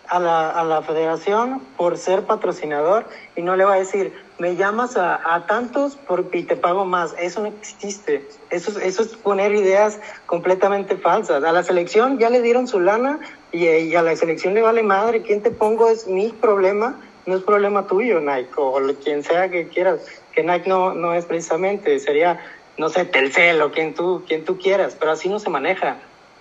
a 0.08 0.20
la, 0.20 0.50
a 0.50 0.64
la 0.64 0.82
federación 0.82 1.62
por 1.76 1.98
ser 1.98 2.24
patrocinador 2.24 3.06
y 3.36 3.42
no 3.42 3.56
le 3.56 3.66
va 3.66 3.74
a 3.74 3.78
decir, 3.78 4.14
me 4.40 4.56
llamas 4.56 4.96
a, 4.98 5.46
tantos 5.48 5.96
por, 5.96 6.30
y 6.32 6.44
te 6.44 6.56
pago 6.56 6.86
más. 6.86 7.16
Eso 7.20 7.42
no 7.42 7.48
existe. 7.48 8.28
Eso, 8.50 8.80
eso 8.80 9.02
es 9.02 9.10
poner 9.10 9.54
ideas 9.54 10.00
completamente 10.26 10.96
falsas. 10.98 11.44
A 11.44 11.52
la 11.52 11.64
selección 11.64 12.20
ya 12.20 12.30
le 12.30 12.42
dieron 12.42 12.68
su 12.68 12.80
lana 12.80 13.20
y, 13.52 13.66
y 13.68 13.96
a 13.96 14.02
la 14.02 14.16
selección 14.16 14.54
le 14.54 14.62
vale 14.62 14.84
madre. 14.84 15.22
¿Quién 15.22 15.42
te 15.42 15.52
pongo 15.52 15.90
es 15.90 16.08
mi 16.08 16.30
problema? 16.30 17.00
No 17.26 17.36
es 17.36 17.44
problema 17.44 17.88
tuyo, 17.88 18.22
Nike, 18.22 18.54
o 18.56 18.80
quien 19.04 19.22
sea 19.24 19.50
que 19.50 19.68
quieras. 19.68 20.00
Que 20.32 20.44
Nike 20.44 20.70
no, 20.70 20.94
no 20.94 21.14
es 21.14 21.26
precisamente, 21.26 22.00
sería 22.00 22.40
no 22.78 22.90
sé, 22.90 23.06
Telcel 23.06 23.62
o 23.62 23.72
quien 23.72 23.94
tú, 23.94 24.24
quien 24.28 24.46
tú 24.46 24.58
quieras, 24.58 24.96
pero 25.00 25.12
así 25.12 25.30
no 25.30 25.40
se 25.40 25.50
maneja. 25.50 25.98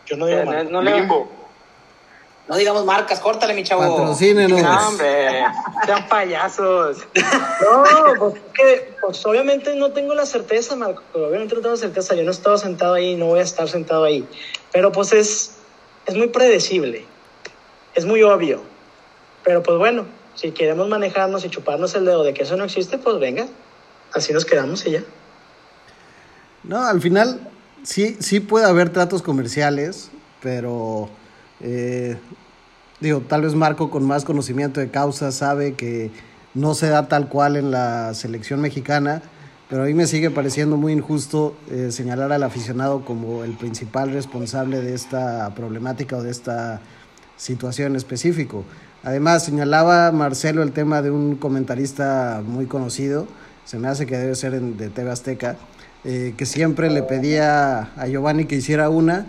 Yo 0.06 0.16
no 0.16 0.26
digo 0.26 0.42
o 0.42 0.44
sea, 0.44 0.64
no, 0.64 0.70
no, 0.70 0.82
le... 0.82 1.06
no, 1.06 2.56
digamos 2.56 2.84
marcas, 2.84 3.18
córtale, 3.18 3.54
mi 3.54 3.64
chavo. 3.64 3.96
Patrocínenos. 3.96 4.62
No, 4.62 4.88
hombre, 4.88 5.44
sean 5.84 6.08
payasos. 6.08 6.98
No, 7.14 7.84
pues, 8.18 8.34
que, 8.54 8.94
pues 9.00 9.24
obviamente 9.26 9.74
no 9.74 9.92
tengo 9.92 10.14
la 10.14 10.26
certeza, 10.26 10.76
Marco, 10.76 11.02
obviamente 11.14 11.54
no 11.54 11.62
tengo 11.62 11.74
la 11.74 11.80
certeza, 11.80 12.14
yo 12.14 12.22
no 12.22 12.30
he 12.30 12.34
estado 12.34 12.58
sentado 12.58 12.94
ahí, 12.94 13.16
no 13.16 13.26
voy 13.26 13.40
a 13.40 13.42
estar 13.42 13.68
sentado 13.68 14.04
ahí, 14.04 14.28
pero 14.72 14.92
pues 14.92 15.12
es, 15.12 15.56
es 16.04 16.14
muy 16.14 16.28
predecible, 16.28 17.04
es 17.94 18.04
muy 18.04 18.22
obvio, 18.22 18.60
pero 19.42 19.62
pues 19.62 19.78
bueno, 19.78 20.04
si 20.34 20.52
queremos 20.52 20.86
manejarnos 20.88 21.44
y 21.44 21.50
chuparnos 21.50 21.94
el 21.94 22.04
dedo 22.04 22.22
de 22.22 22.34
que 22.34 22.42
eso 22.42 22.56
no 22.56 22.64
existe, 22.64 22.98
pues 22.98 23.18
venga, 23.18 23.46
así 24.12 24.32
nos 24.32 24.44
quedamos 24.44 24.86
y 24.86 24.92
ya. 24.92 25.02
No, 26.66 26.82
al 26.82 27.00
final 27.00 27.48
sí, 27.84 28.16
sí 28.18 28.40
puede 28.40 28.66
haber 28.66 28.90
tratos 28.90 29.22
comerciales, 29.22 30.10
pero 30.42 31.08
eh, 31.60 32.16
digo, 33.00 33.20
tal 33.20 33.42
vez 33.42 33.54
Marco 33.54 33.90
con 33.90 34.04
más 34.04 34.24
conocimiento 34.24 34.80
de 34.80 34.90
causa 34.90 35.30
sabe 35.30 35.74
que 35.74 36.10
no 36.54 36.74
se 36.74 36.88
da 36.88 37.06
tal 37.06 37.28
cual 37.28 37.56
en 37.56 37.70
la 37.70 38.14
selección 38.14 38.60
mexicana, 38.60 39.22
pero 39.68 39.82
a 39.82 39.86
mí 39.86 39.94
me 39.94 40.06
sigue 40.06 40.30
pareciendo 40.30 40.76
muy 40.76 40.92
injusto 40.92 41.56
eh, 41.70 41.92
señalar 41.92 42.32
al 42.32 42.42
aficionado 42.42 43.04
como 43.04 43.44
el 43.44 43.52
principal 43.52 44.10
responsable 44.10 44.80
de 44.80 44.94
esta 44.94 45.54
problemática 45.54 46.16
o 46.16 46.22
de 46.22 46.30
esta 46.30 46.80
situación 47.36 47.92
en 47.92 47.96
específico. 47.96 48.64
Además, 49.04 49.44
señalaba 49.44 50.10
Marcelo 50.10 50.64
el 50.64 50.72
tema 50.72 51.00
de 51.00 51.12
un 51.12 51.36
comentarista 51.36 52.42
muy 52.44 52.66
conocido, 52.66 53.28
se 53.64 53.78
me 53.78 53.86
hace 53.86 54.06
que 54.06 54.16
debe 54.16 54.34
ser 54.34 54.60
de 54.60 54.88
TV 54.88 55.10
Azteca, 55.10 55.56
eh, 56.08 56.34
que 56.36 56.46
siempre 56.46 56.88
le 56.88 57.02
pedía 57.02 57.90
a 57.96 58.06
Giovanni 58.06 58.44
que 58.44 58.54
hiciera 58.54 58.90
una. 58.90 59.26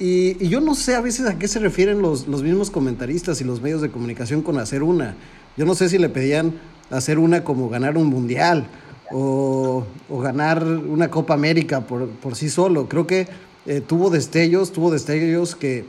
Y, 0.00 0.44
yo 0.48 0.60
no 0.60 0.74
sé 0.74 0.96
a 0.96 1.00
veces 1.00 1.26
a 1.26 1.38
qué 1.38 1.46
se 1.46 1.60
refieren 1.60 2.02
los, 2.02 2.26
los 2.26 2.42
mismos 2.42 2.68
comentaristas 2.68 3.40
y 3.40 3.44
los 3.44 3.62
medios 3.62 3.80
de 3.80 3.92
comunicación 3.92 4.42
con 4.42 4.58
hacer 4.58 4.82
una. 4.82 5.14
Yo 5.56 5.66
no 5.66 5.76
sé 5.76 5.88
si 5.88 5.98
le 5.98 6.08
pedían 6.08 6.54
hacer 6.90 7.20
una 7.20 7.44
como 7.44 7.68
ganar 7.68 7.96
un 7.96 8.08
mundial 8.08 8.66
o, 9.12 9.86
ganar 10.20 10.64
una 10.64 11.12
Copa 11.12 11.34
América 11.34 11.82
por, 11.82 12.08
por 12.08 12.34
sí 12.34 12.48
solo. 12.48 12.88
Creo 12.88 13.06
que 13.06 13.28
eh, 13.66 13.80
tuvo 13.80 14.10
destellos, 14.10 14.72
tuvo 14.72 14.90
destellos 14.90 15.54
que 15.54 15.84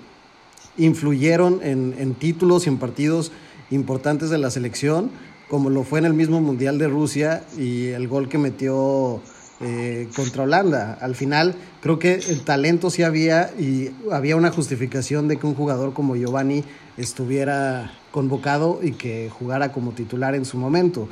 influyeron 0.77 1.61
en, 1.63 1.95
en, 1.97 2.13
títulos 2.13 2.67
y 2.67 2.69
en 2.69 2.77
partidos 2.77 3.31
importantes 3.71 4.29
de 4.29 4.37
la 4.37 4.51
selección, 4.51 5.09
como 5.49 5.71
lo 5.71 5.83
fue 5.83 5.97
en 5.97 6.05
el 6.05 6.13
mismo 6.13 6.41
Mundial 6.41 6.77
de 6.77 6.87
Rusia 6.87 7.43
y 7.57 7.87
el 7.87 8.07
gol 8.07 8.29
que 8.29 8.37
metió 8.37 9.19
eh, 9.63 10.09
contra 10.15 10.43
Holanda. 10.43 10.97
Al 11.01 11.15
final, 11.15 11.55
creo 11.81 11.99
que 11.99 12.15
el 12.15 12.41
talento 12.41 12.89
sí 12.89 13.03
había 13.03 13.51
y 13.59 13.91
había 14.11 14.35
una 14.35 14.51
justificación 14.51 15.27
de 15.27 15.37
que 15.37 15.45
un 15.45 15.55
jugador 15.55 15.93
como 15.93 16.15
Giovanni 16.15 16.63
estuviera 16.97 17.93
convocado 18.11 18.79
y 18.81 18.91
que 18.93 19.29
jugara 19.29 19.71
como 19.71 19.91
titular 19.91 20.35
en 20.35 20.45
su 20.45 20.57
momento. 20.57 21.07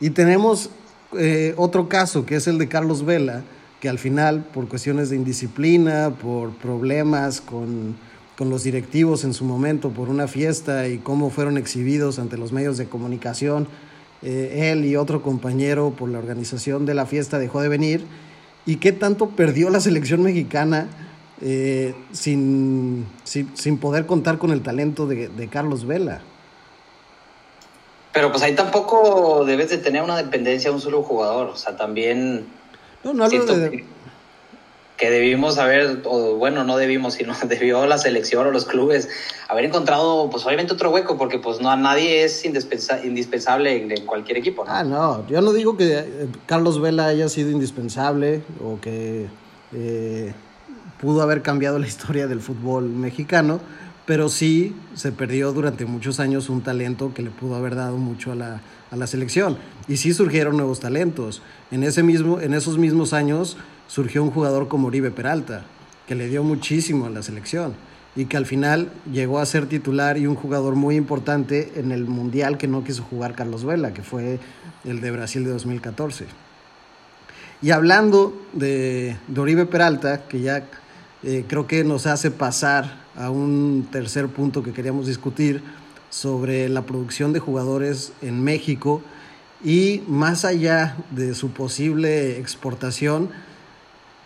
Y 0.00 0.10
tenemos 0.10 0.70
eh, 1.16 1.54
otro 1.56 1.88
caso, 1.88 2.24
que 2.26 2.36
es 2.36 2.46
el 2.46 2.58
de 2.58 2.68
Carlos 2.68 3.04
Vela, 3.04 3.42
que 3.80 3.88
al 3.88 3.98
final, 3.98 4.44
por 4.52 4.68
cuestiones 4.68 5.10
de 5.10 5.16
indisciplina, 5.16 6.10
por 6.10 6.50
problemas 6.52 7.40
con, 7.40 7.96
con 8.36 8.50
los 8.50 8.64
directivos 8.64 9.24
en 9.24 9.34
su 9.34 9.44
momento, 9.44 9.90
por 9.90 10.08
una 10.08 10.28
fiesta 10.28 10.88
y 10.88 10.98
cómo 10.98 11.30
fueron 11.30 11.58
exhibidos 11.58 12.18
ante 12.18 12.36
los 12.36 12.52
medios 12.52 12.76
de 12.78 12.86
comunicación, 12.86 13.68
eh, 14.22 14.70
él 14.72 14.84
y 14.84 14.96
otro 14.96 15.22
compañero 15.22 15.90
por 15.90 16.08
la 16.08 16.18
organización 16.18 16.86
de 16.86 16.94
la 16.94 17.06
fiesta 17.06 17.38
dejó 17.38 17.60
de 17.60 17.68
venir. 17.68 18.04
¿Y 18.66 18.76
qué 18.76 18.92
tanto 18.92 19.30
perdió 19.30 19.70
la 19.70 19.80
selección 19.80 20.22
mexicana 20.22 20.88
eh, 21.40 21.94
sin, 22.12 23.06
sin, 23.24 23.78
poder 23.78 24.06
contar 24.06 24.38
con 24.38 24.50
el 24.50 24.62
talento 24.62 25.06
de, 25.06 25.28
de 25.28 25.48
Carlos 25.48 25.86
Vela? 25.86 26.20
Pero 28.12 28.32
pues 28.32 28.42
ahí 28.42 28.54
tampoco 28.54 29.44
debes 29.44 29.70
de 29.70 29.78
tener 29.78 30.02
una 30.02 30.16
dependencia 30.16 30.70
de 30.70 30.74
un 30.74 30.82
solo 30.82 31.02
jugador. 31.02 31.48
O 31.48 31.56
sea, 31.56 31.76
también. 31.76 32.46
No, 33.04 33.14
no 33.14 33.28
de... 33.28 33.38
que, 33.38 33.84
debimos 34.98 35.58
haber, 35.58 36.02
o 36.04 36.34
bueno, 36.36 36.64
no 36.64 36.76
debimos, 36.76 37.14
sino 37.14 37.34
debió 37.48 37.86
la 37.86 37.98
selección 37.98 38.46
o 38.46 38.50
los 38.50 38.64
clubes 38.64 39.08
haber 39.48 39.64
encontrado, 39.64 40.28
pues 40.30 40.44
obviamente 40.44 40.74
otro 40.74 40.90
hueco, 40.90 41.16
porque 41.16 41.38
pues 41.38 41.60
no 41.60 41.70
a 41.70 41.76
nadie 41.76 42.24
es 42.24 42.44
indispensable 42.44 43.76
en, 43.76 44.04
cualquier 44.06 44.38
equipo. 44.38 44.64
Ah, 44.66 44.84
no, 44.84 45.26
yo 45.28 45.40
no 45.40 45.52
digo 45.52 45.76
que 45.76 45.98
eh, 45.98 46.28
Carlos 46.46 46.80
Vela 46.80 47.06
haya 47.06 47.28
sido 47.28 47.50
indispensable 47.50 48.42
o 48.62 48.80
que 48.80 49.26
eh, 49.72 50.32
pudo 51.00 51.22
haber 51.22 51.42
cambiado 51.42 51.78
la 51.78 51.86
historia 51.86 52.26
del 52.26 52.40
fútbol 52.40 52.88
mexicano 52.88 53.60
pero 54.08 54.30
sí 54.30 54.74
se 54.94 55.12
perdió 55.12 55.52
durante 55.52 55.84
muchos 55.84 56.18
años 56.18 56.48
un 56.48 56.62
talento 56.62 57.12
que 57.12 57.20
le 57.20 57.28
pudo 57.28 57.56
haber 57.56 57.74
dado 57.74 57.98
mucho 57.98 58.32
a 58.32 58.34
la, 58.34 58.62
a 58.90 58.96
la 58.96 59.06
selección. 59.06 59.58
Y 59.86 59.98
sí 59.98 60.14
surgieron 60.14 60.56
nuevos 60.56 60.80
talentos. 60.80 61.42
En, 61.70 61.82
ese 61.82 62.02
mismo, 62.02 62.40
en 62.40 62.54
esos 62.54 62.78
mismos 62.78 63.12
años 63.12 63.58
surgió 63.88 64.22
un 64.22 64.30
jugador 64.30 64.68
como 64.68 64.86
Oribe 64.86 65.10
Peralta, 65.10 65.64
que 66.06 66.14
le 66.14 66.28
dio 66.28 66.44
muchísimo 66.44 67.06
a 67.06 67.10
la 67.10 67.22
selección 67.22 67.74
y 68.14 68.26
que 68.26 68.36
al 68.36 68.46
final 68.46 68.90
llegó 69.12 69.40
a 69.40 69.46
ser 69.46 69.66
titular 69.66 70.16
y 70.16 70.26
un 70.26 70.34
jugador 70.34 70.76
muy 70.76 70.96
importante 70.96 71.72
en 71.76 71.90
el 71.90 72.04
Mundial 72.04 72.56
que 72.56 72.68
no 72.68 72.84
quiso 72.84 73.02
jugar 73.02 73.34
Carlos 73.34 73.64
Vela, 73.64 73.92
que 73.92 74.02
fue 74.02 74.38
el 74.84 75.00
de 75.00 75.10
Brasil 75.10 75.44
de 75.44 75.50
2014. 75.50 76.26
Y 77.60 77.70
hablando 77.70 78.40
de, 78.52 79.16
de 79.26 79.40
Oribe 79.40 79.66
Peralta, 79.66 80.28
que 80.28 80.40
ya 80.40 80.64
eh, 81.24 81.44
creo 81.48 81.66
que 81.66 81.82
nos 81.82 82.06
hace 82.06 82.30
pasar 82.30 82.98
a 83.16 83.30
un 83.30 83.88
tercer 83.90 84.28
punto 84.28 84.62
que 84.62 84.72
queríamos 84.72 85.06
discutir 85.08 85.62
sobre 86.10 86.68
la 86.68 86.82
producción 86.82 87.32
de 87.32 87.40
jugadores 87.40 88.12
en 88.22 88.42
México 88.42 89.02
y 89.64 90.02
más 90.06 90.44
allá 90.44 90.96
de 91.10 91.34
su 91.34 91.50
posible 91.50 92.38
exportación, 92.38 93.30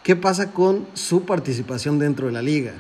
¿qué 0.02 0.16
pasa 0.16 0.52
con 0.52 0.86
su 0.94 1.24
participación 1.24 1.98
dentro 1.98 2.26
de 2.26 2.32
la 2.32 2.42
liga? 2.42 2.72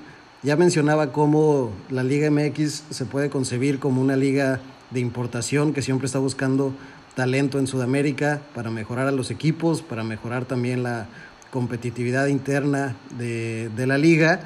Ya 0.42 0.56
mencionaba 0.56 1.12
cómo 1.12 1.70
la 1.88 2.02
Liga 2.02 2.30
MX 2.30 2.84
se 2.90 3.04
puede 3.04 3.30
concebir 3.30 3.78
como 3.78 4.00
una 4.00 4.16
liga 4.16 4.60
de 4.90 5.00
importación 5.00 5.72
que 5.72 5.82
siempre 5.82 6.06
está 6.06 6.18
buscando 6.18 6.72
talento 7.14 7.58
en 7.58 7.66
Sudamérica 7.66 8.40
para 8.54 8.70
mejorar 8.70 9.06
a 9.06 9.12
los 9.12 9.30
equipos, 9.30 9.82
para 9.82 10.02
mejorar 10.02 10.44
también 10.44 10.82
la 10.82 11.06
competitividad 11.50 12.26
interna 12.26 12.96
de, 13.16 13.70
de 13.76 13.86
la 13.86 13.98
liga 13.98 14.40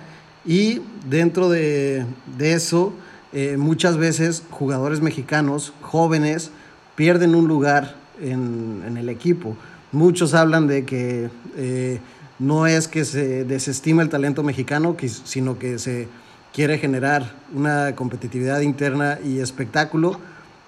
y 0.46 0.80
dentro 1.08 1.50
de, 1.50 2.06
eso, 2.38 2.92
eh, 3.32 3.56
muchas 3.58 3.96
veces 3.96 4.44
jugadores 4.50 5.00
mexicanos 5.00 5.72
jóvenes 5.82 6.52
pierden 6.94 7.34
un 7.34 7.48
lugar 7.48 7.96
en, 8.20 8.96
el 8.96 9.08
equipo. 9.08 9.56
Muchos 9.90 10.34
hablan 10.34 10.68
de 10.68 10.84
que 10.84 11.28
eh, 11.56 11.98
no 12.38 12.66
es 12.66 12.88
que 12.88 13.04
se 13.04 13.44
desestima 13.44 14.02
el 14.02 14.08
talento 14.08 14.42
mexicano, 14.42 14.96
sino 15.24 15.58
que 15.58 15.78
se 15.78 16.08
quiere 16.52 16.78
generar 16.78 17.34
una 17.54 17.94
competitividad 17.94 18.60
interna 18.60 19.18
y 19.24 19.40
espectáculo. 19.40 20.18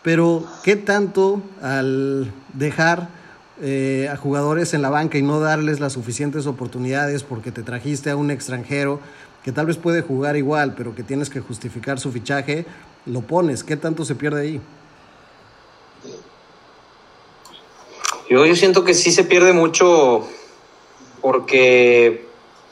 Pero, 0.03 0.45
¿qué 0.63 0.77
tanto 0.77 1.43
al 1.61 2.33
dejar 2.55 3.09
eh, 3.61 4.09
a 4.11 4.17
jugadores 4.17 4.73
en 4.73 4.83
la 4.83 4.91
banca 4.91 5.19
y 5.19 5.23
no 5.23 5.41
darles 5.41 5.81
las 5.81 5.95
suficientes 5.95 6.47
oportunidades 6.47 7.25
porque 7.25 7.51
te 7.51 7.63
trajiste 7.63 8.11
a 8.11 8.17
un 8.17 8.31
extranjero 8.31 9.01
que 9.45 9.53
tal 9.53 9.67
vez 9.67 9.77
puede 9.77 10.03
jugar 10.03 10.37
igual, 10.37 10.75
pero 10.77 10.95
que 10.95 11.03
tienes 11.03 11.29
que 11.29 11.41
justificar 11.41 11.99
su 11.99 12.13
fichaje, 12.13 12.67
lo 13.07 13.23
pones. 13.23 13.65
¿Qué 13.65 13.77
tanto 13.77 14.05
se 14.05 14.15
pierde 14.15 14.43
ahí? 14.43 14.61
Yo, 18.31 18.45
yo 18.45 18.55
siento 18.55 18.85
que 18.85 18.95
sí 18.95 19.11
se 19.11 19.25
pierde 19.25 19.53
mucho 19.53 20.29
porque 21.21 22.29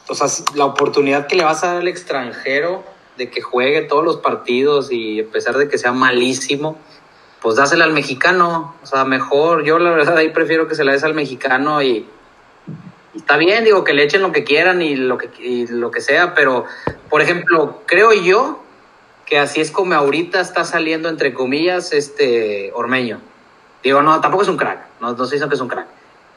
o 0.09 0.15
sea, 0.15 0.27
la 0.55 0.65
oportunidad 0.65 1.27
que 1.27 1.35
le 1.35 1.43
vas 1.43 1.63
a 1.63 1.67
dar 1.67 1.77
al 1.77 1.87
extranjero 1.87 2.83
de 3.17 3.29
que 3.29 3.41
juegue 3.41 3.81
todos 3.81 4.03
los 4.03 4.17
partidos 4.17 4.91
y 4.91 5.21
a 5.21 5.25
pesar 5.25 5.57
de 5.57 5.67
que 5.67 5.77
sea 5.77 5.91
malísimo, 5.91 6.77
pues 7.41 7.55
dásela 7.57 7.85
al 7.85 7.93
mexicano. 7.93 8.75
O 8.83 8.85
sea, 8.85 9.05
mejor, 9.05 9.63
yo 9.63 9.79
la 9.79 9.91
verdad 9.91 10.17
ahí 10.17 10.29
prefiero 10.29 10.67
que 10.67 10.75
se 10.75 10.83
la 10.83 10.93
des 10.93 11.03
al 11.03 11.13
mexicano 11.13 11.81
y, 11.81 12.07
está 13.15 13.37
bien, 13.37 13.63
digo, 13.63 13.83
que 13.83 13.93
le 13.93 14.03
echen 14.03 14.21
lo 14.21 14.31
que 14.31 14.43
quieran 14.43 14.81
y 14.81 14.95
lo 14.95 15.17
que, 15.17 15.29
lo 15.69 15.91
que 15.91 16.01
sea, 16.01 16.33
pero, 16.33 16.65
por 17.09 17.21
ejemplo, 17.21 17.81
creo 17.85 18.13
yo 18.13 18.63
que 19.25 19.39
así 19.39 19.59
es 19.59 19.71
como 19.71 19.93
ahorita 19.93 20.39
está 20.39 20.63
saliendo, 20.63 21.09
entre 21.09 21.33
comillas, 21.33 21.91
este 21.91 22.71
Ormeño. 22.73 23.19
Digo, 23.83 24.01
no, 24.01 24.21
tampoco 24.21 24.43
es 24.43 24.49
un 24.49 24.57
crack, 24.57 24.85
no, 25.01 25.13
no 25.13 25.23
estoy 25.23 25.39
que 25.39 25.55
es 25.55 25.61
un 25.61 25.67
crack, 25.67 25.87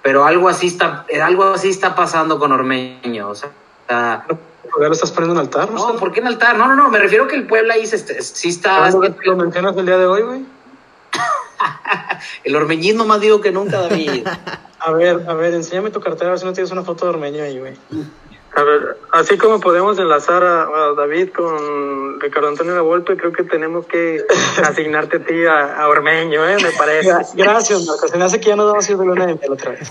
pero 0.03 0.25
algo 0.25 0.49
así 0.49 0.67
está, 0.67 1.07
algo 1.23 1.45
así 1.45 1.69
está 1.69 1.95
pasando 1.95 2.39
con 2.39 2.53
Ormeño, 2.53 3.29
o 3.29 3.35
sea... 3.35 3.51
¿Ya 3.89 4.87
lo 4.87 4.93
estás 4.93 5.11
poniendo 5.11 5.41
en 5.41 5.47
altar? 5.47 5.71
No, 5.73 5.97
¿por 5.97 6.13
qué 6.13 6.21
en 6.21 6.29
altar? 6.29 6.57
No, 6.57 6.69
no, 6.69 6.77
no, 6.77 6.91
me 6.91 6.99
refiero 6.99 7.27
que 7.27 7.35
el 7.35 7.47
Puebla 7.47 7.75
ahí 7.75 7.87
se, 7.87 8.23
sí 8.23 8.51
está... 8.51 8.89
¿Lo 8.91 9.37
mencionas 9.37 9.77
el 9.77 9.85
día 9.85 9.99
de 9.99 10.07
hoy, 10.07 10.23
güey? 10.23 10.45
el 12.45 12.57
ormeñismo 12.57 13.05
más 13.05 13.21
digo 13.21 13.41
que 13.41 13.53
nunca, 13.53 13.81
David. 13.81 14.27
A 14.79 14.93
ver, 14.93 15.25
a 15.29 15.35
ver, 15.35 15.55
enséñame 15.55 15.91
tu 15.91 16.01
cartera 16.01 16.29
a 16.29 16.31
ver 16.31 16.39
si 16.39 16.47
no 16.47 16.53
tienes 16.53 16.71
una 16.71 16.83
foto 16.83 17.05
de 17.05 17.11
Ormeño 17.11 17.43
ahí, 17.43 17.59
güey. 17.59 17.77
A 18.55 18.63
ver, 18.63 18.99
así 19.13 19.39
como 19.39 19.61
podemos 19.61 19.99
enlazar 19.99 20.43
a, 20.43 20.93
David 20.97 21.31
con 21.31 22.21
Ricardo 22.21 22.49
Antonio 22.49 22.75
La 22.75 22.83
Volpe, 22.83 23.17
creo 23.17 23.33
que 23.33 23.45
tenemos 23.45 23.87
que 23.87 24.25
asignarte 24.65 25.19
a 25.19 25.25
ti 25.25 25.47
a, 25.47 25.87
Ormeño, 25.89 26.47
¿eh? 26.49 26.57
Me 26.61 26.73
parece. 26.73 27.13
Gracias, 27.35 27.87
Marcos. 27.87 28.11
Se 28.11 28.19
me 28.19 28.25
hace 28.25 28.41
que 28.41 28.49
ya 28.49 28.57
nos 28.57 28.67
vamos 28.67 28.89
a 28.89 28.93
ir 28.93 28.99
de 28.99 29.07
luna 29.07 29.27
de 29.27 29.35
miel 29.35 29.53
otra 29.53 29.71
vez. 29.71 29.91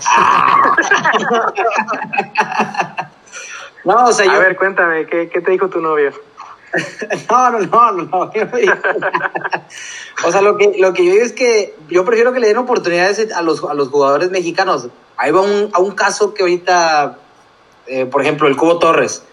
no, 3.84 4.04
o 4.06 4.12
sea, 4.12 4.30
A 4.30 4.38
ver, 4.38 4.56
cuéntame, 4.56 5.06
¿qué, 5.06 5.28
¿qué 5.28 5.40
te 5.40 5.50
dijo 5.50 5.68
tu 5.68 5.80
novio? 5.80 6.12
no, 7.30 7.50
no, 7.50 7.58
no, 7.60 7.92
no. 7.92 8.30
o 10.24 10.32
sea, 10.32 10.40
lo 10.40 10.56
que, 10.56 10.74
lo 10.78 10.92
que 10.92 11.04
yo 11.04 11.12
digo 11.12 11.24
es 11.24 11.32
que 11.32 11.74
yo 11.88 12.04
prefiero 12.04 12.32
que 12.32 12.40
le 12.40 12.48
den 12.48 12.58
oportunidades 12.58 13.32
a 13.32 13.42
los, 13.42 13.64
a 13.64 13.74
los 13.74 13.88
jugadores 13.88 14.30
mexicanos. 14.30 14.88
Ahí 15.16 15.32
va 15.32 15.40
un, 15.40 15.70
a 15.72 15.80
un 15.80 15.92
caso 15.92 16.32
que 16.32 16.42
ahorita, 16.42 17.18
eh, 17.90 18.06
por 18.06 18.22
ejemplo, 18.22 18.46
el 18.46 18.56
Cubo 18.56 18.78
Torres. 18.78 19.24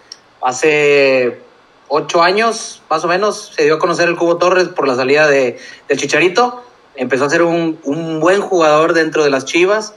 Hace 0.42 1.40
ocho 1.88 2.24
años, 2.24 2.82
más 2.90 3.04
o 3.04 3.08
menos, 3.08 3.54
se 3.56 3.66
dio 3.66 3.76
a 3.76 3.80
conocer 3.80 4.10
el 4.10 4.16
Cubo 4.16 4.38
Torres 4.38 4.68
por 4.70 4.88
la 4.88 4.96
salida 4.96 5.28
de, 5.28 5.60
del 5.88 6.00
Chicharito. 6.00 6.64
Empezó 6.96 7.26
a 7.26 7.30
ser 7.30 7.44
un, 7.44 7.80
un 7.84 8.20
buen 8.20 8.42
jugador 8.42 8.94
dentro 8.94 9.24
de 9.24 9.30
las 9.30 9.46
Chivas. 9.46 9.94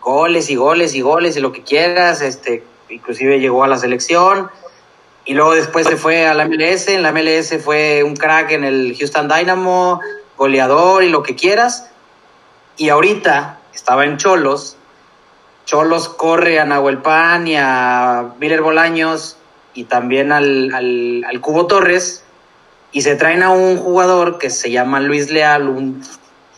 Goles 0.00 0.48
y 0.48 0.54
goles 0.54 0.94
y 0.94 1.00
goles 1.00 1.36
y 1.36 1.40
lo 1.40 1.50
que 1.50 1.62
quieras. 1.62 2.22
Este, 2.22 2.62
inclusive 2.88 3.40
llegó 3.40 3.64
a 3.64 3.68
la 3.68 3.78
selección 3.78 4.48
y 5.24 5.34
luego 5.34 5.54
después 5.54 5.86
se 5.86 5.96
fue 5.96 6.26
a 6.26 6.34
la 6.34 6.46
MLS, 6.46 6.88
en 6.88 7.02
la 7.02 7.12
MLS 7.12 7.62
fue 7.62 8.02
un 8.02 8.16
crack 8.16 8.52
en 8.52 8.64
el 8.64 8.96
Houston 8.98 9.28
Dynamo, 9.28 10.00
goleador 10.36 11.04
y 11.04 11.08
lo 11.08 11.22
que 11.22 11.36
quieras. 11.36 11.90
Y 12.76 12.88
ahorita 12.88 13.60
estaba 13.72 14.04
en 14.04 14.16
Cholos 14.18 14.76
Cholos 15.64 16.08
corre 16.08 16.58
a 16.60 16.64
Nahuel 16.64 16.98
Pan 16.98 17.46
y 17.46 17.56
a 17.56 18.34
Miller 18.38 18.62
Bolaños 18.62 19.36
y 19.74 19.84
también 19.84 20.32
al, 20.32 20.74
al, 20.74 21.24
al, 21.24 21.40
Cubo 21.40 21.66
Torres 21.66 22.24
y 22.92 23.02
se 23.02 23.16
traen 23.16 23.42
a 23.42 23.50
un 23.50 23.78
jugador 23.78 24.38
que 24.38 24.50
se 24.50 24.70
llama 24.70 25.00
Luis 25.00 25.30
Leal, 25.30 25.68
un 25.68 26.02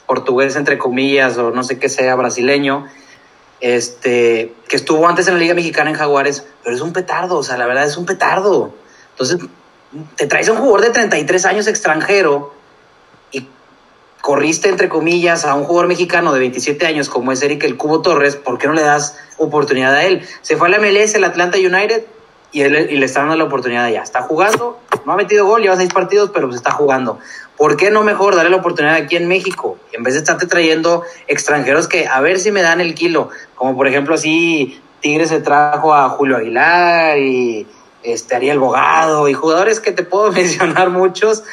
portugués 0.07 0.57
entre 0.57 0.79
comillas 0.79 1.39
o 1.39 1.51
no 1.51 1.63
sé 1.63 1.79
qué 1.79 1.89
sea, 1.89 2.15
brasileño, 2.15 2.87
este, 3.61 4.55
que 4.69 4.77
estuvo 4.77 5.07
antes 5.09 5.29
en 5.29 5.35
la 5.35 5.41
Liga 5.41 5.55
Mexicana 5.55 5.91
en 5.91 5.97
Jaguares, 5.97 6.45
pero 6.63 6.75
es 6.75 6.83
un 6.83 6.93
petardo, 6.93 7.39
o 7.39 7.43
sea, 7.43 7.57
la 7.57 7.67
verdad 7.67 7.85
es 7.85 7.97
un 7.97 8.05
petardo. 8.05 8.75
Entonces, 9.13 9.39
te 10.17 10.27
traes 10.27 10.49
a 10.49 10.53
un 10.53 10.59
jugador 10.59 10.83
de 10.83 10.91
33 10.91 11.45
años 11.47 11.67
extranjero 11.67 12.53
corriste, 14.25 14.71
entre 14.71 14.89
comillas, 14.89 15.45
a 15.45 15.55
un 15.55 15.65
jugador 15.65 15.87
mexicano 15.87 16.33
de 16.33 16.39
27 16.39 16.87
años 16.87 17.11
como 17.11 17.31
es 17.31 17.43
Eric 17.43 17.63
El 17.65 17.77
Cubo 17.77 18.01
Torres, 18.01 18.37
¿por 18.37 18.57
qué 18.57 18.67
no 18.67 18.73
le 18.73 18.81
das 18.81 19.19
oportunidad 19.37 19.95
a 19.95 20.05
él? 20.05 20.27
Se 20.41 20.57
fue 20.57 20.69
a 20.69 20.71
la 20.71 20.79
MLS, 20.79 21.15
el 21.15 21.25
Atlanta 21.25 21.59
United, 21.59 22.07
y, 22.51 22.63
y 22.63 22.97
le 22.97 23.05
está 23.05 23.21
dando 23.21 23.37
la 23.37 23.45
oportunidad 23.45 23.87
ya. 23.91 24.01
Está 24.01 24.23
jugando, 24.23 24.81
no 25.05 25.13
ha 25.13 25.17
metido 25.17 25.45
gol, 25.45 25.61
lleva 25.61 25.77
seis 25.77 25.93
partidos, 25.93 26.31
pero 26.33 26.51
se 26.51 26.57
está 26.57 26.71
jugando. 26.71 27.19
¿Por 27.59 27.77
qué 27.77 27.91
no 27.91 28.03
mejor 28.03 28.35
darle 28.35 28.49
la 28.49 28.57
oportunidad 28.57 28.95
aquí 28.95 29.17
en 29.17 29.29
México? 29.29 29.77
En 29.93 30.03
vez 30.03 30.15
de 30.15 30.21
estarte 30.21 30.47
trayendo 30.47 31.03
extranjeros 31.29 31.87
que 31.87 32.07
a 32.07 32.23
ver 32.23 32.41
si 32.41 32.51
me 32.51 32.63
dan 32.63 32.81
el 32.81 32.95
kilo. 32.95 33.29
Como 33.55 33.77
por 33.77 33.89
ejemplo 33.89 34.15
así 34.15 34.81
Tigres 35.01 35.29
se 35.29 35.41
trajo 35.41 35.93
a 35.93 36.09
Julio 36.09 36.39
Aguilar 36.39 37.19
y 37.19 37.67
este 38.03 38.37
Ariel 38.37 38.59
Bogado 38.59 39.29
y 39.29 39.35
jugadores 39.35 39.81
que 39.81 39.93
te 39.93 40.03
puedo 40.03 40.33
mencionar 40.33 40.89
muchos 40.89 41.45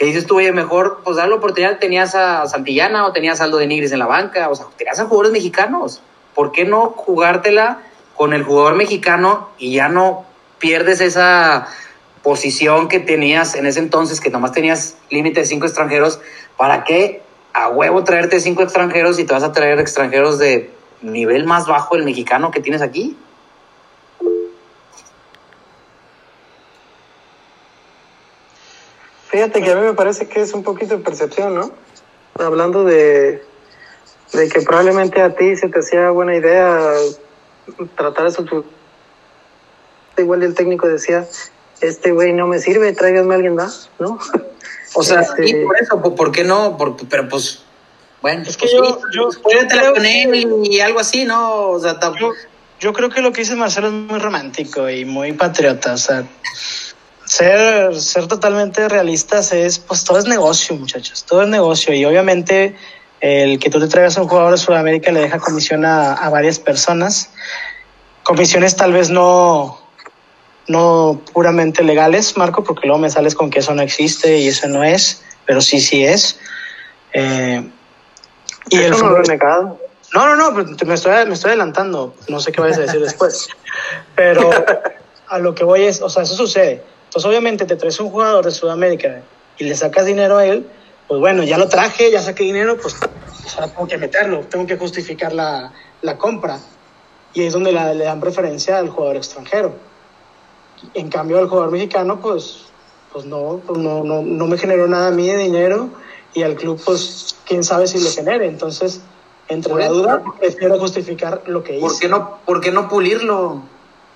que 0.00 0.06
dices 0.06 0.24
tú, 0.24 0.38
oye, 0.38 0.50
mejor 0.50 1.02
pues 1.04 1.18
dar 1.18 1.28
la 1.28 1.34
oportunidad, 1.34 1.78
tenías 1.78 2.14
a 2.14 2.46
Santillana 2.46 3.06
o 3.06 3.12
tenías 3.12 3.42
a 3.42 3.44
Aldo 3.44 3.58
de 3.58 3.66
Nigris 3.66 3.92
en 3.92 3.98
la 3.98 4.06
banca, 4.06 4.48
o 4.48 4.54
sea, 4.54 4.64
tenías 4.78 4.98
a 4.98 5.04
jugadores 5.04 5.30
mexicanos. 5.30 6.00
¿Por 6.34 6.52
qué 6.52 6.64
no 6.64 6.94
jugártela 6.96 7.82
con 8.16 8.32
el 8.32 8.42
jugador 8.42 8.76
mexicano 8.76 9.50
y 9.58 9.74
ya 9.74 9.90
no 9.90 10.24
pierdes 10.58 11.02
esa 11.02 11.68
posición 12.22 12.88
que 12.88 12.98
tenías 12.98 13.54
en 13.54 13.66
ese 13.66 13.80
entonces, 13.80 14.22
que 14.22 14.30
nomás 14.30 14.52
tenías 14.52 14.96
límite 15.10 15.40
de 15.40 15.46
cinco 15.46 15.66
extranjeros, 15.66 16.18
¿para 16.56 16.84
qué 16.84 17.20
a 17.52 17.68
huevo 17.68 18.02
traerte 18.02 18.40
cinco 18.40 18.62
extranjeros 18.62 19.18
y 19.18 19.24
te 19.24 19.34
vas 19.34 19.42
a 19.42 19.52
traer 19.52 19.80
extranjeros 19.80 20.38
de 20.38 20.70
nivel 21.02 21.44
más 21.44 21.66
bajo 21.66 21.94
el 21.94 22.04
mexicano 22.04 22.50
que 22.50 22.60
tienes 22.60 22.80
aquí? 22.80 23.18
Fíjate 29.30 29.62
que 29.62 29.70
a 29.70 29.76
mí 29.76 29.82
me 29.82 29.94
parece 29.94 30.26
que 30.26 30.40
es 30.40 30.52
un 30.54 30.64
poquito 30.64 30.96
de 30.96 31.04
percepción, 31.04 31.54
¿no? 31.54 31.70
Hablando 32.34 32.84
de, 32.84 33.42
de 34.32 34.48
que 34.48 34.60
probablemente 34.62 35.20
a 35.22 35.34
ti 35.34 35.56
se 35.56 35.68
te 35.68 35.78
hacía 35.78 36.10
buena 36.10 36.34
idea 36.34 36.92
tratar 37.96 38.26
eso. 38.26 38.44
Igual 40.16 40.42
el 40.42 40.54
técnico 40.54 40.88
decía, 40.88 41.26
este 41.80 42.12
güey 42.12 42.32
no 42.32 42.46
me 42.46 42.58
sirve, 42.58 42.92
tráiganme 42.92 43.34
a 43.34 43.36
alguien 43.36 43.54
más, 43.54 43.90
¿no? 43.98 44.18
O 44.92 45.04
sea, 45.04 45.20
este... 45.20 45.48
y 45.48 45.64
por 45.64 45.76
eso, 45.80 46.02
¿por 46.02 46.32
qué 46.32 46.42
no? 46.42 46.76
Por, 46.76 46.96
pero 47.08 47.28
pues, 47.28 47.62
bueno, 48.22 48.42
es 48.42 48.56
que 48.56 48.66
pues, 48.66 48.72
yo, 48.72 49.00
yo, 49.14 49.30
yo 49.30 49.68
creo 49.68 49.94
con 49.94 50.04
él 50.04 50.34
y, 50.34 50.74
y, 50.76 50.80
algo 50.80 50.98
así, 50.98 51.24
¿no? 51.24 51.68
O 51.68 51.78
sea, 51.78 51.96
yo, 52.18 52.32
yo 52.80 52.92
creo 52.92 53.08
que 53.08 53.20
lo 53.20 53.32
que 53.32 53.42
dice 53.42 53.54
Marcelo 53.54 53.86
es 53.86 53.92
muy 53.92 54.18
romántico 54.18 54.90
y 54.90 55.04
muy 55.04 55.32
patriota, 55.34 55.92
o 55.92 55.96
sea, 55.96 56.24
ser, 57.30 57.94
ser 58.00 58.26
totalmente 58.26 58.88
realistas 58.88 59.52
es, 59.52 59.78
pues 59.78 60.02
todo 60.02 60.18
es 60.18 60.24
negocio, 60.24 60.74
muchachos, 60.74 61.24
todo 61.24 61.42
es 61.42 61.48
negocio 61.48 61.94
y 61.94 62.04
obviamente 62.04 62.74
el 63.20 63.60
que 63.60 63.70
tú 63.70 63.78
te 63.78 63.86
traigas 63.86 64.18
a 64.18 64.22
un 64.22 64.28
jugador 64.28 64.50
de 64.50 64.58
Sudamérica 64.58 65.12
le 65.12 65.20
deja 65.20 65.38
comisión 65.38 65.84
a, 65.84 66.14
a 66.14 66.28
varias 66.28 66.58
personas, 66.58 67.30
comisiones 68.24 68.74
tal 68.74 68.92
vez 68.92 69.10
no, 69.10 69.80
no 70.66 71.22
puramente 71.32 71.84
legales, 71.84 72.36
Marco, 72.36 72.64
porque 72.64 72.88
luego 72.88 73.00
me 73.00 73.10
sales 73.10 73.36
con 73.36 73.48
que 73.48 73.60
eso 73.60 73.76
no 73.76 73.82
existe 73.82 74.38
y 74.38 74.48
eso 74.48 74.66
no 74.66 74.82
es, 74.82 75.22
pero 75.46 75.60
sí, 75.60 75.80
sí 75.80 76.04
es. 76.04 76.36
Eh, 77.12 77.62
y 78.70 78.76
eso 78.76 78.86
el 78.86 78.94
fútbol... 78.94 79.08
no 79.08 79.18
lo 79.18 79.24
he 79.24 79.28
negado. 79.28 79.80
No, 80.12 80.26
no, 80.26 80.34
no, 80.34 80.50
me 80.50 80.94
estoy, 80.94 81.26
me 81.26 81.34
estoy 81.34 81.50
adelantando, 81.50 82.16
no 82.26 82.40
sé 82.40 82.50
qué 82.50 82.60
vayas 82.60 82.78
a 82.78 82.80
decir 82.80 83.00
después, 83.04 83.46
pero 84.16 84.50
a 85.28 85.38
lo 85.38 85.54
que 85.54 85.62
voy 85.62 85.84
es, 85.84 86.02
o 86.02 86.10
sea, 86.10 86.24
eso 86.24 86.34
sucede. 86.34 86.82
Entonces, 87.10 87.28
obviamente, 87.28 87.66
te 87.66 87.74
traes 87.74 87.98
un 87.98 88.10
jugador 88.10 88.44
de 88.44 88.52
Sudamérica 88.52 89.22
y 89.58 89.64
le 89.64 89.74
sacas 89.74 90.06
dinero 90.06 90.38
a 90.38 90.46
él, 90.46 90.64
pues 91.08 91.18
bueno, 91.18 91.42
ya 91.42 91.58
lo 91.58 91.68
traje, 91.68 92.08
ya 92.12 92.22
saqué 92.22 92.44
dinero, 92.44 92.78
pues 92.80 92.94
sea, 93.50 93.66
tengo 93.66 93.86
que 93.86 93.98
meterlo, 93.98 94.40
tengo 94.48 94.66
que 94.66 94.76
justificar 94.76 95.32
la, 95.32 95.72
la 96.02 96.16
compra. 96.16 96.60
Y 97.34 97.42
es 97.42 97.52
donde 97.52 97.72
la, 97.72 97.92
le 97.94 98.04
dan 98.04 98.20
preferencia 98.20 98.78
al 98.78 98.88
jugador 98.88 99.16
extranjero. 99.16 99.74
En 100.94 101.08
cambio, 101.10 101.38
el 101.38 101.48
jugador 101.48 101.70
mexicano, 101.70 102.20
pues, 102.20 102.66
pues 103.12 103.24
no, 103.24 103.60
pues 103.66 103.78
no, 103.78 104.02
no, 104.02 104.22
no 104.22 104.46
me 104.46 104.56
generó 104.56 104.86
nada 104.86 105.08
a 105.08 105.10
mí 105.10 105.26
de 105.26 105.36
dinero 105.36 105.90
y 106.32 106.42
al 106.42 106.54
club, 106.54 106.80
pues, 106.84 107.36
quién 107.44 107.64
sabe 107.64 107.86
si 107.86 107.98
le 107.98 108.10
genere. 108.10 108.46
Entonces, 108.46 109.02
entre 109.48 109.74
la 109.74 109.88
duda, 109.88 110.22
prefiero 110.38 110.78
justificar 110.78 111.42
lo 111.46 111.62
que 111.62 111.76
hice. 111.76 111.80
¿Por 111.80 111.98
qué 111.98 112.08
no, 112.08 112.38
por 112.46 112.60
qué 112.60 112.70
no 112.70 112.88
pulirlo? 112.88 113.62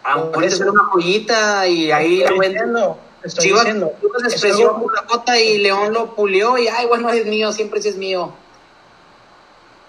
Ah, 0.04 0.30
puede 0.32 0.50
ser 0.50 0.68
una 0.68 0.84
joyita 0.84 1.66
y 1.66 1.90
ahí 1.90 2.18
lo 2.18 2.98
estoy 3.22 3.46
Chivas, 3.46 3.64
diciendo. 3.64 3.92
Chivas 4.00 4.32
expresó 4.32 4.74
una 4.74 5.02
cota 5.02 5.40
y 5.40 5.58
León 5.58 5.92
lo 5.92 6.14
pulió 6.14 6.58
y 6.58 6.68
ay, 6.68 6.86
bueno, 6.86 7.08
es 7.10 7.26
mío, 7.26 7.52
siempre 7.52 7.80
sí 7.80 7.88
es 7.88 7.96
mío. 7.96 8.32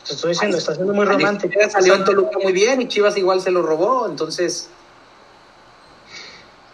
Te 0.08 0.14
estoy 0.14 0.32
diciendo, 0.32 0.58
está 0.58 0.76
siendo 0.76 0.94
muy 0.94 1.06
romántico. 1.06 1.60
Salió 1.70 1.96
en 1.96 2.06
Toluca 2.06 2.38
muy 2.42 2.54
bien 2.54 2.82
y 2.82 2.88
Chivas 2.88 3.18
igual 3.18 3.42
se 3.42 3.52
lo 3.52 3.62
robó, 3.62 4.08
entonces 4.08 4.70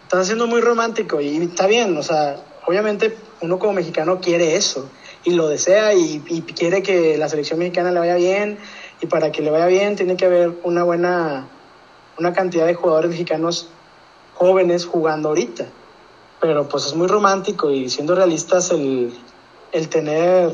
estás 0.02 0.26
siendo 0.26 0.46
muy 0.46 0.60
romántico 0.60 1.20
y 1.20 1.38
está 1.38 1.66
bien, 1.66 1.96
o 1.96 2.02
sea, 2.02 2.36
obviamente 2.66 3.16
uno 3.40 3.58
como 3.58 3.72
mexicano 3.72 4.20
quiere 4.20 4.56
eso 4.56 4.90
y 5.24 5.30
lo 5.30 5.48
desea 5.48 5.94
y, 5.94 6.22
y, 6.28 6.42
quiere 6.42 6.82
que 6.82 7.16
la 7.16 7.30
selección 7.30 7.58
mexicana 7.58 7.90
le 7.90 7.98
vaya 7.98 8.16
bien 8.16 8.58
y 9.00 9.06
para 9.06 9.32
que 9.32 9.40
le 9.40 9.50
vaya 9.50 9.66
bien 9.66 9.96
tiene 9.96 10.16
que 10.18 10.26
haber 10.26 10.52
una 10.64 10.82
buena, 10.82 11.48
una 12.18 12.32
cantidad 12.32 12.66
de 12.66 12.74
jugadores 12.74 13.10
mexicanos 13.10 13.68
jóvenes 14.34 14.86
jugando 14.86 15.30
ahorita. 15.30 15.66
Pero 16.40 16.68
pues 16.68 16.86
es 16.86 16.94
muy 16.94 17.06
romántico 17.06 17.70
y 17.70 17.88
siendo 17.88 18.14
realistas 18.14 18.70
el, 18.70 19.12
el 19.72 19.88
tener 19.88 20.52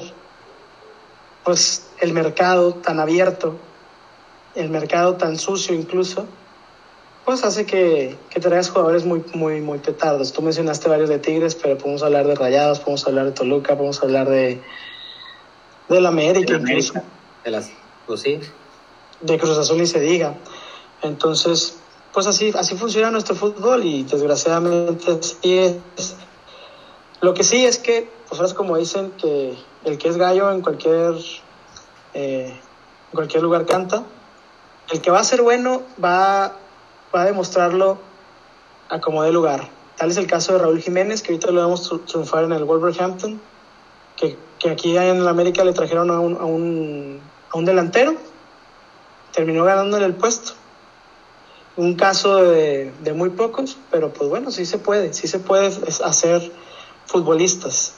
pues 1.44 1.88
el 2.00 2.12
mercado 2.12 2.74
tan 2.74 3.00
abierto, 3.00 3.56
el 4.54 4.68
mercado 4.68 5.14
tan 5.16 5.38
sucio 5.38 5.74
incluso, 5.74 6.26
pues 7.24 7.42
hace 7.44 7.64
que, 7.64 8.16
que 8.28 8.40
traigas 8.40 8.70
jugadores 8.70 9.04
muy, 9.04 9.24
muy, 9.34 9.60
muy 9.60 9.78
petardos. 9.78 10.32
Tú 10.32 10.42
mencionaste 10.42 10.88
varios 10.88 11.08
de 11.08 11.18
Tigres, 11.18 11.54
pero 11.54 11.78
podemos 11.78 12.02
hablar 12.02 12.26
de 12.26 12.34
Rayados, 12.34 12.80
podemos 12.80 13.06
hablar 13.06 13.26
de 13.26 13.32
Toluca, 13.32 13.76
podemos 13.76 14.02
hablar 14.02 14.28
de, 14.28 14.60
de 15.88 16.00
la 16.00 16.08
América, 16.08 16.52
de 16.52 16.58
la 16.58 16.70
incluso. 16.70 16.92
América. 16.92 17.12
De 17.44 17.50
las, 17.50 17.70
pues 18.06 18.20
sí. 18.20 18.40
De 19.20 19.38
Cruz 19.38 19.56
Azul 19.56 19.78
ni 19.78 19.86
se 19.86 20.00
diga. 20.00 20.34
Entonces, 21.02 21.78
pues 22.12 22.26
así, 22.26 22.52
así 22.56 22.76
funciona 22.76 23.10
nuestro 23.10 23.34
fútbol 23.34 23.84
y 23.84 24.04
desgraciadamente 24.04 25.12
así 25.12 25.58
es. 25.58 26.16
Lo 27.20 27.34
que 27.34 27.44
sí 27.44 27.64
es 27.64 27.78
que, 27.78 28.10
pues 28.28 28.54
como 28.54 28.76
dicen 28.76 29.12
que 29.12 29.56
el 29.84 29.98
que 29.98 30.08
es 30.08 30.16
gallo 30.16 30.50
en 30.50 30.60
cualquier, 30.60 31.14
eh, 32.14 32.48
en 32.50 33.14
cualquier 33.14 33.42
lugar 33.42 33.66
canta. 33.66 34.04
El 34.90 35.00
que 35.00 35.10
va 35.10 35.20
a 35.20 35.24
ser 35.24 35.42
bueno 35.42 35.82
va 36.02 36.56
va 37.14 37.22
a 37.22 37.24
demostrarlo 37.24 37.98
a 38.88 39.00
como 39.00 39.22
de 39.22 39.32
lugar. 39.32 39.68
Tal 39.96 40.10
es 40.10 40.16
el 40.16 40.26
caso 40.26 40.52
de 40.52 40.58
Raúl 40.58 40.80
Jiménez, 40.80 41.22
que 41.22 41.32
ahorita 41.32 41.50
lo 41.50 41.60
vamos 41.62 41.92
a 41.92 41.98
triunfar 42.06 42.44
en 42.44 42.52
el 42.52 42.64
Wolverhampton, 42.64 43.40
que, 44.16 44.36
que 44.58 44.70
aquí 44.70 44.96
en 44.96 45.26
América 45.26 45.64
le 45.64 45.72
trajeron 45.72 46.10
a 46.10 46.20
un, 46.20 46.36
a, 46.36 46.44
un, 46.44 47.20
a 47.50 47.56
un 47.56 47.64
delantero, 47.64 48.14
terminó 49.32 49.64
ganándole 49.64 50.06
el 50.06 50.14
puesto. 50.14 50.52
Un 51.78 51.94
caso 51.94 52.42
de, 52.42 52.92
de, 53.02 53.12
muy 53.12 53.30
pocos, 53.30 53.78
pero 53.90 54.12
pues 54.12 54.28
bueno, 54.28 54.50
sí 54.50 54.66
se 54.66 54.78
puede, 54.78 55.14
sí 55.14 55.28
se 55.28 55.38
puede 55.38 55.68
hacer 56.04 56.52
futbolistas. 57.06 57.94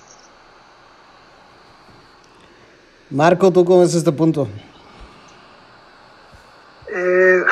Marco, 3.08 3.50
¿tú 3.50 3.64
cómo 3.64 3.80
ves 3.80 3.94
este 3.94 4.12
punto? 4.12 4.46
Eh, 6.94 7.42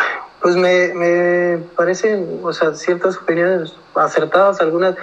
pues 0.42 0.54
me, 0.56 0.92
me 0.94 1.58
parecen, 1.74 2.40
o 2.42 2.52
sea, 2.52 2.74
ciertas 2.74 3.16
opiniones 3.16 3.74
acertadas, 3.94 4.60
algunas, 4.60 4.96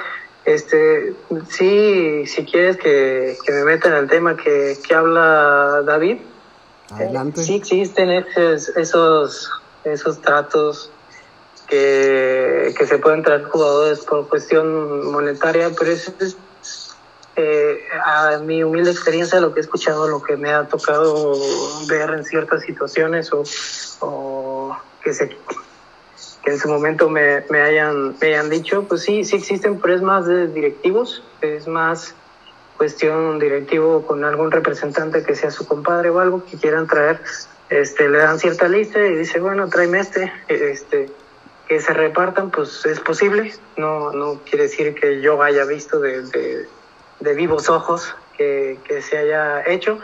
este, 0.46 1.16
sí, 1.50 2.28
si 2.28 2.46
quieres 2.46 2.78
que, 2.78 3.36
que 3.44 3.52
me 3.52 3.66
meta 3.66 3.88
en 3.88 3.96
el 3.96 4.08
tema 4.08 4.38
que, 4.38 4.78
que 4.88 4.94
habla 4.94 5.82
David, 5.84 6.20
Adelante. 6.92 7.42
Eh, 7.42 7.44
sí 7.44 7.56
existen 7.56 8.12
esos, 8.12 8.70
esos, 8.70 9.52
esos 9.84 10.22
tratos 10.22 10.92
que, 11.68 12.74
que 12.78 12.86
se 12.86 12.98
pueden 12.98 13.24
traer 13.24 13.44
jugadores 13.44 14.00
por 14.00 14.28
cuestión 14.28 15.12
monetaria, 15.12 15.72
pero 15.78 15.92
eso 15.92 16.14
es, 16.20 16.38
eh, 17.36 17.80
a 18.06 18.38
mi 18.40 18.64
humilde 18.64 18.92
experiencia, 18.92 19.40
lo 19.40 19.54
que 19.54 19.60
he 19.60 19.64
escuchado, 19.64 20.08
lo 20.08 20.22
que 20.22 20.38
me 20.38 20.54
ha 20.54 20.68
tocado 20.68 21.36
ver 21.88 22.12
en 22.12 22.24
ciertas 22.24 22.62
situaciones 22.62 23.32
o, 23.34 23.44
o 24.00 24.78
que 25.04 25.14
se 25.14 25.30
que 26.46 26.52
en 26.52 26.60
su 26.60 26.70
momento 26.70 27.10
me, 27.10 27.44
me, 27.50 27.60
hayan, 27.60 28.16
me 28.22 28.28
hayan 28.28 28.50
dicho, 28.52 28.84
pues 28.84 29.02
sí, 29.02 29.24
sí 29.24 29.38
existen, 29.38 29.80
pero 29.82 29.96
es 29.96 30.02
más 30.04 30.28
de 30.28 30.48
directivos, 30.48 31.24
es 31.42 31.68
más 31.68 32.14
cuestión 32.78 33.40
directivo 33.40 34.06
con 34.06 34.24
algún 34.24 34.52
representante 34.52 35.24
que 35.24 35.36
sea 35.36 35.50
su 35.50 35.66
compadre 35.68 36.12
o 36.12 36.20
algo 36.20 36.46
que 36.46 36.58
quieran 36.58 36.88
traer, 36.88 37.20
este, 37.70 38.10
le 38.10 38.20
dan 38.20 38.38
cierta 38.38 38.68
lista 38.68 39.00
y 39.00 39.16
dice, 39.16 39.40
bueno, 39.40 39.68
tráeme 39.70 40.00
este, 40.00 40.32
este, 40.48 41.10
que 41.68 41.80
se 41.80 41.94
repartan, 41.94 42.52
pues 42.52 42.86
es 42.86 43.00
posible, 43.00 43.54
no, 43.78 44.12
no 44.12 44.40
quiere 44.42 44.64
decir 44.64 44.94
que 44.96 45.22
yo 45.22 45.42
haya 45.42 45.66
visto 45.66 46.00
de, 46.00 46.22
de, 47.20 47.34
vivos 47.34 47.70
ojos 47.70 48.16
que, 48.38 48.78
que, 48.88 49.02
se 49.02 49.18
haya 49.18 49.68
hecho, 49.68 50.00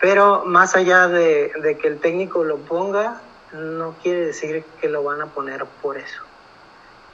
pero 0.00 0.44
más 0.46 0.74
allá 0.74 1.08
de, 1.08 1.52
de 1.62 1.76
que 1.76 1.88
el 1.88 1.98
técnico 1.98 2.44
lo 2.44 2.56
ponga, 2.58 3.20
no 3.52 3.94
quiere 4.02 4.26
decir 4.26 4.64
que 4.80 4.88
lo 4.88 5.02
van 5.02 5.20
a 5.20 5.26
poner 5.26 5.64
por 5.82 5.98
eso. 5.98 6.22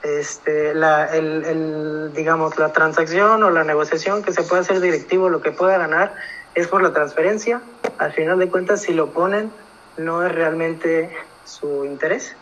Este, 0.01 0.73
la, 0.73 1.05
el, 1.13 1.43
el, 1.43 2.13
digamos, 2.13 2.57
la 2.57 2.71
transacción 2.71 3.43
o 3.43 3.49
la 3.49 3.65
negociación 3.65 4.23
que 4.23 4.31
se 4.31 4.43
puede 4.43 4.61
hacer 4.61 4.79
directivo, 4.79 5.29
lo 5.29 5.41
que 5.41 5.51
pueda 5.51 5.77
ganar 5.77 6.15
es 6.55 6.67
por 6.67 6.81
la 6.81 6.93
transferencia. 6.93 7.61
Al 7.97 8.13
final 8.13 8.39
de 8.39 8.49
cuentas, 8.49 8.81
si 8.81 8.93
lo 8.93 9.11
ponen, 9.11 9.51
no 9.97 10.25
es 10.25 10.31
realmente 10.31 11.09
su 11.43 11.83
interés, 11.83 12.35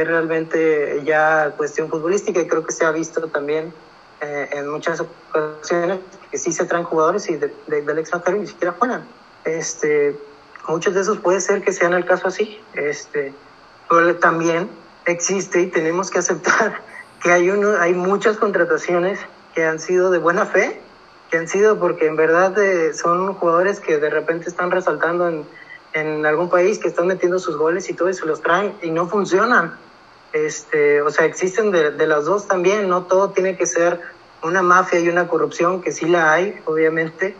es 0.00 0.08
realmente 0.08 1.02
ya 1.04 1.52
cuestión 1.56 1.88
futbolística 1.88 2.40
y 2.40 2.46
creo 2.46 2.64
que 2.64 2.72
se 2.72 2.84
ha 2.84 2.90
visto 2.90 3.26
también 3.28 3.72
eh, 4.20 4.48
en 4.52 4.68
muchas 4.68 5.00
ocasiones 5.00 6.00
que 6.30 6.38
sí 6.38 6.52
se 6.52 6.64
traen 6.64 6.84
jugadores 6.84 7.28
y 7.28 7.36
de, 7.36 7.52
de, 7.66 7.82
del 7.82 7.98
extranjero 7.98 8.38
ni 8.38 8.46
siquiera 8.46 8.74
juegan. 8.78 9.04
Este, 9.44 10.16
muchos 10.66 10.94
de 10.94 11.00
esos 11.00 11.18
puede 11.18 11.40
ser 11.40 11.62
que 11.62 11.72
sean 11.72 11.94
el 11.94 12.04
caso 12.04 12.28
así, 12.28 12.60
este, 12.74 13.32
pero 13.88 14.16
también 14.16 14.68
existe 15.06 15.62
y 15.62 15.66
tenemos 15.68 16.10
que 16.10 16.18
aceptar 16.18 16.82
que 17.22 17.30
hay, 17.30 17.50
uno, 17.50 17.78
hay 17.78 17.94
muchas 17.94 18.36
contrataciones 18.36 19.20
que 19.54 19.64
han 19.64 19.78
sido 19.78 20.10
de 20.10 20.18
buena 20.18 20.46
fe, 20.46 20.80
que 21.30 21.38
han 21.38 21.48
sido 21.48 21.78
porque 21.78 22.06
en 22.06 22.16
verdad 22.16 22.58
eh, 22.58 22.94
son 22.94 23.34
jugadores 23.34 23.80
que 23.80 23.98
de 23.98 24.10
repente 24.10 24.48
están 24.48 24.70
resaltando 24.70 25.28
en, 25.28 25.44
en 25.92 26.26
algún 26.26 26.48
país, 26.48 26.78
que 26.78 26.88
están 26.88 27.06
metiendo 27.06 27.38
sus 27.38 27.56
goles 27.56 27.88
y 27.88 27.94
todo 27.94 28.08
eso, 28.08 28.26
los 28.26 28.42
traen 28.42 28.74
y 28.82 28.90
no 28.90 29.08
funcionan. 29.08 29.76
Este, 30.32 31.02
o 31.02 31.10
sea, 31.10 31.24
existen 31.24 31.70
de, 31.70 31.90
de 31.90 32.06
las 32.06 32.26
dos 32.26 32.46
también, 32.46 32.88
no 32.88 33.04
todo 33.04 33.30
tiene 33.30 33.56
que 33.56 33.66
ser 33.66 34.00
una 34.42 34.62
mafia 34.62 35.00
y 35.00 35.08
una 35.08 35.28
corrupción, 35.28 35.82
que 35.82 35.92
sí 35.92 36.06
la 36.06 36.32
hay, 36.32 36.60
obviamente, 36.66 37.34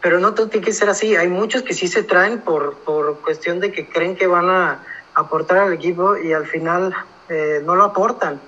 pero 0.00 0.18
no 0.18 0.34
todo 0.34 0.48
tiene 0.48 0.66
que 0.66 0.72
ser 0.72 0.88
así. 0.88 1.16
Hay 1.16 1.28
muchos 1.28 1.62
que 1.62 1.74
sí 1.74 1.88
se 1.88 2.02
traen 2.02 2.40
por, 2.40 2.76
por 2.78 3.20
cuestión 3.20 3.60
de 3.60 3.72
que 3.72 3.88
creen 3.88 4.16
que 4.16 4.26
van 4.26 4.48
a 4.48 4.84
aportar 5.14 5.58
al 5.58 5.72
equipo 5.72 6.16
y 6.16 6.32
al 6.32 6.46
final 6.46 6.94
eh, 7.28 7.60
no 7.64 7.74
lo 7.74 7.84
aportan. 7.84 8.40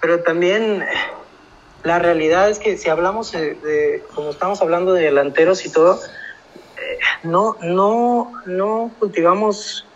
Pero 0.00 0.20
también 0.20 0.84
la 1.82 1.98
realidad 1.98 2.50
es 2.50 2.58
que 2.58 2.76
si 2.76 2.90
hablamos 2.90 3.32
de, 3.32 4.04
como 4.14 4.30
estamos 4.30 4.60
hablando 4.60 4.92
de 4.92 5.04
delanteros 5.04 5.64
y 5.64 5.72
todo, 5.72 5.98
eh, 6.76 6.98
no, 7.22 7.56
no, 7.62 8.32
no 8.46 8.90
cultivamos 8.98 9.86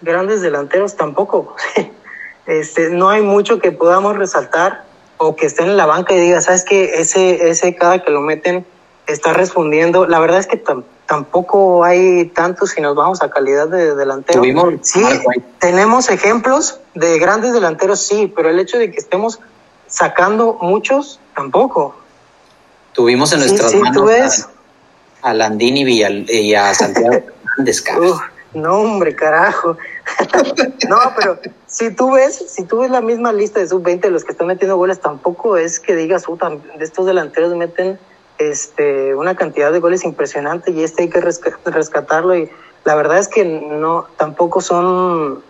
grandes 0.00 0.40
delanteros 0.40 0.96
tampoco. 0.96 1.54
este, 2.46 2.90
no 2.90 3.08
hay 3.10 3.22
mucho 3.22 3.58
que 3.58 3.72
podamos 3.72 4.16
resaltar 4.16 4.84
o 5.16 5.36
que 5.36 5.46
estén 5.46 5.66
en 5.66 5.76
la 5.76 5.86
banca 5.86 6.14
y 6.14 6.20
diga, 6.20 6.40
sabes 6.40 6.64
que 6.64 7.00
ese, 7.00 7.48
ese 7.48 7.74
cada 7.74 8.02
que 8.02 8.10
lo 8.10 8.20
meten 8.20 8.66
está 9.06 9.32
respondiendo. 9.32 10.06
La 10.06 10.18
verdad 10.18 10.40
es 10.40 10.46
que 10.46 10.62
tampoco 11.06 11.84
hay 11.84 12.26
tanto 12.26 12.66
si 12.66 12.80
nos 12.80 12.94
vamos 12.94 13.22
a 13.22 13.30
calidad 13.30 13.68
de 13.68 13.94
delantero. 13.94 14.40
Tuvimos, 14.40 14.74
sí, 14.82 15.02
tenemos 15.58 16.08
ejemplos 16.08 16.80
de 16.94 17.18
grandes 17.18 17.52
delanteros, 17.52 18.00
sí, 18.00 18.32
pero 18.34 18.50
el 18.50 18.58
hecho 18.58 18.78
de 18.78 18.90
que 18.90 18.98
estemos 18.98 19.40
sacando 19.86 20.58
muchos, 20.60 21.20
tampoco. 21.34 21.96
Tuvimos 22.92 23.32
en 23.32 23.40
nuestras 23.40 23.70
sí, 23.70 23.76
sí, 23.76 23.82
manos. 23.82 24.48
A, 25.22 25.30
a 25.30 25.34
Landini 25.34 25.80
y, 25.80 25.84
Villal, 25.84 26.26
y 26.28 26.54
a 26.54 26.74
Santiago 26.74 27.14
Hernández, 27.44 27.82
No, 28.54 28.80
hombre, 28.80 29.16
carajo. 29.16 29.76
no, 30.88 30.98
pero 31.16 31.38
si 31.66 31.90
tú 31.90 32.12
ves, 32.12 32.36
si 32.48 32.64
tú 32.64 32.80
ves 32.80 32.90
la 32.90 33.00
misma 33.00 33.32
lista 33.32 33.60
de 33.60 33.68
sub-20 33.68 34.00
de 34.00 34.10
los 34.10 34.24
que 34.24 34.32
están 34.32 34.46
metiendo 34.46 34.76
goles, 34.76 35.00
tampoco 35.00 35.56
es 35.56 35.80
que 35.80 35.96
digas, 35.96 36.24
de 36.78 36.84
estos 36.84 37.06
delanteros 37.06 37.54
meten 37.56 37.98
este, 38.38 39.14
una 39.14 39.34
cantidad 39.36 39.72
de 39.72 39.80
goles 39.80 40.04
impresionante 40.04 40.70
y 40.70 40.82
este 40.82 41.02
hay 41.02 41.08
que 41.08 41.20
rescatarlo 41.20 42.36
y 42.36 42.50
la 42.84 42.94
verdad 42.94 43.18
es 43.18 43.28
que 43.28 43.44
no, 43.44 44.06
tampoco 44.16 44.60
son, 44.60 45.42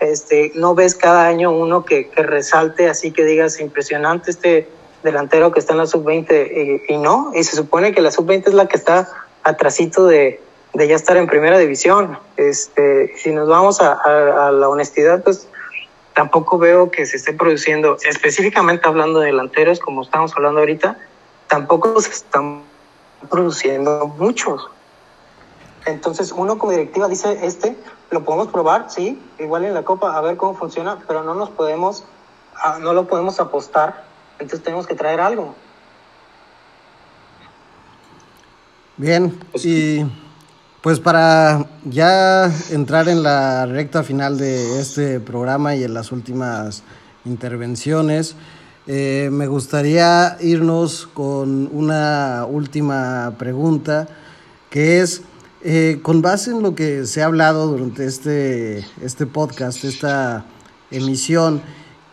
este, 0.00 0.52
no 0.54 0.74
ves 0.74 0.94
cada 0.94 1.26
año 1.26 1.52
uno 1.52 1.84
que, 1.84 2.10
resalte 2.16 2.88
así 2.88 3.12
que 3.12 3.24
digas 3.24 3.60
impresionante 3.60 4.30
este 4.30 4.68
delantero 5.02 5.52
que 5.52 5.60
está 5.60 5.72
en 5.72 5.78
la 5.78 5.86
sub-20 5.86 6.82
y, 6.88 6.92
y, 6.92 6.98
no, 6.98 7.32
y 7.34 7.44
se 7.44 7.56
supone 7.56 7.92
que 7.92 8.00
la 8.00 8.10
sub-20 8.10 8.48
es 8.48 8.54
la 8.54 8.66
que 8.66 8.76
está 8.76 9.08
atrasito 9.42 10.06
de, 10.06 10.40
de 10.76 10.88
ya 10.88 10.94
estar 10.94 11.16
en 11.16 11.26
primera 11.26 11.58
división. 11.58 12.18
Este, 12.36 13.16
si 13.16 13.32
nos 13.32 13.48
vamos 13.48 13.80
a, 13.80 13.94
a, 13.94 14.48
a 14.48 14.52
la 14.52 14.68
honestidad, 14.68 15.22
pues 15.24 15.48
tampoco 16.12 16.58
veo 16.58 16.90
que 16.90 17.06
se 17.06 17.16
esté 17.16 17.32
produciendo, 17.32 17.96
específicamente 18.04 18.86
hablando 18.86 19.20
de 19.20 19.26
delanteros, 19.26 19.80
como 19.80 20.02
estamos 20.02 20.34
hablando 20.36 20.60
ahorita, 20.60 20.98
tampoco 21.46 21.98
se 22.00 22.10
están 22.10 22.62
produciendo 23.30 24.06
muchos. 24.18 24.68
Entonces, 25.86 26.32
uno 26.32 26.58
como 26.58 26.72
directiva 26.72 27.08
dice, 27.08 27.38
este 27.42 27.76
lo 28.10 28.24
podemos 28.24 28.48
probar, 28.48 28.90
sí, 28.90 29.20
igual 29.38 29.64
en 29.64 29.74
la 29.74 29.82
Copa, 29.82 30.16
a 30.16 30.20
ver 30.20 30.36
cómo 30.36 30.54
funciona, 30.54 30.98
pero 31.08 31.22
no 31.22 31.34
nos 31.34 31.50
podemos, 31.50 32.04
no 32.80 32.92
lo 32.92 33.06
podemos 33.06 33.40
apostar, 33.40 34.04
entonces 34.38 34.62
tenemos 34.62 34.86
que 34.86 34.94
traer 34.94 35.20
algo. 35.20 35.54
Bien, 38.96 39.38
y 39.54 40.06
pues 40.82 41.00
para 41.00 41.66
ya 41.84 42.52
entrar 42.70 43.08
en 43.08 43.22
la 43.22 43.66
recta 43.66 44.02
final 44.02 44.38
de 44.38 44.80
este 44.80 45.20
programa 45.20 45.74
y 45.74 45.84
en 45.84 45.94
las 45.94 46.12
últimas 46.12 46.82
intervenciones, 47.24 48.36
eh, 48.86 49.30
me 49.32 49.48
gustaría 49.48 50.36
irnos 50.40 51.08
con 51.12 51.68
una 51.72 52.46
última 52.48 53.34
pregunta, 53.36 54.06
que 54.70 55.00
es, 55.00 55.22
eh, 55.62 55.98
con 56.02 56.22
base 56.22 56.52
en 56.52 56.62
lo 56.62 56.76
que 56.76 57.04
se 57.04 57.20
ha 57.20 57.26
hablado 57.26 57.66
durante 57.66 58.06
este, 58.06 58.86
este 59.02 59.26
podcast, 59.26 59.84
esta 59.84 60.46
emisión, 60.92 61.62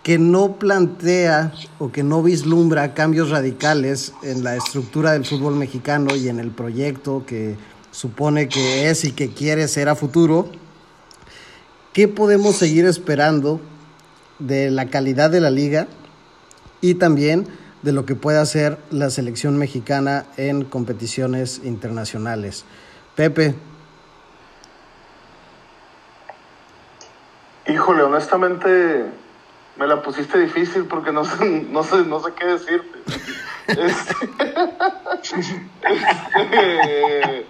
que 0.01 0.17
no 0.17 0.53
plantea 0.53 1.53
o 1.77 1.91
que 1.91 2.01
no 2.01 2.23
vislumbra 2.23 2.95
cambios 2.95 3.29
radicales 3.29 4.13
en 4.23 4.43
la 4.43 4.55
estructura 4.55 5.13
del 5.13 5.25
fútbol 5.25 5.55
mexicano 5.55 6.15
y 6.15 6.27
en 6.27 6.39
el 6.39 6.49
proyecto 6.49 7.23
que 7.25 7.55
supone 7.93 8.49
que 8.49 8.89
es 8.89 9.05
y 9.05 9.13
que 9.13 9.29
quiere 9.29 9.69
ser 9.69 9.87
a 9.87 9.95
futuro, 9.95 10.51
¿qué 11.93 12.09
podemos 12.09 12.57
seguir 12.57 12.85
esperando 12.85 13.61
de 14.39 14.69
la 14.69 14.87
calidad 14.87 15.29
de 15.29 15.39
la 15.39 15.49
liga? 15.49 15.87
y 16.83 16.95
también 16.95 17.47
de 17.81 17.93
lo 17.93 18.05
que 18.05 18.13
puede 18.13 18.39
hacer 18.39 18.77
la 18.91 19.09
selección 19.09 19.57
mexicana 19.57 20.25
en 20.35 20.65
competiciones 20.65 21.61
internacionales. 21.63 22.65
Pepe. 23.15 23.55
Híjole, 27.67 28.03
honestamente 28.03 29.05
me 29.77 29.87
la 29.87 30.01
pusiste 30.01 30.39
difícil 30.39 30.83
porque 30.83 31.13
no 31.13 31.23
sé, 31.23 31.65
no 31.71 31.83
sé, 31.83 32.03
no 32.03 32.19
sé 32.19 32.33
qué 32.37 32.45
decirte. 32.45 32.99
Este, 33.65 33.79
este, 35.85 37.47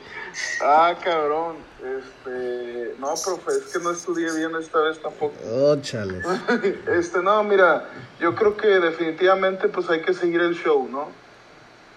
ah, 0.61 0.95
cabrón. 1.03 1.57
Este, 1.83 2.95
no, 2.99 3.13
profe, 3.23 3.51
es 3.51 3.73
que 3.73 3.79
no 3.79 3.91
estudié 3.91 4.33
bien 4.35 4.51
esta 4.59 4.79
vez 4.79 4.99
tampoco. 4.99 5.33
Oh, 5.51 5.75
chale. 5.81 6.21
Este, 6.87 7.21
no, 7.21 7.43
mira, 7.43 7.89
yo 8.19 8.35
creo 8.35 8.55
que 8.55 8.67
definitivamente 8.67 9.67
pues 9.67 9.89
hay 9.89 10.01
que 10.01 10.13
seguir 10.13 10.41
el 10.41 10.55
show, 10.55 10.87
¿no? 10.89 11.09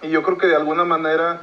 Y 0.02 0.10
yo 0.10 0.22
creo 0.22 0.38
que 0.38 0.46
de 0.46 0.56
alguna 0.56 0.84
manera, 0.84 1.40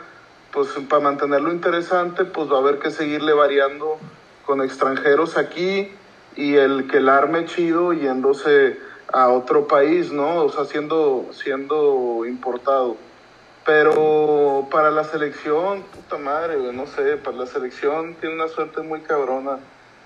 pues 0.52 0.70
para 0.90 1.02
mantenerlo 1.02 1.52
interesante, 1.52 2.26
pues 2.26 2.52
va 2.52 2.58
a 2.58 2.60
haber 2.60 2.80
que 2.80 2.92
seguirle 2.92 3.34
variando 3.34 3.98
con 4.46 4.62
extranjeros 4.62 5.38
aquí 5.38 5.92
y 6.36 6.56
el 6.56 6.88
que 6.88 6.98
el 6.98 7.10
arme 7.10 7.46
chido 7.46 7.94
yéndose 7.94 8.78
a 9.12 9.30
otro 9.30 9.68
país, 9.68 10.12
¿no? 10.12 10.44
O 10.44 10.50
sea, 10.50 10.66
siendo, 10.66 11.28
siendo 11.32 12.26
importado. 12.26 12.98
Pero 13.66 14.68
para 14.70 14.92
la 14.92 15.04
selección, 15.06 15.84
puta 15.84 16.18
madre, 16.18 16.58
güey, 16.58 16.76
no 16.76 16.86
sé, 16.86 17.16
para 17.18 17.38
la 17.38 17.46
selección 17.46 18.16
tiene 18.16 18.36
una 18.36 18.48
suerte 18.50 18.82
muy 18.82 19.00
cabrona. 19.02 19.58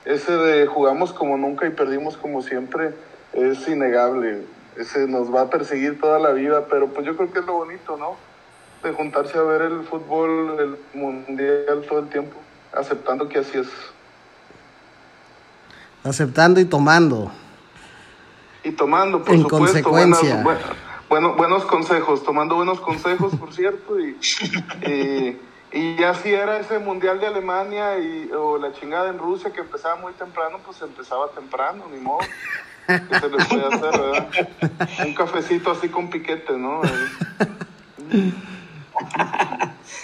Ese 0.06 0.32
de 0.32 0.68
jugamos 0.68 1.12
como 1.12 1.38
nunca 1.38 1.66
y 1.66 1.72
perdimos 1.72 2.18
como 2.18 2.42
siempre 2.44 2.94
es 3.34 3.68
innegable. 3.68 4.44
Ese 4.78 5.08
nos 5.08 5.34
va 5.34 5.42
a 5.42 5.50
perseguir 5.50 6.00
toda 6.00 6.20
la 6.20 6.32
vida, 6.32 6.66
pero 6.70 6.88
pues 6.88 7.06
yo 7.06 7.18
creo 7.18 7.32
que 7.34 7.40
es 7.40 7.46
lo 7.46 7.54
bonito, 7.54 7.98
¿no? 7.98 8.16
De 8.84 8.94
juntarse 8.94 9.38
a 9.38 9.42
ver 9.42 9.64
el 9.64 9.84
fútbol, 9.86 10.56
el 10.60 11.00
mundial 11.00 11.84
todo 11.90 12.00
el 12.00 12.10
tiempo, 12.10 12.38
aceptando 12.74 13.28
que 13.28 13.40
así 13.40 13.58
es. 13.58 13.68
Aceptando 16.04 16.60
y 16.60 16.66
tomando. 16.66 17.32
y 18.64 18.72
tomando, 18.72 19.24
por 19.24 19.34
En 19.34 19.42
supuesto, 19.42 19.58
consecuencia. 19.66 20.44
buenas- 20.44 20.62
bu- 20.64 20.87
bueno, 21.10 21.36
buenos 21.36 21.66
consejos, 21.66 22.24
tomando 22.24 22.56
buenos 22.56 22.80
consejos, 22.80 23.34
por 23.36 23.54
cierto, 23.54 24.00
y, 24.00 24.18
y, 24.88 25.38
y 25.72 25.96
ya 25.98 26.14
si 26.14 26.34
era 26.34 26.60
ese 26.60 26.80
mundial 26.80 27.20
de 27.20 27.28
Alemania 27.28 27.98
y, 28.00 28.30
o 28.32 28.58
la 28.58 28.74
chingada 28.74 29.10
en 29.10 29.18
Rusia 29.18 29.52
que 29.52 29.62
empezaba 29.62 29.96
muy 29.96 30.14
temprano, 30.14 30.60
pues 30.66 30.82
empezaba 30.82 31.30
temprano, 31.32 31.86
ni 31.92 32.00
modo. 32.00 32.20
¿Qué 32.88 33.20
se 33.20 33.30
le 33.30 33.46
puede 33.46 33.66
hacer, 33.68 34.02
verdad? 34.02 34.30
Un 35.06 35.14
cafecito 35.14 35.72
así 35.72 35.90
con 35.90 36.10
piquete, 36.10 36.54
¿no? 36.54 36.82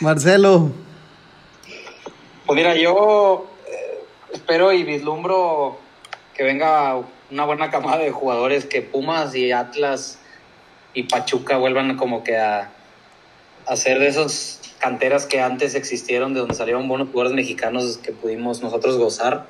Marcelo, 0.01 0.71
Pues 2.45 2.57
mira, 2.57 2.75
yo 2.75 3.47
eh, 3.67 4.03
espero 4.33 4.73
y 4.73 4.83
vislumbro 4.83 5.77
que 6.33 6.43
venga 6.43 6.97
una 7.31 7.45
buena 7.45 7.71
camada 7.71 7.99
de 7.99 8.11
jugadores 8.11 8.65
que 8.65 8.81
Pumas 8.81 9.33
y 9.33 9.53
Atlas 9.53 10.19
y 10.93 11.03
Pachuca 11.03 11.57
vuelvan 11.57 11.97
como 11.97 12.23
que 12.23 12.37
a, 12.37 12.71
ser 13.75 13.99
de 13.99 14.07
esas 14.07 14.61
canteras 14.79 15.25
que 15.25 15.39
antes 15.41 15.75
existieron, 15.75 16.33
de 16.33 16.41
donde 16.41 16.55
salieron 16.55 16.87
buenos 16.87 17.09
jugadores 17.09 17.35
mexicanos 17.35 17.97
que 17.97 18.11
pudimos 18.11 18.61
nosotros 18.61 18.97
gozar, 18.97 19.45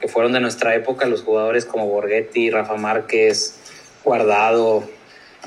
que 0.00 0.08
fueron 0.08 0.32
de 0.32 0.40
nuestra 0.40 0.74
época, 0.74 1.06
los 1.06 1.22
jugadores 1.22 1.64
como 1.64 1.86
Borghetti, 1.86 2.50
Rafa 2.50 2.76
Márquez, 2.76 3.60
Guardado, 4.04 4.84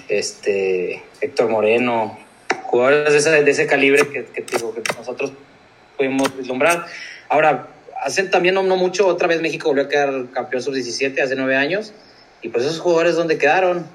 este, 0.08 1.04
Héctor 1.22 1.50
Moreno, 1.50 2.18
jugadores 2.64 3.12
de 3.12 3.20
ese, 3.20 3.44
de 3.44 3.52
ese 3.52 3.68
calibre 3.68 4.08
que, 4.10 4.26
que, 4.26 4.44
que 4.44 4.58
nosotros 4.98 5.32
pudimos 5.98 6.36
vislumbrar. 6.38 6.86
Ahora, 7.30 7.68
hace 8.02 8.24
también 8.24 8.56
no, 8.56 8.64
no 8.64 8.76
mucho, 8.76 9.08
otra 9.08 9.28
vez 9.28 9.42
México 9.42 9.70
volvió 9.70 9.86
a 9.86 9.90
quedar 9.90 10.30
campeón 10.32 10.62
sub-17 10.62 11.22
hace 11.22 11.36
nueve 11.36 11.56
años, 11.56 11.94
y 12.42 12.50
pues 12.50 12.64
esos 12.66 12.80
jugadores 12.80 13.16
donde 13.16 13.38
quedaron, 13.38 13.88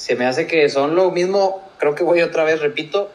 se 0.00 0.14
me 0.16 0.24
hace 0.24 0.46
que 0.46 0.66
son 0.70 0.94
lo 0.96 1.10
mismo, 1.10 1.68
creo 1.78 1.94
que 1.94 2.02
voy 2.04 2.22
otra 2.22 2.42
vez, 2.44 2.60
repito, 2.60 3.10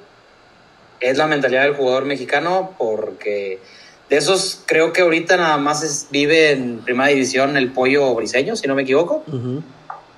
es 0.99 1.17
la 1.17 1.25
mentalidad 1.25 1.63
del 1.63 1.73
jugador 1.73 2.05
mexicano, 2.05 2.75
porque 2.77 3.59
de 4.07 4.17
esos 4.17 4.61
creo 4.67 4.93
que 4.93 5.01
ahorita 5.01 5.35
nada 5.35 5.57
más 5.57 5.81
es- 5.81 6.07
vive 6.11 6.51
en 6.51 6.79
primera 6.81 7.09
división 7.09 7.57
el 7.57 7.71
pollo 7.71 8.13
briseño, 8.13 8.55
si 8.55 8.67
no 8.67 8.75
me 8.75 8.83
equivoco, 8.83 9.23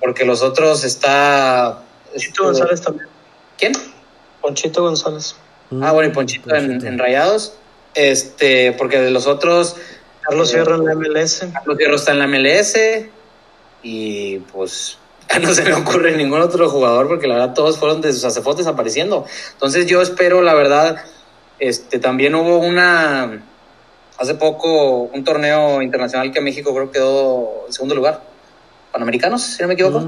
porque 0.01 0.25
los 0.25 0.41
otros 0.41 0.83
está... 0.83 1.83
Ponchito 2.11 2.43
González 2.43 2.81
también. 2.81 3.07
¿Quién? 3.57 3.71
Ponchito 4.41 4.81
González. 4.83 5.35
Ah, 5.81 5.93
bueno, 5.93 6.09
y 6.09 6.13
Ponchito 6.13 6.53
en, 6.53 6.67
Ponchito. 6.67 6.87
en 6.87 6.99
Rayados. 6.99 7.53
Este, 7.95 8.73
porque 8.73 8.99
de 8.99 9.09
los 9.11 9.25
otros, 9.25 9.77
Carlos 10.21 10.49
Eh, 10.51 10.55
Fierro 10.55 10.75
en 10.75 10.85
la 10.85 10.95
MLS. 10.95 11.45
Carlos 11.53 11.77
Fierro 11.77 11.95
está 11.95 12.11
en 12.11 12.19
la 12.19 12.27
MLS. 12.27 12.75
Y 13.83 14.39
pues 14.51 14.97
no 15.41 15.53
se 15.53 15.63
me 15.63 15.73
ocurre 15.73 16.15
ningún 16.15 16.41
otro 16.41 16.69
jugador, 16.69 17.07
porque 17.07 17.27
la 17.27 17.35
verdad 17.35 17.53
todos 17.53 17.77
fueron 17.77 18.01
de 18.01 18.13
sus 18.13 18.23
acefotes 18.23 18.65
desapareciendo. 18.65 19.25
Entonces 19.53 19.85
yo 19.85 20.01
espero, 20.01 20.41
la 20.41 20.53
verdad, 20.53 20.97
este, 21.59 21.99
también 21.99 22.35
hubo 22.35 22.59
una, 22.59 23.43
hace 24.17 24.35
poco, 24.35 25.03
un 25.03 25.23
torneo 25.23 25.81
internacional 25.81 26.31
que 26.31 26.41
México 26.41 26.73
creo 26.73 26.91
quedó 26.91 27.65
en 27.67 27.73
segundo 27.73 27.95
lugar. 27.95 28.21
Panamericanos, 28.91 29.43
si 29.43 29.61
no 29.61 29.67
me 29.67 29.73
equivoco. 29.73 30.07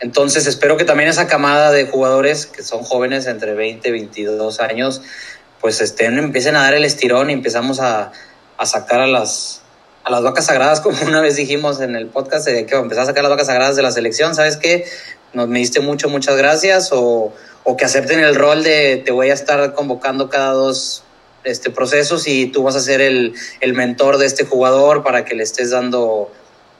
Entonces 0.00 0.46
espero 0.46 0.76
que 0.76 0.84
también 0.84 1.08
esa 1.08 1.26
camada 1.26 1.70
de 1.70 1.86
jugadores 1.86 2.46
que 2.46 2.62
son 2.62 2.82
jóvenes 2.82 3.26
entre 3.26 3.54
20 3.54 3.88
y 3.88 3.92
22 3.92 4.60
años, 4.60 5.02
pues 5.60 5.80
estén, 5.80 6.18
empiecen 6.18 6.56
a 6.56 6.62
dar 6.62 6.74
el 6.74 6.84
estirón 6.84 7.30
y 7.30 7.32
empezamos 7.32 7.80
a, 7.80 8.12
a 8.58 8.66
sacar 8.66 9.00
a 9.00 9.06
las, 9.06 9.63
a 10.04 10.10
las 10.10 10.22
vacas 10.22 10.46
sagradas, 10.46 10.80
como 10.82 10.96
una 11.04 11.20
vez 11.20 11.36
dijimos 11.36 11.80
en 11.80 11.96
el 11.96 12.06
podcast, 12.06 12.46
de 12.46 12.66
que 12.66 12.76
empezar 12.76 13.04
a 13.04 13.06
sacar 13.06 13.22
las 13.22 13.30
vacas 13.30 13.48
sagradas 13.48 13.76
de 13.76 13.82
la 13.82 13.90
selección, 13.90 14.34
¿sabes 14.34 14.56
qué? 14.56 14.86
Nos 15.32 15.48
me 15.48 15.58
diste 15.58 15.80
mucho, 15.80 16.08
muchas 16.08 16.36
gracias, 16.36 16.90
o, 16.92 17.32
o 17.64 17.76
que 17.76 17.84
acepten 17.84 18.20
el 18.20 18.34
rol 18.34 18.62
de 18.62 19.02
te 19.04 19.10
voy 19.10 19.30
a 19.30 19.34
estar 19.34 19.74
convocando 19.74 20.28
cada 20.28 20.52
dos 20.52 21.02
este, 21.42 21.70
procesos 21.70 22.26
y 22.28 22.46
tú 22.46 22.62
vas 22.62 22.76
a 22.76 22.80
ser 22.80 23.00
el, 23.00 23.34
el 23.60 23.74
mentor 23.74 24.18
de 24.18 24.26
este 24.26 24.44
jugador 24.44 25.02
para 25.02 25.24
que 25.24 25.34
le 25.34 25.42
estés 25.42 25.70
dando 25.70 26.30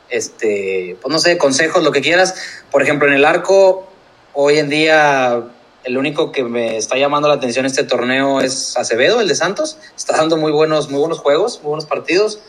este, 0.09 0.97
pues 1.01 1.13
no 1.13 1.19
sé, 1.19 1.39
consejos, 1.39 1.83
lo 1.83 1.93
que 1.93 2.01
quieras. 2.01 2.35
Por 2.71 2.83
ejemplo, 2.83 3.09
en 3.09 3.15
el 3.15 3.25
arco, 3.25 3.87
hoy 4.33 4.59
en 4.59 4.69
día, 4.69 5.43
el 5.83 5.99
único 5.99 6.33
que 6.33 6.45
me 6.45 6.77
está 6.77 6.97
llamando 6.97 7.29
la 7.29 7.35
atención 7.35 7.67
este 7.67 7.85
torneo 7.85 8.41
es 8.41 8.77
Acevedo, 8.77 9.21
el 9.21 9.29
de 9.29 9.35
Santos. 9.35 9.79
Está 9.97 10.17
dando 10.17 10.37
muy 10.37 10.53
buenos, 10.53 10.89
muy 10.89 11.01
buenos 11.01 11.19
juegos, 11.19 11.61
muy 11.63 11.71
buenos 11.71 11.87
partidos. 11.87 12.41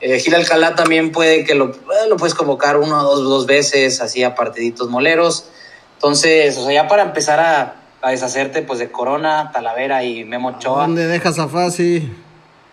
Eh, 0.00 0.18
Gil 0.18 0.34
Alcalá 0.34 0.74
también 0.74 1.12
puede 1.12 1.44
que 1.44 1.54
lo, 1.54 1.70
eh, 1.70 2.08
lo 2.08 2.16
puedes 2.16 2.34
convocar 2.34 2.76
uno 2.76 3.00
o 3.00 3.02
dos, 3.02 3.22
dos 3.24 3.46
veces, 3.46 4.00
así 4.00 4.22
a 4.22 4.34
partiditos 4.34 4.88
moleros. 4.88 5.46
Entonces, 5.94 6.58
o 6.58 6.64
sea, 6.64 6.74
ya 6.74 6.88
para 6.88 7.02
empezar 7.02 7.40
a, 7.40 7.76
a 8.02 8.10
deshacerte 8.10 8.62
pues 8.62 8.78
de 8.78 8.90
Corona, 8.90 9.50
Talavera 9.52 10.04
y 10.04 10.24
Memo 10.24 10.50
Ochoa. 10.50 10.82
¿Dónde 10.82 11.06
dejas 11.06 11.38
a 11.38 11.48
Fasi? 11.48 12.12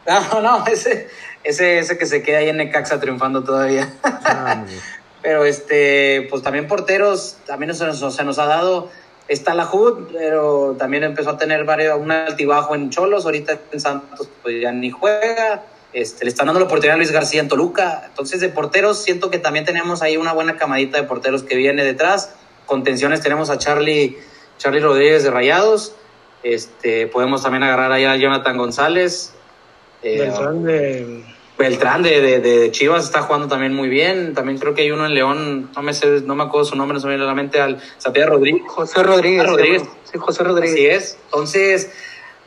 No, 0.07 0.41
no, 0.41 0.65
ese, 0.65 1.09
ese, 1.43 1.77
ese 1.77 1.95
que 1.95 2.07
se 2.07 2.23
queda 2.23 2.39
ahí 2.39 2.49
en 2.49 2.57
Necaxa 2.57 2.99
triunfando 2.99 3.43
todavía. 3.43 3.93
Ah. 4.03 4.65
Pero 5.21 5.45
este, 5.45 6.27
pues 6.29 6.41
también 6.41 6.67
porteros, 6.67 7.37
también 7.45 7.73
se 7.75 7.85
nos, 7.85 8.15
se 8.15 8.23
nos 8.23 8.39
ha 8.39 8.45
dado. 8.45 8.89
Está 9.27 9.53
la 9.53 9.69
HUD, 9.71 10.07
pero 10.11 10.75
también 10.77 11.03
empezó 11.03 11.29
a 11.29 11.37
tener 11.37 11.63
varios, 11.63 11.97
un 11.97 12.11
altibajo 12.11 12.75
en 12.75 12.89
Cholos, 12.89 13.23
ahorita 13.23 13.59
en 13.71 13.79
Santos 13.79 14.27
pues 14.41 14.59
ya 14.59 14.71
ni 14.71 14.89
juega. 14.89 15.63
Este, 15.93 16.23
le 16.23 16.29
están 16.29 16.47
dando 16.47 16.59
la 16.59 16.65
oportunidad 16.65 16.95
a 16.95 16.97
Luis 16.97 17.11
García 17.11 17.41
en 17.41 17.47
Toluca. 17.47 18.03
Entonces, 18.07 18.39
de 18.39 18.49
porteros, 18.49 19.03
siento 19.03 19.29
que 19.29 19.39
también 19.39 19.65
tenemos 19.65 20.01
ahí 20.01 20.17
una 20.17 20.33
buena 20.33 20.57
camadita 20.57 20.97
de 20.97 21.03
porteros 21.07 21.43
que 21.43 21.55
viene 21.55 21.83
detrás. 21.83 22.33
Contenciones 22.65 23.21
tenemos 23.21 23.49
a 23.49 23.57
Charlie, 23.57 24.17
Charlie 24.57 24.79
Rodríguez 24.79 25.23
de 25.23 25.31
Rayados. 25.31 25.95
Este, 26.43 27.07
podemos 27.07 27.43
también 27.43 27.63
agarrar 27.63 27.91
ahí 27.91 28.05
a 28.05 28.15
Jonathan 28.15 28.57
González. 28.57 29.33
Eh, 30.01 30.19
Beltrán 30.19 30.63
de. 30.63 31.23
Beltrán 31.57 32.01
de, 32.01 32.21
de, 32.21 32.39
de 32.39 32.71
Chivas 32.71 33.03
está 33.03 33.21
jugando 33.21 33.47
también 33.47 33.73
muy 33.73 33.87
bien. 33.89 34.33
También 34.33 34.57
creo 34.57 34.73
que 34.73 34.81
hay 34.81 34.91
uno 34.91 35.05
en 35.05 35.13
León, 35.13 35.69
no 35.75 35.81
me 35.83 35.93
sé, 35.93 36.21
no 36.21 36.33
me 36.33 36.43
acuerdo 36.43 36.65
su 36.65 36.75
nombre, 36.75 36.95
no 36.95 37.01
se 37.01 37.05
me 37.05 37.13
viene 37.13 37.25
a 37.25 37.27
la 37.27 37.35
mente, 37.35 37.61
al 37.61 37.79
Zapia 37.99 38.25
Rodríguez. 38.25 38.63
José 38.67 39.03
Rodríguez. 39.03 39.43
Ah, 39.43 39.47
Rodríguez. 39.47 39.83
Sí, 40.05 40.17
José 40.17 40.43
Rodríguez. 40.43 40.73
Así 40.73 40.85
es. 40.87 41.17
Entonces, 41.25 41.91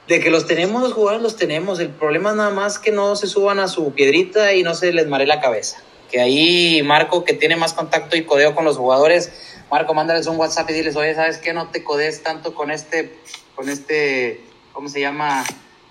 de 0.09 0.21
que 0.21 0.31
los 0.31 0.47
tenemos, 0.47 0.83
los 0.83 0.93
jugadores 0.93 1.23
los 1.23 1.37
tenemos. 1.37 1.81
El 1.81 1.91
problema 1.91 2.31
es 2.31 2.37
nada 2.37 2.51
más 2.51 2.79
que 2.79 2.93
no 2.93 3.17
se 3.17 3.27
suban 3.27 3.59
a 3.59 3.69
su 3.69 3.93
piedrita 3.93 4.53
y 4.53 4.63
no 4.63 4.75
se 4.75 4.93
les 4.93 5.07
mare 5.07 5.27
la 5.27 5.41
cabeza. 5.41 5.79
Que 6.11 6.21
ahí 6.21 6.83
Marco, 6.83 7.25
que 7.25 7.33
tiene 7.33 7.57
más 7.57 7.73
contacto 7.73 8.17
y 8.17 8.25
codeo 8.25 8.55
con 8.55 8.65
los 8.65 8.77
jugadores, 8.77 9.33
Marco, 9.71 9.95
mándales 9.95 10.27
un 10.27 10.37
WhatsApp 10.37 10.71
y 10.71 10.75
diles, 10.75 10.97
oye, 10.97 11.15
¿sabes 11.15 11.39
qué? 11.39 11.53
No 11.53 11.71
te 11.71 11.83
codes 11.83 12.23
tanto 12.23 12.55
con 12.55 12.71
este, 12.71 13.19
con 13.55 13.69
este, 13.69 14.45
¿cómo 14.73 14.89
se 14.89 15.01
llama? 15.01 15.45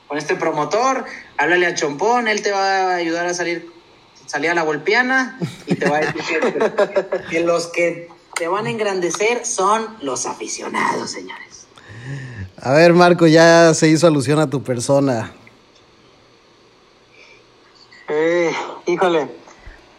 Con 0.08 0.18
este 0.18 0.36
promotor. 0.36 1.06
Háblale 1.38 1.66
a 1.66 1.76
Chompón, 1.76 2.28
él 2.28 2.42
te 2.42 2.52
va 2.52 2.94
a 2.94 2.96
ayudar 2.96 3.26
a 3.26 3.34
salir, 3.34 3.72
salir 4.28 4.52
a 4.52 4.54
la 4.54 4.62
golpiana 4.62 5.40
y 5.66 5.76
te 5.76 5.90
va 5.90 5.98
a 5.98 6.00
decir 6.02 6.40
que 7.30 7.40
los 7.40 7.68
que 7.68 8.10
te 8.36 8.48
van 8.48 8.68
a 8.68 8.70
engrandecer 8.70 9.46
son 9.46 9.98
los 10.02 10.26
aficionados, 10.26 11.12
señores. 11.12 11.53
A 12.66 12.72
ver, 12.72 12.94
Marco, 12.94 13.28
ya 13.28 13.74
se 13.74 13.90
hizo 13.90 14.08
alusión 14.08 14.40
a 14.40 14.50
tu 14.50 14.64
persona. 14.64 15.34
Eh, 18.08 18.54
híjole, 18.86 19.28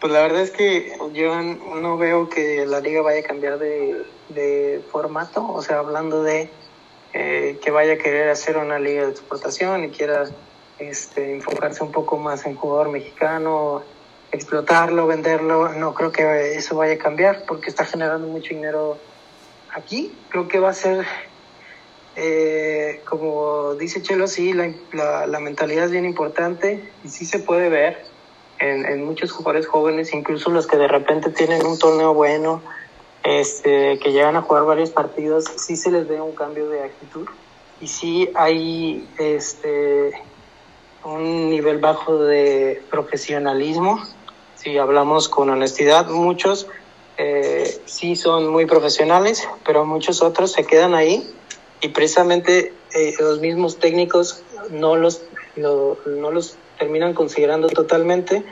pues 0.01 0.11
la 0.11 0.21
verdad 0.21 0.41
es 0.41 0.49
que 0.49 0.97
yo 1.13 1.39
no 1.43 1.97
veo 1.97 2.27
que 2.27 2.65
la 2.65 2.79
liga 2.79 3.03
vaya 3.03 3.19
a 3.19 3.23
cambiar 3.23 3.59
de, 3.59 4.03
de 4.29 4.81
formato, 4.91 5.47
o 5.47 5.61
sea, 5.61 5.77
hablando 5.77 6.23
de 6.23 6.49
eh, 7.13 7.59
que 7.61 7.69
vaya 7.69 7.93
a 7.93 7.97
querer 7.97 8.29
hacer 8.29 8.57
una 8.57 8.79
liga 8.79 9.03
de 9.03 9.11
exportación 9.11 9.83
y 9.83 9.89
quiera 9.89 10.25
este, 10.79 11.35
enfocarse 11.35 11.83
un 11.83 11.91
poco 11.91 12.17
más 12.17 12.47
en 12.47 12.55
jugador 12.55 12.89
mexicano, 12.89 13.83
explotarlo, 14.31 15.05
venderlo, 15.05 15.69
no 15.69 15.93
creo 15.93 16.11
que 16.11 16.55
eso 16.55 16.75
vaya 16.75 16.95
a 16.95 16.97
cambiar 16.97 17.45
porque 17.45 17.69
está 17.69 17.85
generando 17.85 18.27
mucho 18.27 18.55
dinero 18.55 18.97
aquí. 19.71 20.11
Creo 20.29 20.47
que 20.47 20.57
va 20.57 20.71
a 20.71 20.73
ser, 20.73 21.05
eh, 22.15 23.01
como 23.07 23.75
dice 23.75 24.01
Chelo, 24.01 24.27
sí, 24.27 24.53
la, 24.53 25.27
la, 25.27 25.39
mentalidad 25.39 25.85
es 25.85 25.91
bien 25.91 26.05
importante 26.05 26.91
y 27.03 27.09
sí 27.09 27.25
se 27.25 27.39
puede 27.39 27.67
ver 27.67 28.05
en, 28.59 28.85
en, 28.85 29.03
muchos 29.03 29.33
jugadores 29.33 29.67
jóvenes, 29.67 30.13
incluso 30.13 30.49
los 30.49 30.65
que 30.65 30.77
de 30.77 30.87
repente 30.87 31.29
tienen 31.29 31.65
un 31.65 31.77
torneo 31.77 32.13
bueno, 32.13 32.61
este, 33.23 33.99
que 33.99 34.11
llegan 34.13 34.37
a 34.37 34.43
jugar 34.43 34.63
varios 34.63 34.91
partidos, 34.91 35.45
sí 35.57 35.75
se 35.75 35.91
les 35.91 36.07
ve 36.07 36.21
un 36.21 36.33
cambio 36.35 36.69
de 36.69 36.83
actitud 36.83 37.27
y 37.81 37.87
sí 37.87 38.29
hay 38.35 39.05
este, 39.17 40.13
un 41.03 41.49
nivel 41.49 41.79
bajo 41.79 42.17
de 42.17 42.81
profesionalismo. 42.89 44.01
Si 44.55 44.77
hablamos 44.77 45.27
con 45.27 45.49
honestidad, 45.49 46.07
muchos 46.07 46.67
eh, 47.17 47.81
sí 47.85 48.15
son 48.15 48.47
muy 48.47 48.65
profesionales, 48.65 49.47
pero 49.65 49.85
muchos 49.85 50.21
otros 50.21 50.53
se 50.53 50.65
quedan 50.65 50.95
ahí 50.95 51.29
y 51.85 51.89
precisamente 51.89 52.73
eh, 52.95 53.13
los 53.19 53.39
mismos 53.39 53.77
técnicos 53.77 54.41
no 54.71 54.95
los, 54.95 55.21
lo, 55.55 55.99
no 56.07 56.31
los 56.31 56.57
terminan 56.79 57.13
considerando 57.13 57.67
totalmente 57.67 58.43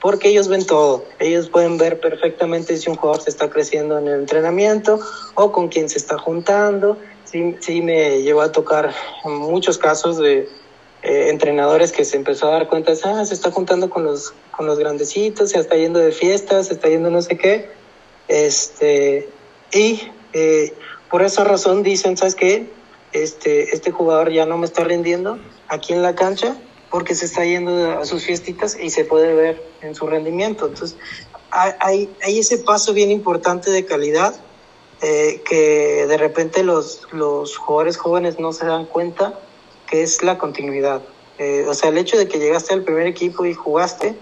porque 0.00 0.28
ellos 0.28 0.48
ven 0.48 0.66
todo, 0.66 1.06
ellos 1.18 1.48
pueden 1.48 1.78
ver 1.78 1.98
perfectamente 1.98 2.76
si 2.76 2.90
un 2.90 2.96
jugador 2.96 3.22
se 3.22 3.30
está 3.30 3.48
creciendo 3.48 3.98
en 3.98 4.06
el 4.06 4.20
entrenamiento 4.20 5.00
o 5.34 5.50
con 5.50 5.68
quién 5.68 5.88
se 5.88 5.96
está 5.96 6.18
juntando. 6.18 6.98
Sí, 7.24 7.56
sí 7.60 7.80
me 7.80 8.20
llevó 8.20 8.42
a 8.42 8.52
tocar 8.52 8.92
muchos 9.24 9.78
casos 9.78 10.18
de 10.18 10.46
eh, 11.02 11.28
entrenadores 11.30 11.90
que 11.90 12.04
se 12.04 12.18
empezó 12.18 12.48
a 12.48 12.50
dar 12.50 12.68
cuenta, 12.68 12.92
ah, 13.02 13.24
se 13.24 13.32
está 13.32 13.50
juntando 13.50 13.88
con 13.88 14.04
los, 14.04 14.34
con 14.50 14.66
los 14.66 14.78
grandecitos, 14.78 15.50
se 15.50 15.58
está 15.58 15.76
yendo 15.76 16.00
de 16.00 16.12
fiestas, 16.12 16.66
se 16.66 16.74
está 16.74 16.90
yendo 16.90 17.08
no 17.08 17.22
sé 17.22 17.38
qué. 17.38 17.70
Este, 18.28 19.26
y 19.72 20.02
eh, 20.34 20.74
por 21.10 21.22
esa 21.22 21.44
razón 21.44 21.82
dicen, 21.82 22.16
¿sabes 22.16 22.34
qué? 22.34 22.70
Este, 23.12 23.74
este 23.74 23.90
jugador 23.90 24.32
ya 24.32 24.46
no 24.46 24.58
me 24.58 24.66
está 24.66 24.84
rindiendo 24.84 25.38
aquí 25.68 25.92
en 25.92 26.02
la 26.02 26.14
cancha 26.14 26.56
porque 26.90 27.14
se 27.14 27.26
está 27.26 27.44
yendo 27.44 27.98
a 27.98 28.04
sus 28.04 28.24
fiestitas 28.24 28.76
y 28.80 28.90
se 28.90 29.04
puede 29.04 29.34
ver 29.34 29.62
en 29.82 29.94
su 29.94 30.06
rendimiento. 30.06 30.66
Entonces, 30.66 30.96
hay, 31.50 32.08
hay 32.22 32.38
ese 32.38 32.58
paso 32.58 32.92
bien 32.92 33.10
importante 33.10 33.70
de 33.70 33.84
calidad 33.84 34.34
eh, 35.02 35.42
que 35.44 36.06
de 36.06 36.16
repente 36.16 36.62
los, 36.62 37.06
los 37.12 37.56
jugadores 37.56 37.96
jóvenes 37.96 38.38
no 38.38 38.52
se 38.52 38.64
dan 38.64 38.86
cuenta 38.86 39.38
que 39.86 40.02
es 40.02 40.22
la 40.22 40.38
continuidad. 40.38 41.02
Eh, 41.38 41.66
o 41.68 41.74
sea, 41.74 41.90
el 41.90 41.98
hecho 41.98 42.16
de 42.16 42.28
que 42.28 42.38
llegaste 42.38 42.74
al 42.74 42.84
primer 42.84 43.06
equipo 43.06 43.44
y 43.44 43.54
jugaste 43.54 44.14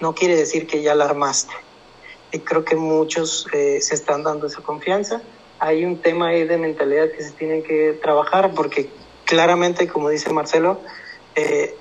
no 0.00 0.14
quiere 0.14 0.36
decir 0.36 0.66
que 0.66 0.82
ya 0.82 0.94
la 0.94 1.04
armaste. 1.04 1.52
Y 2.32 2.38
creo 2.38 2.64
que 2.64 2.76
muchos 2.76 3.46
eh, 3.52 3.80
se 3.80 3.94
están 3.94 4.22
dando 4.22 4.46
esa 4.46 4.62
confianza. 4.62 5.20
Hay 5.62 5.84
un 5.84 5.98
tema 5.98 6.28
ahí 6.28 6.44
de 6.44 6.58
mentalidad 6.58 7.10
que 7.10 7.22
se 7.22 7.30
tiene 7.30 7.62
que 7.62 7.98
trabajar 8.02 8.52
porque 8.54 8.90
claramente, 9.24 9.86
como 9.86 10.08
dice 10.08 10.32
Marcelo, 10.32 10.80
eh, 11.36 11.76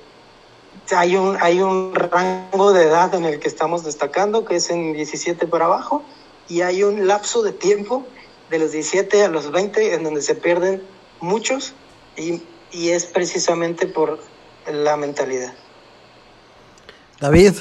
hay, 0.95 1.15
un, 1.15 1.37
hay 1.41 1.61
un 1.61 1.95
rango 1.95 2.73
de 2.73 2.83
edad 2.83 3.13
en 3.15 3.25
el 3.25 3.39
que 3.39 3.47
estamos 3.47 3.83
destacando, 3.83 4.45
que 4.45 4.57
es 4.57 4.69
en 4.69 4.93
17 4.93 5.47
para 5.47 5.65
abajo, 5.65 6.03
y 6.47 6.61
hay 6.61 6.83
un 6.83 7.07
lapso 7.07 7.41
de 7.41 7.53
tiempo 7.53 8.05
de 8.49 8.59
los 8.59 8.71
17 8.71 9.23
a 9.23 9.29
los 9.29 9.51
20 9.51 9.95
en 9.95 10.03
donde 10.03 10.21
se 10.21 10.35
pierden 10.35 10.83
muchos 11.19 11.73
y 12.15 12.41
y 12.71 12.89
es 12.89 13.05
precisamente 13.05 13.87
por 13.87 14.19
la 14.71 14.97
mentalidad. 14.97 15.53
David. 17.19 17.53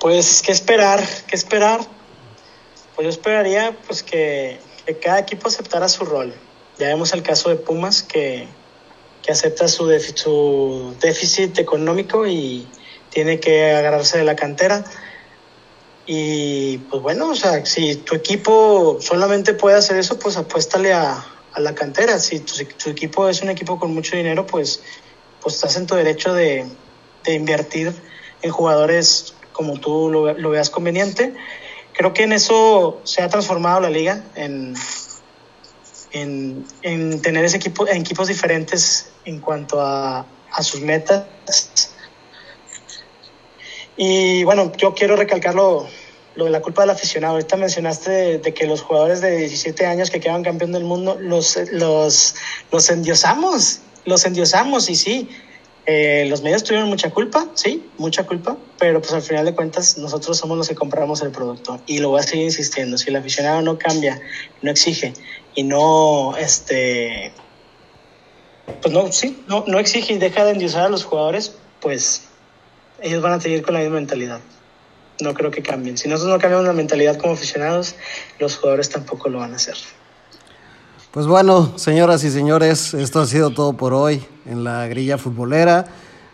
Pues, 0.00 0.42
¿qué 0.42 0.52
esperar? 0.52 1.02
¿Qué 1.26 1.36
esperar? 1.36 1.80
Pues 2.96 3.04
yo 3.04 3.10
esperaría 3.10 3.76
pues 3.86 4.02
que, 4.02 4.58
cada 5.02 5.20
equipo 5.20 5.48
aceptara 5.48 5.88
su 5.88 6.04
rol. 6.04 6.34
Ya 6.78 6.88
vemos 6.88 7.12
el 7.12 7.22
caso 7.22 7.50
de 7.50 7.56
Pumas 7.56 8.02
que, 8.02 8.48
que 9.22 9.32
acepta 9.32 9.68
su, 9.68 9.88
su 10.14 10.96
déficit 11.00 11.58
económico 11.58 12.26
y 12.26 12.66
tiene 13.10 13.38
que 13.38 13.74
agarrarse 13.74 14.18
de 14.18 14.24
la 14.24 14.34
cantera. 14.34 14.84
Y 16.06 16.78
pues 16.78 17.02
bueno, 17.02 17.30
o 17.30 17.34
sea, 17.34 17.66
si 17.66 17.96
tu 17.96 18.14
equipo 18.14 18.98
solamente 19.00 19.54
puede 19.54 19.76
hacer 19.76 19.98
eso, 19.98 20.18
pues 20.18 20.36
apuéstale 20.36 20.92
a, 20.92 21.24
a 21.52 21.60
la 21.60 21.74
cantera. 21.74 22.18
Si 22.18 22.40
tu, 22.40 22.90
equipo 22.90 23.28
es 23.28 23.42
un 23.42 23.50
equipo 23.50 23.78
con 23.78 23.92
mucho 23.92 24.16
dinero, 24.16 24.46
pues, 24.46 24.82
pues 25.42 25.56
estás 25.56 25.76
en 25.76 25.86
tu 25.86 25.96
derecho 25.96 26.32
de, 26.32 26.66
de 27.24 27.34
invertir 27.34 27.92
en 28.42 28.50
jugadores 28.50 29.34
como 29.52 29.80
tú 29.80 30.10
lo, 30.10 30.34
lo, 30.34 30.50
veas 30.50 30.70
conveniente. 30.70 31.34
Creo 31.96 32.12
que 32.12 32.24
en 32.24 32.32
eso 32.32 33.00
se 33.04 33.22
ha 33.22 33.28
transformado 33.28 33.80
la 33.80 33.90
liga, 33.90 34.22
en, 34.34 34.74
en, 36.12 36.66
en 36.82 37.22
tener 37.22 37.44
ese 37.44 37.56
equipo, 37.56 37.88
en 37.88 37.96
equipos 37.98 38.28
diferentes 38.28 39.10
en 39.24 39.40
cuanto 39.40 39.80
a, 39.80 40.26
a 40.52 40.62
sus 40.62 40.80
metas. 40.80 41.24
Y 43.96 44.44
bueno, 44.44 44.72
yo 44.76 44.94
quiero 44.94 45.16
recalcarlo 45.16 45.88
lo 46.34 46.44
de 46.44 46.50
la 46.50 46.60
culpa 46.60 46.82
del 46.82 46.90
aficionado. 46.90 47.34
Ahorita 47.34 47.56
mencionaste 47.56 48.38
de, 48.38 48.54
que 48.54 48.66
los 48.66 48.82
jugadores 48.82 49.20
de 49.20 49.36
17 49.38 49.86
años 49.86 50.10
que 50.10 50.20
quedan 50.20 50.42
campeón 50.42 50.72
del 50.72 50.84
mundo 50.84 51.16
los, 51.18 51.58
los, 51.72 52.34
los 52.70 52.90
endiosamos, 52.90 53.80
los 54.04 54.24
endiosamos 54.26 54.90
y 54.90 54.96
sí, 54.96 55.30
eh, 55.86 56.26
los 56.28 56.42
medios 56.42 56.64
tuvieron 56.64 56.88
mucha 56.88 57.10
culpa, 57.10 57.46
sí, 57.54 57.88
mucha 57.96 58.26
culpa, 58.26 58.56
pero 58.76 59.00
pues 59.00 59.12
al 59.12 59.22
final 59.22 59.44
de 59.44 59.54
cuentas 59.54 59.96
nosotros 59.98 60.36
somos 60.36 60.58
los 60.58 60.68
que 60.68 60.74
compramos 60.74 61.22
el 61.22 61.30
producto 61.30 61.80
y 61.86 61.98
lo 61.98 62.08
voy 62.08 62.20
a 62.20 62.22
seguir 62.24 62.46
insistiendo. 62.46 62.98
Si 62.98 63.08
el 63.08 63.16
aficionado 63.16 63.62
no 63.62 63.78
cambia, 63.78 64.20
no 64.62 64.70
exige 64.70 65.12
y 65.54 65.62
no, 65.62 66.36
este, 66.36 67.32
pues 68.82 68.92
no, 68.92 69.12
sí, 69.12 69.44
no, 69.46 69.64
no 69.68 69.78
exige 69.78 70.14
y 70.14 70.18
deja 70.18 70.44
de 70.44 70.52
endiosar 70.52 70.86
a 70.86 70.88
los 70.88 71.04
jugadores, 71.04 71.56
pues 71.80 72.24
ellos 73.00 73.22
van 73.22 73.34
a 73.34 73.40
seguir 73.40 73.62
con 73.62 73.74
la 73.74 73.80
misma 73.80 73.94
mentalidad 73.96 74.40
no 75.20 75.32
creo 75.32 75.50
que 75.50 75.62
cambien. 75.62 75.96
Si 75.96 76.10
nosotros 76.10 76.34
no 76.34 76.38
cambiamos 76.38 76.66
la 76.66 76.74
mentalidad 76.74 77.16
como 77.16 77.32
aficionados, 77.32 77.94
los 78.38 78.58
jugadores 78.58 78.90
tampoco 78.90 79.30
lo 79.30 79.38
van 79.38 79.54
a 79.54 79.56
hacer. 79.56 79.76
Pues 81.10 81.26
bueno, 81.26 81.78
señoras 81.78 82.22
y 82.24 82.30
señores, 82.30 82.92
esto 82.92 83.20
ha 83.20 83.26
sido 83.26 83.50
todo 83.50 83.72
por 83.72 83.94
hoy 83.94 84.26
en 84.48 84.64
la 84.64 84.86
grilla 84.88 85.18
futbolera. 85.18 85.86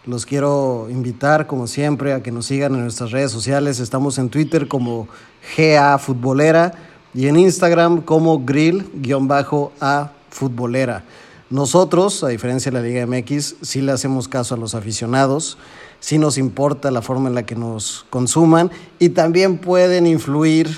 Los 0.05 0.27
quiero 0.27 0.89
invitar, 0.91 1.47
como 1.47 1.67
siempre, 1.67 2.13
a 2.13 2.23
que 2.23 2.33
nos 2.33 2.47
sigan 2.47 2.75
en 2.75 2.83
nuestras 2.83 3.11
redes 3.11 3.31
sociales. 3.31 3.81
Estamos 3.81 4.19
en 4.19 4.29
Twitter 4.29 4.69
como 4.69 5.09
GA 5.57 5.99
Futbolera 5.99 6.73
y 7.15 7.29
en 7.29 7.37
Instagram 7.37 8.03
como 8.03 8.45
Grill-A 8.45 10.13
Futbolera. 10.31 11.05
Nosotros, 11.51 12.25
a 12.25 12.29
diferencia 12.29 12.73
de 12.73 12.79
la 12.81 12.85
Liga 12.87 13.07
MX, 13.07 13.57
sí 13.63 13.83
le 13.83 13.93
hacemos 13.93 14.27
caso 14.27 14.55
a 14.55 14.59
los 14.59 14.75
aficionados 14.75 15.59
sí 16.03 16.19
nos 16.19 16.37
importa 16.37 16.91
la 16.91 17.01
forma 17.01 17.29
en 17.29 17.37
la 17.37 17.47
que 17.47 17.55
nos 17.55 18.05
consuman 18.11 18.73
y 18.99 19.11
también 19.11 19.57
pueden 19.57 20.07
influir 20.09 20.69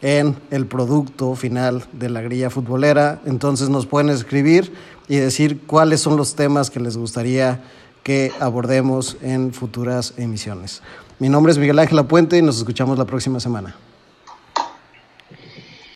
en 0.00 0.36
el 0.50 0.64
producto 0.64 1.34
final 1.34 1.84
de 1.92 2.08
la 2.08 2.22
grilla 2.22 2.50
futbolera. 2.50 3.20
Entonces 3.26 3.68
nos 3.68 3.86
pueden 3.86 4.10
escribir 4.10 4.72
y 5.10 5.16
decir 5.16 5.62
cuáles 5.66 6.00
son 6.00 6.16
los 6.16 6.36
temas 6.36 6.70
que 6.70 6.78
les 6.78 6.96
gustaría 6.96 7.60
que 8.04 8.30
abordemos 8.38 9.16
en 9.22 9.52
futuras 9.52 10.14
emisiones. 10.16 10.82
Mi 11.18 11.28
nombre 11.28 11.50
es 11.50 11.58
Miguel 11.58 11.80
Ángel 11.80 12.06
Puente 12.06 12.38
y 12.38 12.42
nos 12.42 12.58
escuchamos 12.58 12.96
la 12.96 13.04
próxima 13.04 13.40
semana. 13.40 13.74